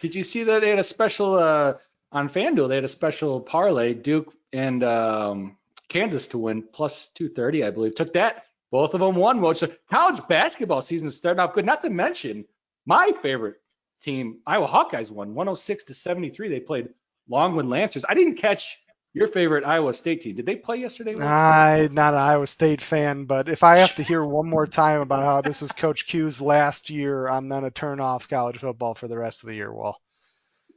Did 0.00 0.14
you 0.14 0.24
see 0.24 0.44
that 0.44 0.60
they 0.60 0.70
had 0.70 0.78
a 0.78 0.84
special 0.84 1.34
uh, 1.34 1.74
on 2.12 2.28
FanDuel? 2.28 2.68
They 2.68 2.76
had 2.76 2.84
a 2.84 2.88
special 2.88 3.40
parlay, 3.40 3.94
Duke 3.94 4.32
and 4.52 4.84
um, 4.84 5.56
Kansas 5.88 6.28
to 6.28 6.38
win 6.38 6.62
plus 6.62 7.08
230, 7.14 7.64
I 7.64 7.70
believe. 7.70 7.94
Took 7.94 8.12
that. 8.14 8.44
Both 8.70 8.94
of 8.94 9.00
them 9.00 9.16
won. 9.16 9.40
Well, 9.40 9.54
so 9.54 9.68
college 9.90 10.20
basketball 10.28 10.80
season 10.80 11.08
is 11.08 11.16
starting 11.16 11.40
off 11.40 11.52
good. 11.52 11.66
Not 11.66 11.82
to 11.82 11.90
mention 11.90 12.46
my 12.86 13.12
favorite 13.20 13.56
team, 14.00 14.38
Iowa 14.46 14.66
Hawkeyes 14.66 15.10
won 15.10 15.34
106 15.34 15.84
to 15.84 15.94
73. 15.94 16.48
They 16.48 16.60
played 16.60 16.88
Longwood 17.28 17.66
Lancers. 17.66 18.04
I 18.08 18.14
didn't 18.14 18.36
catch 18.36 18.78
your 19.14 19.28
favorite 19.28 19.64
Iowa 19.64 19.92
State 19.92 20.22
team. 20.22 20.36
Did 20.36 20.46
they 20.46 20.56
play 20.56 20.78
yesterday? 20.78 21.14
I'm 21.18 21.94
not 21.94 22.14
an 22.14 22.20
Iowa 22.20 22.46
State 22.46 22.80
fan, 22.80 23.26
but 23.26 23.48
if 23.48 23.62
I 23.62 23.76
have 23.76 23.94
to 23.96 24.02
hear 24.02 24.24
one 24.24 24.48
more 24.48 24.66
time 24.66 25.00
about 25.00 25.22
how 25.22 25.42
this 25.42 25.60
was 25.60 25.72
Coach 25.72 26.06
Q's 26.06 26.40
last 26.40 26.88
year, 26.88 27.28
I'm 27.28 27.48
gonna 27.48 27.70
turn 27.70 28.00
off 28.00 28.28
college 28.28 28.58
football 28.58 28.94
for 28.94 29.08
the 29.08 29.18
rest 29.18 29.42
of 29.42 29.50
the 29.50 29.54
year. 29.54 29.72
Well, 29.72 30.00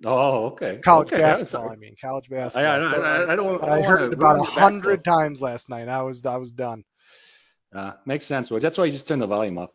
oh, 0.04 0.46
okay. 0.48 0.80
college 0.84 1.08
okay, 1.08 1.22
basketball, 1.22 1.70
I 1.70 1.76
mean, 1.76 1.96
college 2.02 2.30
basketball. 2.30 2.66
I, 2.66 2.78
I, 2.78 3.24
I, 3.26 3.34
I 3.34 3.36
don't. 3.36 3.64
I, 3.64 3.68
don't 3.76 3.84
heard 3.84 4.02
it 4.02 4.14
about 4.14 4.40
a 4.40 4.44
hundred 4.44 5.04
times 5.04 5.42
last 5.42 5.70
night. 5.70 5.88
I 5.88 6.02
was 6.02 6.26
I 6.26 6.38
was 6.38 6.52
done. 6.52 6.84
Uh, 7.74 7.94
makes 8.06 8.26
sense, 8.26 8.50
Woj. 8.50 8.62
That's 8.62 8.78
why 8.78 8.86
you 8.86 8.92
just 8.92 9.08
turn 9.08 9.20
the 9.20 9.28
volume 9.28 9.58
up. 9.58 9.74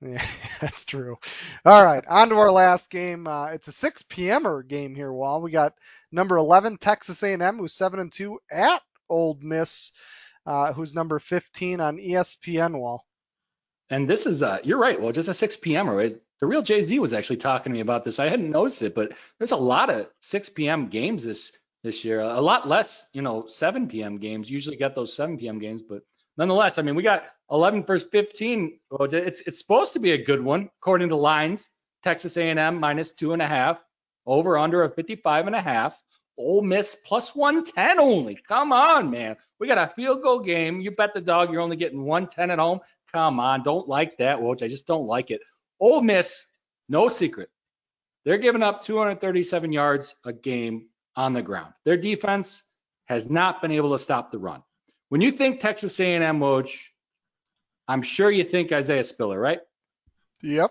Yeah, 0.00 0.24
that's 0.60 0.84
true. 0.84 1.16
All 1.64 1.84
right, 1.84 2.04
on 2.06 2.28
to 2.28 2.36
our 2.36 2.50
last 2.50 2.90
game. 2.90 3.26
Uh, 3.26 3.46
it's 3.46 3.68
a 3.68 3.72
6 3.72 4.02
p.m.er 4.08 4.62
game 4.62 4.94
here, 4.94 5.12
Wahl. 5.12 5.40
We 5.40 5.50
got 5.50 5.74
number 6.12 6.36
11 6.36 6.78
Texas 6.78 7.22
A&M, 7.22 7.58
who's 7.58 7.74
seven 7.74 8.00
and 8.00 8.12
two 8.12 8.38
at 8.50 8.82
Ole 9.08 9.38
Miss, 9.40 9.92
uh, 10.46 10.72
who's 10.72 10.94
number 10.94 11.18
15 11.18 11.80
on 11.80 11.98
ESPN. 11.98 12.78
Wahl. 12.78 13.04
And 13.90 14.08
this 14.08 14.26
is, 14.26 14.42
uh, 14.42 14.58
you're 14.62 14.78
right. 14.78 15.00
Well, 15.00 15.12
just 15.12 15.28
a 15.28 15.34
6 15.34 15.56
p.m. 15.56 15.88
Right? 15.88 16.16
The 16.40 16.46
real 16.46 16.62
Jay 16.62 16.82
Z 16.82 16.98
was 16.98 17.14
actually 17.14 17.36
talking 17.36 17.72
to 17.72 17.74
me 17.74 17.80
about 17.80 18.04
this. 18.04 18.18
I 18.18 18.28
hadn't 18.28 18.50
noticed 18.50 18.82
it, 18.82 18.94
but 18.94 19.12
there's 19.38 19.52
a 19.52 19.56
lot 19.56 19.90
of 19.90 20.08
6 20.20 20.48
p.m. 20.50 20.88
games 20.88 21.24
this 21.24 21.52
this 21.82 22.04
year. 22.04 22.20
A 22.20 22.40
lot 22.40 22.68
less, 22.68 23.08
you 23.12 23.22
know, 23.22 23.46
7 23.46 23.88
p.m. 23.88 24.18
games. 24.18 24.50
Usually 24.50 24.76
get 24.76 24.94
those 24.94 25.14
7 25.14 25.38
p.m. 25.38 25.58
games, 25.58 25.82
but 25.82 26.02
nonetheless, 26.36 26.78
I 26.78 26.82
mean, 26.82 26.94
we 26.94 27.02
got 27.02 27.24
11 27.50 27.84
versus 27.84 28.08
15. 28.10 28.78
It's 29.00 29.40
it's 29.40 29.58
supposed 29.58 29.92
to 29.92 30.00
be 30.00 30.12
a 30.12 30.24
good 30.24 30.42
one 30.42 30.70
according 30.80 31.10
to 31.10 31.16
lines. 31.16 31.70
Texas 32.02 32.36
A&M 32.36 32.78
minus 32.80 33.12
two 33.12 33.32
and 33.32 33.40
a 33.40 33.46
half, 33.46 33.82
over 34.26 34.58
under 34.58 34.82
a 34.84 34.90
55 34.90 35.46
and 35.46 35.56
a 35.56 35.62
half. 35.62 36.02
Ole 36.36 36.62
Miss 36.62 36.96
plus 36.96 37.34
110 37.34 38.00
only. 38.00 38.36
Come 38.48 38.72
on, 38.72 39.10
man. 39.10 39.36
We 39.60 39.68
got 39.68 39.78
a 39.78 39.94
field 39.94 40.22
goal 40.22 40.40
game. 40.40 40.80
You 40.80 40.90
bet 40.90 41.14
the 41.14 41.20
dog 41.20 41.50
you're 41.52 41.60
only 41.60 41.76
getting 41.76 42.04
110 42.04 42.50
at 42.50 42.58
home. 42.58 42.80
Come 43.12 43.38
on, 43.38 43.62
don't 43.62 43.88
like 43.88 44.18
that, 44.18 44.38
Woj. 44.38 44.62
I 44.62 44.68
just 44.68 44.86
don't 44.86 45.06
like 45.06 45.30
it. 45.30 45.40
Ole 45.84 46.00
Miss, 46.00 46.42
no 46.88 47.08
secret. 47.08 47.50
They're 48.24 48.38
giving 48.38 48.62
up 48.62 48.82
237 48.84 49.70
yards 49.70 50.14
a 50.24 50.32
game 50.32 50.86
on 51.14 51.34
the 51.34 51.42
ground. 51.42 51.74
Their 51.84 51.98
defense 51.98 52.62
has 53.04 53.28
not 53.28 53.60
been 53.60 53.70
able 53.70 53.92
to 53.92 53.98
stop 53.98 54.32
the 54.32 54.38
run. 54.38 54.62
When 55.10 55.20
you 55.20 55.30
think 55.30 55.60
Texas 55.60 56.00
A&M, 56.00 56.40
Woj, 56.40 56.74
I'm 57.86 58.00
sure 58.00 58.30
you 58.30 58.44
think 58.44 58.72
Isaiah 58.72 59.04
Spiller, 59.04 59.38
right? 59.38 59.60
Yep. 60.42 60.70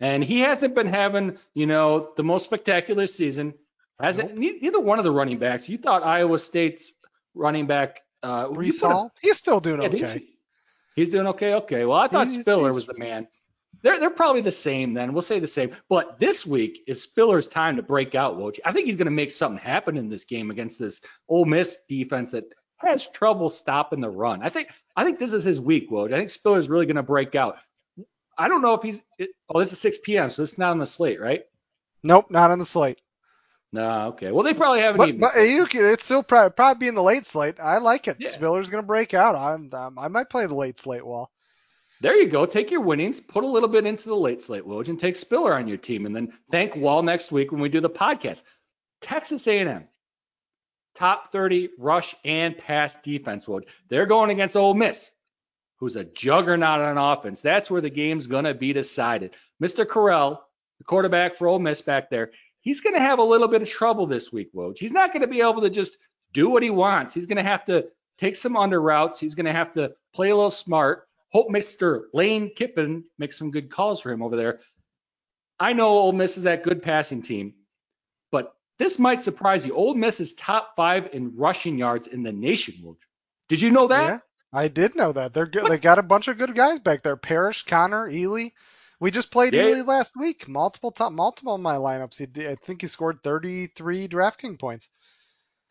And 0.00 0.22
he 0.22 0.40
hasn't 0.40 0.74
been 0.74 0.88
having, 0.88 1.38
you 1.54 1.66
know, 1.66 2.10
the 2.18 2.22
most 2.22 2.44
spectacular 2.44 3.06
season. 3.06 3.54
Hasn't 3.98 4.36
ne- 4.36 4.58
neither 4.60 4.78
one 4.78 4.98
of 4.98 5.04
the 5.04 5.10
running 5.10 5.38
backs. 5.38 5.70
You 5.70 5.78
thought 5.78 6.02
Iowa 6.04 6.38
State's 6.38 6.92
running 7.34 7.66
back 7.66 8.00
uh 8.22 8.48
Breece 8.48 9.10
he's 9.22 9.36
still 9.38 9.60
doing 9.60 9.80
yeah, 9.80 9.88
okay. 9.88 10.14
you? 10.20 10.26
He's 10.96 11.08
doing 11.10 11.28
okay. 11.28 11.54
Okay. 11.54 11.84
Well, 11.86 11.96
I 11.96 12.08
thought 12.08 12.26
He's- 12.28 12.42
Spiller 12.42 12.64
he's- 12.64 12.74
was 12.74 12.86
the 12.86 12.98
man. 12.98 13.26
They're 13.82 14.00
they're 14.00 14.10
probably 14.10 14.40
the 14.40 14.52
same 14.52 14.94
then. 14.94 15.12
We'll 15.12 15.22
say 15.22 15.38
the 15.38 15.46
same. 15.46 15.70
But 15.88 16.18
this 16.18 16.44
week 16.44 16.82
is 16.86 17.02
Spiller's 17.02 17.46
time 17.46 17.76
to 17.76 17.82
break 17.82 18.14
out, 18.14 18.36
Woj. 18.36 18.58
I 18.64 18.72
think 18.72 18.86
he's 18.86 18.96
going 18.96 19.06
to 19.06 19.12
make 19.12 19.30
something 19.30 19.62
happen 19.62 19.96
in 19.96 20.08
this 20.08 20.24
game 20.24 20.50
against 20.50 20.78
this 20.78 21.00
Ole 21.28 21.44
Miss 21.44 21.84
defense 21.88 22.32
that 22.32 22.44
has 22.78 23.08
trouble 23.10 23.48
stopping 23.48 24.00
the 24.00 24.10
run. 24.10 24.42
I 24.42 24.48
think 24.48 24.68
I 24.96 25.04
think 25.04 25.18
this 25.18 25.32
is 25.32 25.44
his 25.44 25.60
week, 25.60 25.90
Woj. 25.90 26.12
I 26.12 26.18
think 26.18 26.30
Spiller's 26.30 26.68
really 26.68 26.86
going 26.86 26.96
to 26.96 27.02
break 27.02 27.34
out. 27.34 27.58
I 28.36 28.48
don't 28.48 28.62
know 28.62 28.74
if 28.74 28.82
he's. 28.82 29.02
It, 29.18 29.30
oh, 29.48 29.58
this 29.58 29.72
is 29.72 29.80
6 29.80 29.98
p.m., 30.04 30.30
so 30.30 30.42
this 30.42 30.52
is 30.52 30.58
not 30.58 30.70
on 30.70 30.78
the 30.78 30.86
slate, 30.86 31.20
right? 31.20 31.42
Nope, 32.04 32.30
not 32.30 32.50
on 32.50 32.58
the 32.58 32.64
slate. 32.64 33.00
No. 33.72 34.08
Okay. 34.08 34.30
Well, 34.32 34.44
they 34.44 34.54
probably 34.54 34.80
haven't 34.80 34.98
But, 34.98 35.08
even. 35.08 35.20
but 35.20 35.34
you 35.36 35.66
it's 35.92 36.04
still 36.04 36.22
probably, 36.22 36.50
probably 36.52 36.78
be 36.80 36.88
in 36.88 36.94
the 36.94 37.02
late 37.02 37.26
slate. 37.26 37.60
I 37.60 37.78
like 37.78 38.08
it. 38.08 38.16
Yeah. 38.18 38.30
Spiller's 38.30 38.70
gonna 38.70 38.82
break 38.84 39.12
out. 39.12 39.34
I'm, 39.34 39.72
um, 39.74 39.98
I 39.98 40.08
might 40.08 40.30
play 40.30 40.46
the 40.46 40.54
late 40.54 40.78
slate 40.78 41.04
Wahl. 41.04 41.30
There 42.00 42.16
you 42.16 42.28
go. 42.28 42.46
Take 42.46 42.70
your 42.70 42.80
winnings, 42.80 43.20
put 43.20 43.42
a 43.44 43.48
little 43.48 43.68
bit 43.68 43.86
into 43.86 44.08
the 44.08 44.16
late 44.16 44.40
slate, 44.40 44.64
Woj, 44.64 44.88
and 44.88 45.00
take 45.00 45.16
Spiller 45.16 45.54
on 45.54 45.66
your 45.66 45.76
team, 45.76 46.06
and 46.06 46.14
then 46.14 46.32
thank 46.50 46.76
Wahl 46.76 47.02
next 47.02 47.32
week 47.32 47.50
when 47.50 47.60
we 47.60 47.68
do 47.68 47.80
the 47.80 47.90
podcast. 47.90 48.42
Texas 49.00 49.46
A&M, 49.48 49.88
top 50.94 51.32
30 51.32 51.70
rush 51.78 52.14
and 52.24 52.56
pass 52.56 52.96
defense, 53.02 53.46
Woj. 53.46 53.62
They're 53.88 54.06
going 54.06 54.30
against 54.30 54.56
Ole 54.56 54.74
Miss, 54.74 55.10
who's 55.76 55.96
a 55.96 56.04
juggernaut 56.04 56.80
on 56.80 56.98
offense. 56.98 57.40
That's 57.40 57.70
where 57.70 57.80
the 57.80 57.90
game's 57.90 58.28
gonna 58.28 58.54
be 58.54 58.72
decided. 58.72 59.34
Mr. 59.62 59.86
Corral, 59.86 60.46
the 60.78 60.84
quarterback 60.84 61.34
for 61.34 61.48
Ole 61.48 61.58
Miss 61.58 61.82
back 61.82 62.10
there, 62.10 62.30
he's 62.60 62.80
gonna 62.80 63.00
have 63.00 63.18
a 63.18 63.24
little 63.24 63.48
bit 63.48 63.62
of 63.62 63.68
trouble 63.68 64.06
this 64.06 64.32
week, 64.32 64.52
Woj. 64.54 64.78
He's 64.78 64.92
not 64.92 65.12
gonna 65.12 65.26
be 65.26 65.40
able 65.40 65.62
to 65.62 65.70
just 65.70 65.98
do 66.32 66.48
what 66.48 66.62
he 66.62 66.70
wants. 66.70 67.12
He's 67.12 67.26
gonna 67.26 67.42
have 67.42 67.64
to 67.64 67.88
take 68.18 68.36
some 68.36 68.56
under 68.56 68.80
routes. 68.80 69.18
He's 69.18 69.34
gonna 69.34 69.52
have 69.52 69.72
to 69.74 69.94
play 70.12 70.30
a 70.30 70.36
little 70.36 70.50
smart. 70.50 71.07
Hope 71.30 71.50
Mr. 71.50 72.04
Lane 72.14 72.50
Kiffin 72.54 73.04
makes 73.18 73.38
some 73.38 73.50
good 73.50 73.70
calls 73.70 74.00
for 74.00 74.10
him 74.10 74.22
over 74.22 74.36
there. 74.36 74.60
I 75.60 75.72
know 75.72 75.88
Ole 75.88 76.12
Miss 76.12 76.36
is 76.36 76.44
that 76.44 76.62
good 76.62 76.82
passing 76.82 77.22
team, 77.22 77.54
but 78.30 78.54
this 78.78 78.98
might 78.98 79.22
surprise 79.22 79.66
you. 79.66 79.74
Ole 79.74 79.94
Miss 79.94 80.20
is 80.20 80.32
top 80.34 80.74
five 80.76 81.08
in 81.12 81.36
rushing 81.36 81.76
yards 81.78 82.06
in 82.06 82.22
the 82.22 82.32
nation. 82.32 82.96
Did 83.48 83.60
you 83.60 83.70
know 83.70 83.88
that? 83.88 84.08
Yeah, 84.08 84.18
I 84.52 84.68
did 84.68 84.94
know 84.94 85.12
that. 85.12 85.34
They're 85.34 85.46
good. 85.46 85.70
They 85.70 85.78
got 85.78 85.98
a 85.98 86.02
bunch 86.02 86.28
of 86.28 86.38
good 86.38 86.54
guys 86.54 86.78
back 86.80 87.02
there. 87.02 87.16
Parrish, 87.16 87.64
Connor, 87.64 88.10
Ealy. 88.10 88.52
We 89.00 89.10
just 89.10 89.30
played 89.30 89.54
Yeah. 89.54 89.64
Ealy 89.64 89.86
last 89.86 90.16
week. 90.16 90.48
Multiple 90.48 90.92
top, 90.92 91.12
multiple 91.12 91.54
of 91.54 91.60
my 91.60 91.76
lineups. 91.76 92.18
He, 92.36 92.46
I 92.46 92.54
think 92.54 92.80
he 92.80 92.86
scored 92.88 93.22
33 93.22 94.08
DraftKings 94.08 94.58
points. 94.58 94.90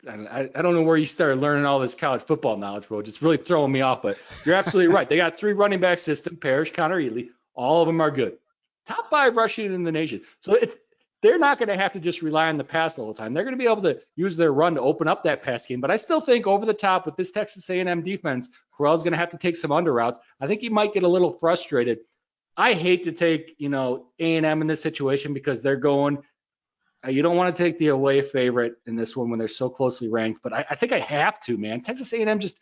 I, 0.06 0.48
I 0.54 0.62
don't 0.62 0.74
know 0.74 0.82
where 0.82 0.96
you 0.96 1.06
started 1.06 1.40
learning 1.40 1.64
all 1.64 1.80
this 1.80 1.94
college 1.94 2.22
football 2.22 2.56
knowledge, 2.56 2.86
Woj. 2.86 3.08
It's 3.08 3.22
really 3.22 3.36
throwing 3.36 3.72
me 3.72 3.80
off, 3.80 4.02
but 4.02 4.16
you're 4.44 4.54
absolutely 4.54 4.94
right. 4.94 5.08
They 5.08 5.16
got 5.16 5.38
three 5.38 5.52
running 5.52 5.80
back 5.80 5.98
system, 5.98 6.36
Parrish, 6.36 6.72
Connor, 6.72 7.00
Ealy. 7.00 7.30
All 7.54 7.82
of 7.82 7.86
them 7.88 8.00
are 8.00 8.10
good. 8.10 8.38
Top 8.86 9.10
five 9.10 9.36
rushing 9.36 9.72
in 9.72 9.82
the 9.82 9.92
nation. 9.92 10.22
So 10.40 10.54
it's 10.54 10.76
they're 11.20 11.38
not 11.38 11.58
going 11.58 11.68
to 11.68 11.76
have 11.76 11.92
to 11.92 12.00
just 12.00 12.22
rely 12.22 12.48
on 12.48 12.58
the 12.58 12.64
pass 12.64 12.98
all 12.98 13.12
the 13.12 13.18
time. 13.18 13.34
They're 13.34 13.42
going 13.42 13.54
to 13.54 13.58
be 13.58 13.70
able 13.70 13.82
to 13.82 13.98
use 14.14 14.36
their 14.36 14.52
run 14.52 14.74
to 14.74 14.80
open 14.80 15.08
up 15.08 15.24
that 15.24 15.42
pass 15.42 15.66
game. 15.66 15.80
But 15.80 15.90
I 15.90 15.96
still 15.96 16.20
think 16.20 16.46
over 16.46 16.64
the 16.64 16.74
top 16.74 17.06
with 17.06 17.16
this 17.16 17.32
Texas 17.32 17.68
A&M 17.68 18.02
defense, 18.02 18.48
Corral's 18.70 19.02
going 19.02 19.12
to 19.12 19.18
have 19.18 19.30
to 19.30 19.38
take 19.38 19.56
some 19.56 19.72
under 19.72 19.92
routes. 19.92 20.20
I 20.40 20.46
think 20.46 20.60
he 20.60 20.68
might 20.68 20.94
get 20.94 21.02
a 21.02 21.08
little 21.08 21.32
frustrated. 21.32 21.98
I 22.56 22.74
hate 22.74 23.04
to 23.04 23.12
take 23.12 23.56
you 23.58 23.68
know 23.68 24.06
A&M 24.20 24.60
in 24.60 24.66
this 24.68 24.80
situation 24.80 25.34
because 25.34 25.60
they're 25.60 25.76
going 25.76 26.18
Uh, 27.08 27.10
you 27.10 27.22
don't 27.22 27.36
want 27.36 27.54
to 27.54 27.62
take 27.62 27.78
the 27.78 27.88
away 27.88 28.20
favorite 28.20 28.74
in 28.86 28.94
this 28.94 29.16
one 29.16 29.30
when 29.30 29.38
they're 29.38 29.48
so 29.48 29.70
closely 29.70 30.08
ranked, 30.08 30.42
but 30.42 30.52
I, 30.52 30.66
I 30.70 30.74
think 30.74 30.92
I 30.92 30.98
have 30.98 31.40
to, 31.44 31.56
man. 31.56 31.80
Texas 31.80 32.12
A&M 32.12 32.38
just 32.38 32.58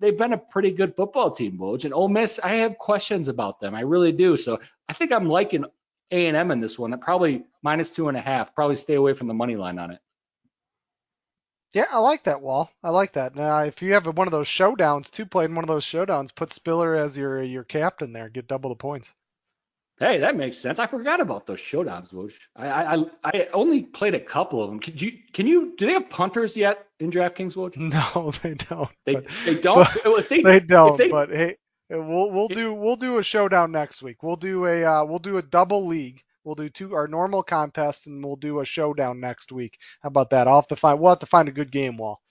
they've 0.00 0.18
been 0.18 0.32
a 0.32 0.38
pretty 0.38 0.72
good 0.72 0.96
football 0.96 1.30
team, 1.30 1.56
Woj, 1.56 1.84
and 1.84 1.94
Ole 1.94 2.08
Miss. 2.08 2.40
I 2.42 2.56
have 2.56 2.78
questions 2.78 3.28
about 3.28 3.60
them. 3.60 3.74
I 3.74 3.82
really 3.82 4.12
do. 4.12 4.36
So 4.36 4.58
I 4.88 4.92
think 4.92 5.12
I'm 5.12 5.28
liking 5.28 5.64
A&M 6.10 6.50
in 6.50 6.60
this 6.60 6.78
one. 6.78 6.98
Probably 6.98 7.44
minus 7.62 7.92
two 7.92 8.08
and 8.08 8.16
a 8.16 8.20
half. 8.20 8.54
Probably 8.54 8.76
stay 8.76 8.94
away 8.94 9.14
from 9.14 9.28
the 9.28 9.34
money 9.34 9.56
line 9.56 9.78
on 9.78 9.92
it. 9.92 10.00
Yeah, 11.72 11.86
I 11.92 11.98
like 11.98 12.24
that, 12.24 12.42
Wahl. 12.42 12.68
I 12.82 12.90
like 12.90 13.12
that. 13.12 13.36
Now, 13.36 13.60
if 13.60 13.80
you 13.80 13.92
have 13.92 14.04
one 14.06 14.26
of 14.26 14.32
those 14.32 14.48
showdowns, 14.48 15.08
too, 15.08 15.24
playing 15.24 15.54
one 15.54 15.62
of 15.62 15.68
those 15.68 15.84
showdowns, 15.84 16.34
put 16.34 16.50
Spiller 16.50 16.96
as 16.96 17.16
your 17.16 17.40
your 17.44 17.62
captain 17.62 18.12
there, 18.12 18.28
get 18.28 18.48
double 18.48 18.70
the 18.70 18.76
points. 18.76 19.14
Hey, 20.00 20.18
that 20.20 20.34
makes 20.34 20.56
sense. 20.56 20.78
I 20.78 20.86
forgot 20.86 21.20
about 21.20 21.46
those 21.46 21.58
showdowns, 21.60 22.10
Woj. 22.12 22.32
I, 22.56 22.96
I 22.96 23.04
I 23.22 23.48
only 23.52 23.82
played 23.82 24.14
a 24.14 24.20
couple 24.20 24.62
of 24.64 24.70
them. 24.70 24.80
Can 24.80 24.96
you 24.96 25.12
can 25.34 25.46
you 25.46 25.74
do 25.76 25.84
they 25.86 25.92
have 25.92 26.08
punters 26.08 26.56
yet 26.56 26.86
in 26.98 27.10
DraftKings, 27.10 27.54
Woj? 27.54 27.76
No, 28.14 28.32
they 28.42 28.54
don't. 28.54 28.88
They 29.04 29.14
but- 29.16 29.26
they 29.44 29.54
don't. 29.60 29.88
but 30.04 30.28
they, 30.30 30.42
they 30.42 30.60
don't. 30.60 30.96
they- 30.96 31.10
but 31.10 31.28
hey, 31.40 31.56
we'll 31.90 32.30
we'll 32.30 32.46
It- 32.46 32.54
do 32.54 32.72
we'll 32.72 32.96
do 32.96 33.18
a 33.18 33.22
showdown 33.22 33.72
next 33.72 34.02
week. 34.02 34.22
We'll 34.22 34.36
do 34.36 34.64
a 34.66 34.82
uh, 34.84 35.04
we'll 35.04 35.18
do 35.18 35.36
a 35.36 35.42
double 35.42 35.86
league. 35.86 36.22
We'll 36.44 36.54
do 36.54 36.70
two 36.70 36.94
our 36.94 37.06
normal 37.06 37.42
contests 37.42 38.06
and 38.06 38.24
we'll 38.24 38.36
do 38.36 38.60
a 38.60 38.64
showdown 38.64 39.20
next 39.20 39.52
week. 39.52 39.76
How 40.02 40.06
about 40.08 40.30
that? 40.30 40.48
I'll 40.48 40.56
have 40.56 40.68
to 40.68 40.76
find 40.76 40.98
we'll 40.98 41.10
have 41.10 41.18
to 41.18 41.26
find 41.26 41.48
a 41.48 41.52
good 41.52 41.70
game 41.70 41.98
Wahl. 41.98 42.22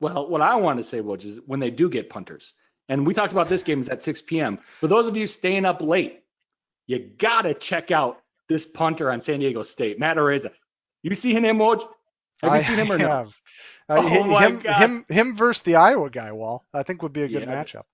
Well, 0.00 0.28
what 0.28 0.40
I 0.42 0.54
want 0.56 0.78
to 0.78 0.84
say, 0.84 1.00
Woj, 1.00 1.24
is 1.24 1.40
when 1.44 1.58
they 1.60 1.70
do 1.70 1.88
get 1.88 2.08
punters, 2.10 2.54
and 2.88 3.04
we 3.06 3.14
talked 3.14 3.32
about 3.32 3.48
this 3.48 3.62
game 3.62 3.80
is 3.80 3.88
at 3.88 4.02
6 4.02 4.22
p.m. 4.22 4.58
For 4.80 4.86
those 4.88 5.06
of 5.08 5.16
you 5.16 5.26
staying 5.26 5.64
up 5.64 5.80
late, 5.80 6.21
you 6.86 6.98
gotta 6.98 7.54
check 7.54 7.90
out 7.90 8.20
this 8.48 8.66
punter 8.66 9.10
on 9.10 9.20
San 9.20 9.40
Diego 9.40 9.62
State, 9.62 9.98
Matt 9.98 10.16
Araiza. 10.16 10.50
You 11.02 11.14
see 11.14 11.32
him, 11.32 11.42
Woj? 11.44 11.80
Have 12.42 12.52
you 12.54 12.58
I 12.58 12.62
seen 12.62 12.78
him 12.78 12.92
or 12.92 12.98
no? 12.98 13.08
have. 13.08 13.28
Uh, 13.88 14.02
Oh 14.04 14.38
him, 14.38 14.60
God. 14.60 14.76
him 14.80 15.04
him 15.08 15.36
versus 15.36 15.62
the 15.62 15.76
Iowa 15.76 16.10
guy, 16.10 16.32
Wahl. 16.32 16.64
I 16.72 16.82
think 16.82 17.02
would 17.02 17.12
be 17.12 17.22
a 17.22 17.28
good 17.28 17.42
Yeah. 17.42 17.62
matchup. 17.64 17.84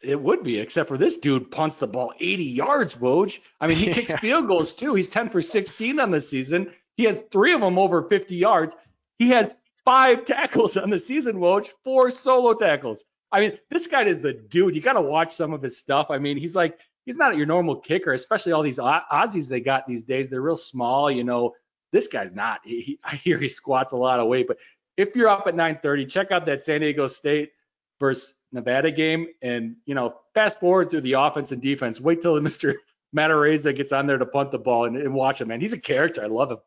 It 0.00 0.20
would 0.20 0.42
be, 0.42 0.58
except 0.58 0.88
for 0.88 0.98
this 0.98 1.18
dude 1.18 1.50
punts 1.50 1.76
the 1.76 1.86
ball 1.86 2.12
80 2.18 2.44
yards, 2.44 2.96
Woj. 2.96 3.38
I 3.60 3.68
mean, 3.68 3.76
he 3.76 3.86
Yeah. 3.88 3.94
kicks 3.94 4.18
field 4.18 4.48
goals 4.48 4.72
too. 4.72 4.94
He's 4.94 5.08
10 5.08 5.30
for 5.30 5.40
16 5.40 6.00
on 6.00 6.10
the 6.10 6.20
season. 6.20 6.72
He 6.96 7.04
has 7.04 7.20
three 7.32 7.52
of 7.54 7.60
them 7.60 7.78
over 7.78 8.02
50 8.02 8.34
yards. 8.36 8.74
He 9.18 9.30
has 9.30 9.54
five 9.84 10.24
tackles 10.26 10.76
on 10.76 10.90
the 10.90 10.98
season, 10.98 11.36
Woj, 11.36 11.68
four 11.84 12.10
solo 12.10 12.54
tackles. 12.54 13.04
I 13.30 13.40
mean, 13.40 13.58
this 13.70 13.86
guy 13.86 14.02
is 14.04 14.20
the 14.20 14.32
dude. 14.32 14.74
You 14.74 14.82
got 14.82 14.94
to 14.94 15.00
watch 15.00 15.34
some 15.34 15.52
of 15.54 15.62
his 15.62 15.78
stuff. 15.78 16.08
I 16.10 16.18
mean, 16.18 16.36
he's 16.36 16.54
like, 16.56 16.78
he's 17.04 17.16
not 17.16 17.36
your 17.36 17.46
normal 17.46 17.76
kicker, 17.76 18.12
especially 18.12 18.52
all 18.52 18.62
these 18.62 18.78
Aussies 18.78 19.48
they 19.48 19.60
got 19.60 19.86
these 19.86 20.04
days. 20.04 20.30
They're 20.30 20.40
real 20.40 20.56
small, 20.56 21.10
you 21.10 21.24
know, 21.24 21.54
This 21.90 22.08
guy's 22.08 22.32
not. 22.32 22.60
He, 22.64 22.80
he, 22.80 22.98
I 23.04 23.16
hear 23.16 23.38
he 23.38 23.48
squats 23.48 23.92
a 23.92 23.96
lot 23.96 24.20
of 24.20 24.28
weight, 24.28 24.46
but 24.48 24.58
if 24.96 25.16
you're 25.16 25.28
up 25.28 25.46
at 25.46 25.54
9:30, 25.54 26.08
check 26.08 26.30
out 26.30 26.46
that 26.46 26.60
San 26.60 26.80
Diego 26.80 27.06
State 27.06 27.52
versus 27.98 28.34
Nevada 28.52 28.90
game, 28.90 29.28
and 29.40 29.76
you 29.86 29.94
know, 29.94 30.14
fast 30.34 30.60
forward 30.60 30.90
through 30.90 31.00
the 31.02 31.14
offense 31.14 31.52
and 31.52 31.62
defense. 31.62 32.00
Wait 32.00 32.20
till 32.20 32.34
Mr. 32.40 32.74
Matt 33.12 33.30
Araiza 33.30 33.74
gets 33.74 33.92
on 33.92 34.06
there 34.06 34.18
to 34.18 34.26
punt 34.26 34.50
the 34.50 34.58
ball 34.58 34.86
and, 34.86 34.96
and 34.96 35.14
watch 35.14 35.40
him, 35.40 35.48
man. 35.48 35.60
He's 35.60 35.72
a 35.72 35.80
character. 35.80 36.22
I 36.22 36.26
love 36.26 36.50
him. 36.50 36.58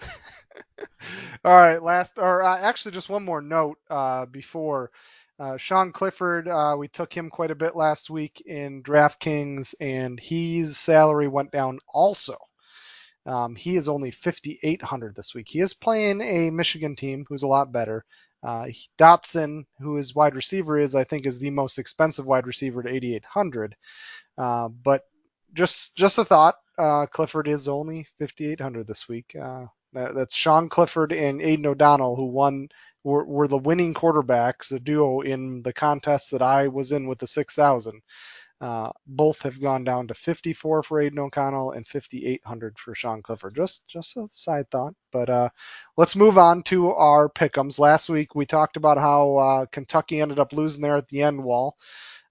All 1.44 1.54
right, 1.54 1.82
last 1.82 2.18
or 2.18 2.42
uh, 2.42 2.58
actually 2.58 2.92
just 2.92 3.08
one 3.08 3.24
more 3.24 3.40
note 3.40 3.78
uh, 3.90 4.26
before 4.26 4.90
uh, 5.38 5.56
Sean 5.56 5.92
Clifford. 5.92 6.48
Uh, 6.48 6.76
we 6.78 6.88
took 6.88 7.12
him 7.12 7.30
quite 7.30 7.50
a 7.50 7.56
bit 7.56 7.76
last 7.76 8.10
week 8.10 8.42
in 8.46 8.82
DraftKings, 8.82 9.74
and 9.80 10.18
his 10.18 10.78
salary 10.78 11.28
went 11.28 11.52
down 11.52 11.78
also. 11.88 12.36
Um, 13.26 13.56
he 13.56 13.76
is 13.76 13.88
only 13.88 14.10
5,800 14.12 15.14
this 15.14 15.34
week. 15.34 15.48
He 15.48 15.60
is 15.60 15.74
playing 15.74 16.20
a 16.20 16.50
Michigan 16.50 16.94
team 16.94 17.26
who's 17.28 17.42
a 17.42 17.48
lot 17.48 17.72
better. 17.72 18.04
Uh, 18.42 18.68
Dotson, 18.98 19.64
who 19.80 19.96
his 19.96 20.14
wide 20.14 20.36
receiver 20.36 20.78
is, 20.78 20.94
I 20.94 21.04
think, 21.04 21.26
is 21.26 21.38
the 21.38 21.50
most 21.50 21.78
expensive 21.78 22.24
wide 22.26 22.46
receiver 22.46 22.80
at 22.80 22.86
8,800. 22.86 23.74
Uh, 24.38 24.68
but 24.68 25.02
just 25.54 25.96
just 25.96 26.18
a 26.18 26.24
thought. 26.24 26.56
Uh, 26.78 27.06
Clifford 27.06 27.48
is 27.48 27.68
only 27.68 28.06
5,800 28.20 28.86
this 28.86 29.08
week. 29.08 29.34
Uh, 29.40 29.66
that, 29.94 30.14
that's 30.14 30.36
Sean 30.36 30.68
Clifford 30.68 31.12
and 31.12 31.40
Aidan 31.40 31.66
O'Donnell, 31.66 32.16
who 32.16 32.26
won 32.26 32.68
were, 33.06 33.24
were 33.24 33.48
the 33.48 33.56
winning 33.56 33.94
quarterbacks, 33.94 34.68
the 34.68 34.80
duo 34.80 35.20
in 35.20 35.62
the 35.62 35.72
contest 35.72 36.32
that 36.32 36.42
I 36.42 36.66
was 36.66 36.90
in 36.90 37.06
with 37.06 37.20
the 37.20 37.26
6,000. 37.26 38.02
Uh, 38.60 38.90
both 39.06 39.42
have 39.42 39.60
gone 39.60 39.84
down 39.84 40.08
to 40.08 40.14
54 40.14 40.82
for 40.82 41.00
Aidan 41.00 41.18
O'Connell 41.18 41.72
and 41.72 41.86
5,800 41.86 42.78
for 42.78 42.94
Sean 42.94 43.22
Clifford. 43.22 43.54
Just 43.54 43.86
just 43.86 44.16
a 44.16 44.26
side 44.32 44.70
thought. 44.70 44.94
But 45.12 45.28
uh, 45.28 45.50
let's 45.98 46.16
move 46.16 46.38
on 46.38 46.62
to 46.64 46.92
our 46.92 47.28
pick'ems. 47.28 47.78
Last 47.78 48.08
week 48.08 48.34
we 48.34 48.46
talked 48.46 48.78
about 48.78 48.96
how 48.96 49.36
uh, 49.36 49.66
Kentucky 49.66 50.22
ended 50.22 50.38
up 50.38 50.54
losing 50.54 50.80
there 50.80 50.96
at 50.96 51.06
the 51.08 51.22
end 51.22 51.44
Wahl, 51.44 51.76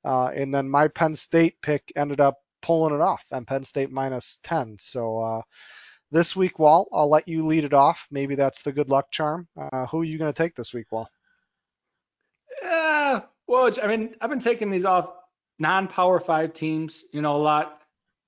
uh, 0.03 0.31
and 0.35 0.51
then 0.51 0.67
my 0.67 0.87
Penn 0.87 1.13
State 1.13 1.61
pick 1.61 1.91
ended 1.95 2.19
up 2.19 2.39
pulling 2.63 2.95
it 2.95 3.01
off 3.01 3.23
and 3.31 3.45
Penn 3.45 3.63
State 3.63 3.91
minus 3.91 4.39
10. 4.41 4.77
So 4.79 5.19
uh, 5.19 5.41
this 6.11 6.35
week, 6.35 6.59
Wahl, 6.59 6.87
I'll 6.93 7.09
let 7.09 7.27
you 7.27 7.45
lead 7.45 7.63
it 7.63 7.73
off. 7.73 8.07
Maybe 8.11 8.35
that's 8.35 8.63
the 8.63 8.71
good 8.71 8.89
luck 8.89 9.11
charm. 9.11 9.47
Uh, 9.57 9.85
who 9.87 10.01
are 10.01 10.05
you 10.05 10.17
going 10.17 10.31
to 10.31 10.37
take 10.37 10.55
this 10.55 10.73
week, 10.73 10.91
Wahl? 10.91 11.09
Yeah, 12.61 13.21
well, 13.47 13.71
I 13.81 13.87
mean, 13.87 14.15
I've 14.21 14.29
been 14.29 14.39
taking 14.39 14.71
these 14.71 14.85
off 14.85 15.09
non-power 15.59 16.19
five 16.19 16.53
teams, 16.53 17.03
you 17.11 17.21
know, 17.21 17.35
a 17.35 17.37
lot. 17.37 17.81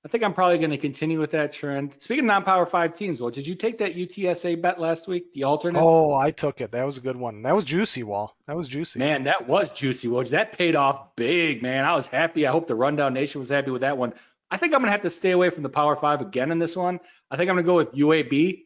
I 0.06 0.10
think 0.10 0.24
I'm 0.24 0.34
probably 0.34 0.58
going 0.60 0.72
to 0.72 0.78
continue 0.78 1.20
with 1.20 1.32
that 1.32 1.52
trend. 1.52 1.94
Speaking 1.98 2.24
of 2.24 2.28
non-power 2.28 2.66
five 2.66 2.94
teams, 2.94 3.20
well, 3.20 3.32
did 3.32 3.46
you 3.46 3.56
take 3.56 3.80
that 3.80 3.96
UTSA 3.96 4.62
bet 4.62 4.80
last 4.80 5.08
week, 5.08 5.34
the 5.34 5.44
alternate? 5.44 5.82
Oh, 5.82 6.16
I 6.16 6.32
took 6.32 6.62
it. 6.62 6.72
That 6.72 6.86
was 6.86 6.98
a 6.98 7.02
good 7.02 7.18
one. 7.18 7.42
That 7.42 7.56
was 7.56 7.66
juicy, 7.66 8.04
Wahl. 8.04 8.36
That 8.48 8.56
was 8.56 8.68
juicy. 8.68 9.00
Man, 9.00 9.24
that 9.24 9.48
was 9.48 9.72
juicy, 9.72 10.08
Woj. 10.08 10.30
That 10.30 10.58
paid 10.58 10.76
off 10.76 11.16
big, 11.16 11.62
man. 11.62 11.84
I 11.84 11.94
was 11.94 12.06
happy. 12.06 12.48
I 12.48 12.52
hope 12.52 12.68
the 12.68 12.76
Rundown 12.76 13.14
Nation 13.14 13.40
was 13.40 13.50
happy 13.50 13.72
with 13.72 13.82
that 13.82 13.98
one. 13.98 14.14
I 14.50 14.58
think 14.58 14.74
I'm 14.74 14.80
going 14.80 14.88
to 14.88 14.92
have 14.92 15.02
to 15.02 15.10
stay 15.10 15.32
away 15.32 15.50
from 15.50 15.64
the 15.64 15.70
Power 15.70 15.96
Five 15.96 16.22
again 16.22 16.52
in 16.52 16.60
this 16.60 16.76
one. 16.76 17.00
I 17.30 17.38
think 17.38 17.50
I'm 17.50 17.56
going 17.56 17.66
to 17.66 17.70
go 17.70 17.76
with 17.76 17.92
UAB. 17.94 18.64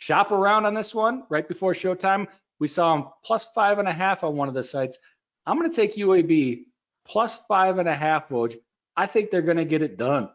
Shop 0.00 0.30
around 0.30 0.64
on 0.64 0.74
this 0.74 0.94
one 0.94 1.24
right 1.28 1.46
before 1.46 1.72
showtime. 1.74 2.28
We 2.60 2.68
saw 2.68 2.94
them 2.94 3.08
plus 3.24 3.46
five 3.54 3.78
and 3.78 3.88
a 3.88 3.92
half 3.92 4.22
on 4.22 4.36
one 4.36 4.48
of 4.48 4.54
the 4.54 4.62
sites. 4.62 4.98
I'm 5.46 5.58
going 5.58 5.70
to 5.70 5.74
take 5.74 5.96
UAB 5.96 6.64
plus 7.06 7.36
five 7.46 7.78
and 7.78 7.88
a 7.88 7.94
half, 7.94 8.28
Woj. 8.28 8.56
I 8.96 9.06
think 9.06 9.30
they're 9.30 9.42
going 9.42 9.56
to 9.56 9.64
get 9.64 9.82
it 9.82 9.96
done. 9.96 10.28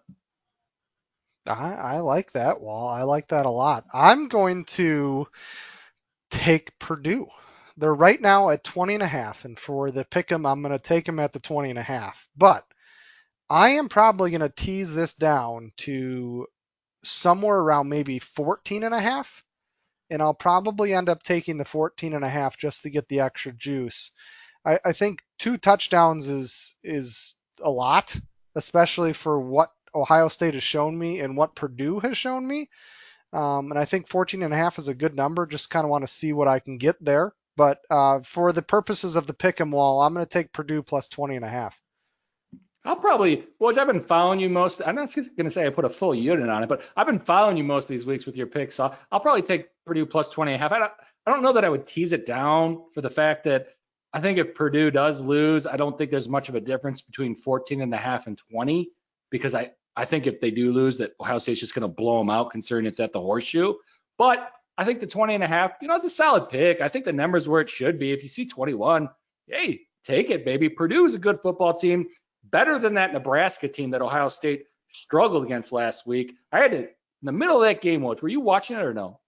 I, 1.47 1.73
I 1.73 1.99
like 1.99 2.31
that, 2.33 2.61
Wahl. 2.61 2.87
I 2.87 3.03
like 3.03 3.27
that 3.29 3.45
a 3.45 3.49
lot. 3.49 3.85
I'm 3.93 4.27
going 4.27 4.65
to 4.65 5.27
take 6.31 6.77
Purdue. 6.79 7.27
They're 7.77 7.93
right 7.93 8.19
now 8.19 8.49
at 8.49 8.63
20 8.63 8.95
and 8.95 9.03
a 9.03 9.07
half, 9.07 9.45
and 9.45 9.57
for 9.57 9.91
the 9.91 10.05
pick 10.05 10.31
'em, 10.31 10.45
I'm 10.45 10.61
going 10.61 10.71
to 10.71 10.79
take 10.79 11.05
them 11.05 11.19
at 11.19 11.33
the 11.33 11.39
20 11.39 11.71
and 11.71 11.79
a 11.79 11.83
half. 11.83 12.27
But 12.37 12.65
I 13.49 13.71
am 13.71 13.89
probably 13.89 14.31
going 14.31 14.41
to 14.41 14.49
tease 14.49 14.93
this 14.93 15.13
down 15.13 15.71
to 15.77 16.47
somewhere 17.03 17.59
around 17.59 17.89
maybe 17.89 18.19
14 18.19 18.83
and 18.83 18.93
a 18.93 18.99
half, 18.99 19.43
and 20.09 20.21
I'll 20.21 20.33
probably 20.33 20.93
end 20.93 21.09
up 21.09 21.23
taking 21.23 21.57
the 21.57 21.65
14 21.65 22.13
and 22.13 22.23
a 22.23 22.29
half 22.29 22.57
just 22.57 22.83
to 22.83 22.89
get 22.89 23.07
the 23.07 23.19
extra 23.19 23.51
juice. 23.51 24.11
I, 24.65 24.79
I 24.85 24.93
think 24.93 25.23
two 25.37 25.57
touchdowns 25.57 26.27
is 26.27 26.75
is 26.83 27.35
a 27.61 27.69
lot, 27.69 28.17
especially 28.55 29.13
for 29.13 29.39
what 29.39 29.71
Ohio 29.93 30.27
State 30.29 30.53
has 30.53 30.63
shown 30.63 30.97
me 30.97 31.19
and 31.19 31.37
what 31.37 31.55
Purdue 31.55 31.99
has 31.99 32.17
shown 32.17 32.47
me. 32.47 32.69
Um, 33.33 33.71
and 33.71 33.79
I 33.79 33.85
think 33.85 34.07
14 34.07 34.43
and 34.43 34.53
a 34.53 34.57
half 34.57 34.77
is 34.77 34.87
a 34.87 34.95
good 34.95 35.15
number. 35.15 35.45
Just 35.45 35.69
kind 35.69 35.83
of 35.83 35.89
want 35.89 36.03
to 36.03 36.07
see 36.13 36.33
what 36.33 36.47
I 36.47 36.59
can 36.59 36.77
get 36.77 37.03
there. 37.03 37.33
But 37.55 37.81
uh, 37.89 38.21
for 38.21 38.51
the 38.51 38.61
purposes 38.61 39.15
of 39.15 39.27
the 39.27 39.33
pick 39.33 39.59
'em 39.61 39.71
Wahl, 39.71 40.01
I'm 40.01 40.13
going 40.13 40.25
to 40.25 40.29
take 40.29 40.53
Purdue 40.53 40.81
plus 40.83 41.07
20 41.09 41.35
and 41.35 41.45
a 41.45 41.49
half. 41.49 41.79
I'll 42.85 42.97
probably, 42.97 43.45
well, 43.59 43.77
I've 43.79 43.87
been 43.87 44.01
following 44.01 44.39
you 44.39 44.49
most. 44.49 44.81
I'm 44.85 44.95
not 44.95 45.13
going 45.13 45.45
to 45.45 45.49
say 45.49 45.65
I 45.65 45.69
put 45.69 45.85
a 45.85 45.89
full 45.89 46.13
unit 46.13 46.49
on 46.49 46.63
it, 46.63 46.69
but 46.69 46.81
I've 46.97 47.07
been 47.07 47.19
following 47.19 47.55
you 47.55 47.63
most 47.63 47.85
of 47.85 47.89
these 47.89 48.05
weeks 48.05 48.25
with 48.25 48.35
your 48.35 48.47
picks. 48.47 48.75
So 48.75 48.93
I'll 49.11 49.21
probably 49.21 49.41
take 49.41 49.67
Purdue 49.85 50.05
plus 50.05 50.29
20 50.29 50.51
and 50.51 50.59
a 50.59 50.63
half. 50.63 50.73
I 50.73 50.79
don't, 50.79 50.91
I 51.25 51.31
don't 51.31 51.41
know 51.41 51.53
that 51.53 51.63
I 51.63 51.69
would 51.69 51.87
tease 51.87 52.11
it 52.11 52.25
down 52.25 52.83
for 52.93 52.99
the 52.99 53.09
fact 53.09 53.45
that 53.45 53.69
I 54.11 54.19
think 54.19 54.37
if 54.37 54.53
Purdue 54.53 54.91
does 54.91 55.21
lose, 55.21 55.65
I 55.65 55.77
don't 55.77 55.97
think 55.97 56.11
there's 56.11 56.27
much 56.27 56.49
of 56.49 56.55
a 56.55 56.59
difference 56.59 57.01
between 57.01 57.35
14 57.35 57.81
and 57.81 57.93
a 57.93 57.97
half 57.97 58.27
and 58.27 58.37
20 58.37 58.91
because 59.31 59.55
I, 59.55 59.71
I 59.95 60.03
think 60.03 60.27
if 60.27 60.41
they 60.41 60.51
do 60.51 60.73
lose, 60.73 60.97
that 60.97 61.13
Ohio 61.21 61.37
State's 61.37 61.61
just 61.61 61.73
going 61.73 61.83
to 61.83 61.87
blow 61.87 62.19
them 62.19 62.29
out 62.29 62.51
considering 62.51 62.85
it's 62.85 62.99
at 62.99 63.13
the 63.13 63.21
horseshoe. 63.21 63.75
But 64.17 64.51
I 64.77 64.83
think 64.83 64.99
the 64.99 65.07
20 65.07 65.35
and 65.35 65.43
a 65.43 65.47
half, 65.47 65.71
you 65.81 65.87
know, 65.87 65.95
it's 65.95 66.05
a 66.05 66.09
solid 66.09 66.49
pick. 66.49 66.81
I 66.81 66.89
think 66.89 67.05
the 67.05 67.13
number's 67.13 67.47
where 67.47 67.61
it 67.61 67.69
should 67.69 67.97
be. 67.97 68.11
If 68.11 68.23
you 68.23 68.29
see 68.29 68.45
21, 68.45 69.09
hey, 69.47 69.81
take 70.03 70.31
it, 70.31 70.43
baby. 70.43 70.67
Purdue 70.67 71.05
is 71.05 71.15
a 71.15 71.19
good 71.19 71.39
football 71.41 71.73
team 71.73 72.07
better 72.43 72.79
than 72.79 72.95
that 72.95 73.13
Nebraska 73.13 73.67
team 73.67 73.91
that 73.91 74.01
Ohio 74.01 74.29
State 74.29 74.65
struggled 74.91 75.43
against 75.43 75.71
last 75.71 76.05
week. 76.05 76.35
I 76.51 76.59
had 76.59 76.71
to, 76.71 76.79
in 76.79 76.87
the 77.23 77.31
middle 77.31 77.57
of 77.57 77.63
that 77.63 77.81
game, 77.81 78.01
Woj, 78.01 78.21
were 78.21 78.29
you 78.29 78.41
watching 78.41 78.77
it 78.77 78.83
or 78.83 78.93
no? 78.93 79.19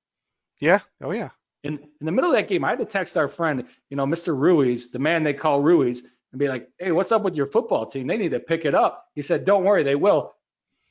Yeah. 0.60 0.80
Oh, 1.02 1.12
yeah. 1.12 1.30
In, 1.64 1.80
in 1.80 2.06
the 2.06 2.12
middle 2.12 2.30
of 2.30 2.36
that 2.36 2.48
game, 2.48 2.64
I 2.64 2.70
had 2.70 2.80
to 2.80 2.86
text 2.86 3.18
our 3.18 3.28
friend, 3.28 3.66
you 3.90 3.98
know, 3.98 4.06
Mr. 4.06 4.38
Ruiz, 4.38 4.92
the 4.92 5.00
man 5.00 5.24
they 5.24 5.34
call 5.34 5.62
Ruiz, 5.62 6.04
and 6.32 6.40
be 6.40 6.48
like, 6.48 6.70
hey, 6.80 6.92
what's 6.92 7.12
up 7.12 7.24
with 7.24 7.36
your 7.36 7.48
football 7.48 7.86
team? 7.86 8.08
They 8.08 8.18
need 8.18 8.32
to 8.32 8.40
pick 8.40 8.66
it 8.66 8.76
up. 8.76 9.08
He 9.16 9.22
said, 9.22 9.46
don't 9.46 9.64
worry, 9.64 9.84
they 9.84 9.96
will. 9.96 10.34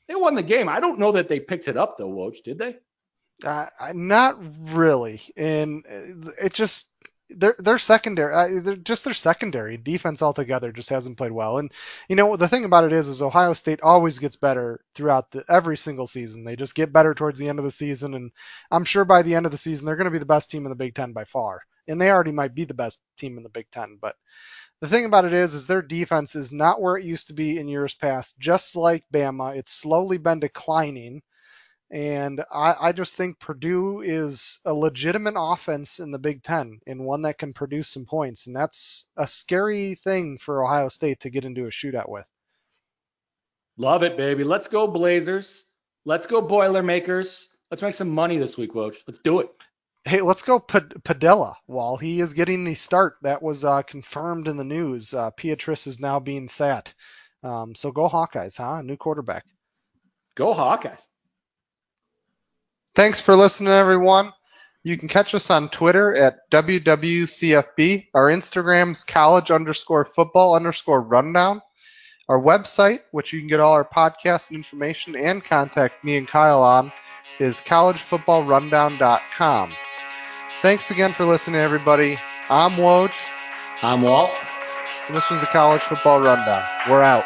They 0.07 0.15
won 0.15 0.35
the 0.35 0.43
game. 0.43 0.67
I 0.67 0.79
don't 0.79 0.99
know 0.99 1.13
that 1.13 1.29
they 1.29 1.39
picked 1.39 1.67
it 1.67 1.77
up, 1.77 1.97
though, 1.97 2.09
Woj, 2.09 2.43
did 2.43 2.57
they? 2.57 2.75
Uh, 3.45 3.67
not 3.93 4.37
really. 4.71 5.21
And 5.35 5.83
it 6.41 6.53
just 6.53 6.87
their 7.29 7.55
their 7.57 7.77
secondary, 7.79 8.33
uh, 8.33 8.61
they're 8.61 8.75
just 8.75 9.03
their 9.03 9.13
secondary 9.13 9.77
defense 9.77 10.21
altogether 10.21 10.71
just 10.71 10.89
hasn't 10.89 11.17
played 11.17 11.31
well. 11.31 11.57
And 11.57 11.71
you 12.07 12.15
know 12.15 12.35
the 12.35 12.47
thing 12.47 12.65
about 12.65 12.83
it 12.83 12.93
is, 12.93 13.07
is 13.07 13.21
Ohio 13.21 13.53
State 13.53 13.81
always 13.81 14.19
gets 14.19 14.35
better 14.35 14.79
throughout 14.93 15.31
the, 15.31 15.43
every 15.49 15.77
single 15.77 16.07
season. 16.07 16.43
They 16.43 16.55
just 16.55 16.75
get 16.75 16.93
better 16.93 17.13
towards 17.13 17.39
the 17.39 17.49
end 17.49 17.59
of 17.59 17.65
the 17.65 17.71
season, 17.71 18.13
and 18.13 18.31
I'm 18.71 18.85
sure 18.85 19.05
by 19.05 19.21
the 19.23 19.35
end 19.35 19.45
of 19.45 19.51
the 19.51 19.57
season 19.57 19.85
they're 19.85 19.95
going 19.95 20.05
to 20.05 20.11
be 20.11 20.19
the 20.19 20.25
best 20.25 20.51
team 20.51 20.65
in 20.65 20.69
the 20.69 20.75
Big 20.75 20.95
Ten 20.95 21.13
by 21.13 21.25
far. 21.25 21.61
And 21.87 22.01
they 22.01 22.09
already 22.11 22.31
might 22.31 22.55
be 22.55 22.65
the 22.65 22.73
best 22.73 22.99
team 23.17 23.37
in 23.37 23.43
the 23.43 23.49
Big 23.49 23.69
Ten. 23.71 23.97
But 24.01 24.15
the 24.81 24.87
thing 24.87 25.05
about 25.05 25.25
it 25.25 25.33
is, 25.33 25.53
is 25.53 25.67
their 25.67 25.81
defense 25.81 26.35
is 26.35 26.51
not 26.51 26.81
where 26.81 26.97
it 26.97 27.05
used 27.05 27.27
to 27.27 27.33
be 27.33 27.59
in 27.59 27.67
years 27.67 27.95
past. 27.95 28.37
Just 28.39 28.75
like 28.75 29.03
Bama, 29.13 29.55
it's 29.55 29.71
slowly 29.71 30.17
been 30.17 30.39
declining. 30.39 31.21
And 31.91 32.43
I, 32.51 32.75
I, 32.81 32.91
just 32.91 33.15
think 33.15 33.39
Purdue 33.39 34.01
is 34.01 34.59
a 34.65 34.73
legitimate 34.73 35.35
offense 35.37 35.99
in 35.99 36.09
the 36.09 36.17
Big 36.17 36.41
Ten 36.41 36.79
and 36.87 37.05
one 37.05 37.21
that 37.21 37.37
can 37.37 37.53
produce 37.53 37.89
some 37.89 38.05
points. 38.05 38.47
And 38.47 38.55
that's 38.55 39.05
a 39.17 39.27
scary 39.27 39.95
thing 39.95 40.39
for 40.39 40.65
Ohio 40.65 40.89
State 40.89 41.19
to 41.21 41.29
get 41.29 41.45
into 41.45 41.65
a 41.65 41.69
shootout 41.69 42.09
with. 42.09 42.25
Love 43.77 44.03
it, 44.03 44.17
baby. 44.17 44.43
Let's 44.43 44.67
go 44.67 44.87
Blazers. 44.87 45.63
Let's 46.05 46.25
go 46.25 46.41
Boilermakers. 46.41 47.49
Let's 47.69 47.83
make 47.83 47.95
some 47.95 48.09
money 48.09 48.37
this 48.37 48.57
week, 48.57 48.73
Woj. 48.73 48.97
Let's 49.07 49.21
do 49.21 49.39
it. 49.41 49.49
Hey, 50.05 50.21
let's 50.21 50.43
go 50.43 50.59
Padilla. 50.59 51.55
While 51.65 51.97
he 51.97 52.19
is 52.19 52.33
getting 52.33 52.63
the 52.63 52.75
start, 52.75 53.17
that 53.21 53.41
was 53.41 53.65
uh, 53.65 53.81
confirmed 53.83 54.47
in 54.47 54.55
the 54.55 54.63
news. 54.63 55.13
Uh, 55.13 55.31
is 55.43 55.99
now 55.99 56.19
being 56.19 56.47
sat. 56.47 56.93
Um, 57.43 57.75
so 57.75 57.91
go 57.91 58.07
Hawkeyes, 58.07 58.57
huh? 58.57 58.81
New 58.81 58.97
quarterback. 58.97 59.45
Go 60.35 60.53
Hawkeyes. 60.53 61.05
Thanks 62.95 63.19
for 63.19 63.35
listening, 63.35 63.73
everyone. 63.73 64.31
You 64.83 64.97
can 64.97 65.09
catch 65.09 65.35
us 65.35 65.49
on 65.49 65.67
Twitter 65.67 66.15
at 66.15 66.49
WWCFB. 66.49 68.07
Our 68.13 68.27
Instagram's 68.27 69.03
college 69.03 69.51
underscore 69.51 70.05
football 70.05 70.55
underscore 70.55 71.01
rundown. 71.01 71.61
Our 72.29 72.41
website, 72.41 73.01
which 73.11 73.33
you 73.33 73.39
can 73.39 73.47
get 73.47 73.59
all 73.59 73.73
our 73.73 73.83
podcasts 73.83 74.47
and 74.49 74.55
information 74.55 75.17
and 75.17 75.43
contact 75.43 76.05
me 76.05 76.15
and 76.15 76.25
Kyle 76.25 76.63
on, 76.63 76.93
is 77.39 77.59
collegefootballrundown.com. 77.61 79.73
Thanks 80.61 80.89
again 80.89 81.11
for 81.11 81.25
listening, 81.25 81.59
everybody. 81.59 82.17
I'm 82.49 82.77
Woj. 82.77 83.11
I'm 83.81 84.03
Walt. 84.03 84.31
And 85.07 85.17
this 85.17 85.29
was 85.29 85.41
the 85.41 85.47
College 85.47 85.81
Football 85.81 86.21
Rundown. 86.21 86.63
We're 86.89 87.03
out. 87.03 87.25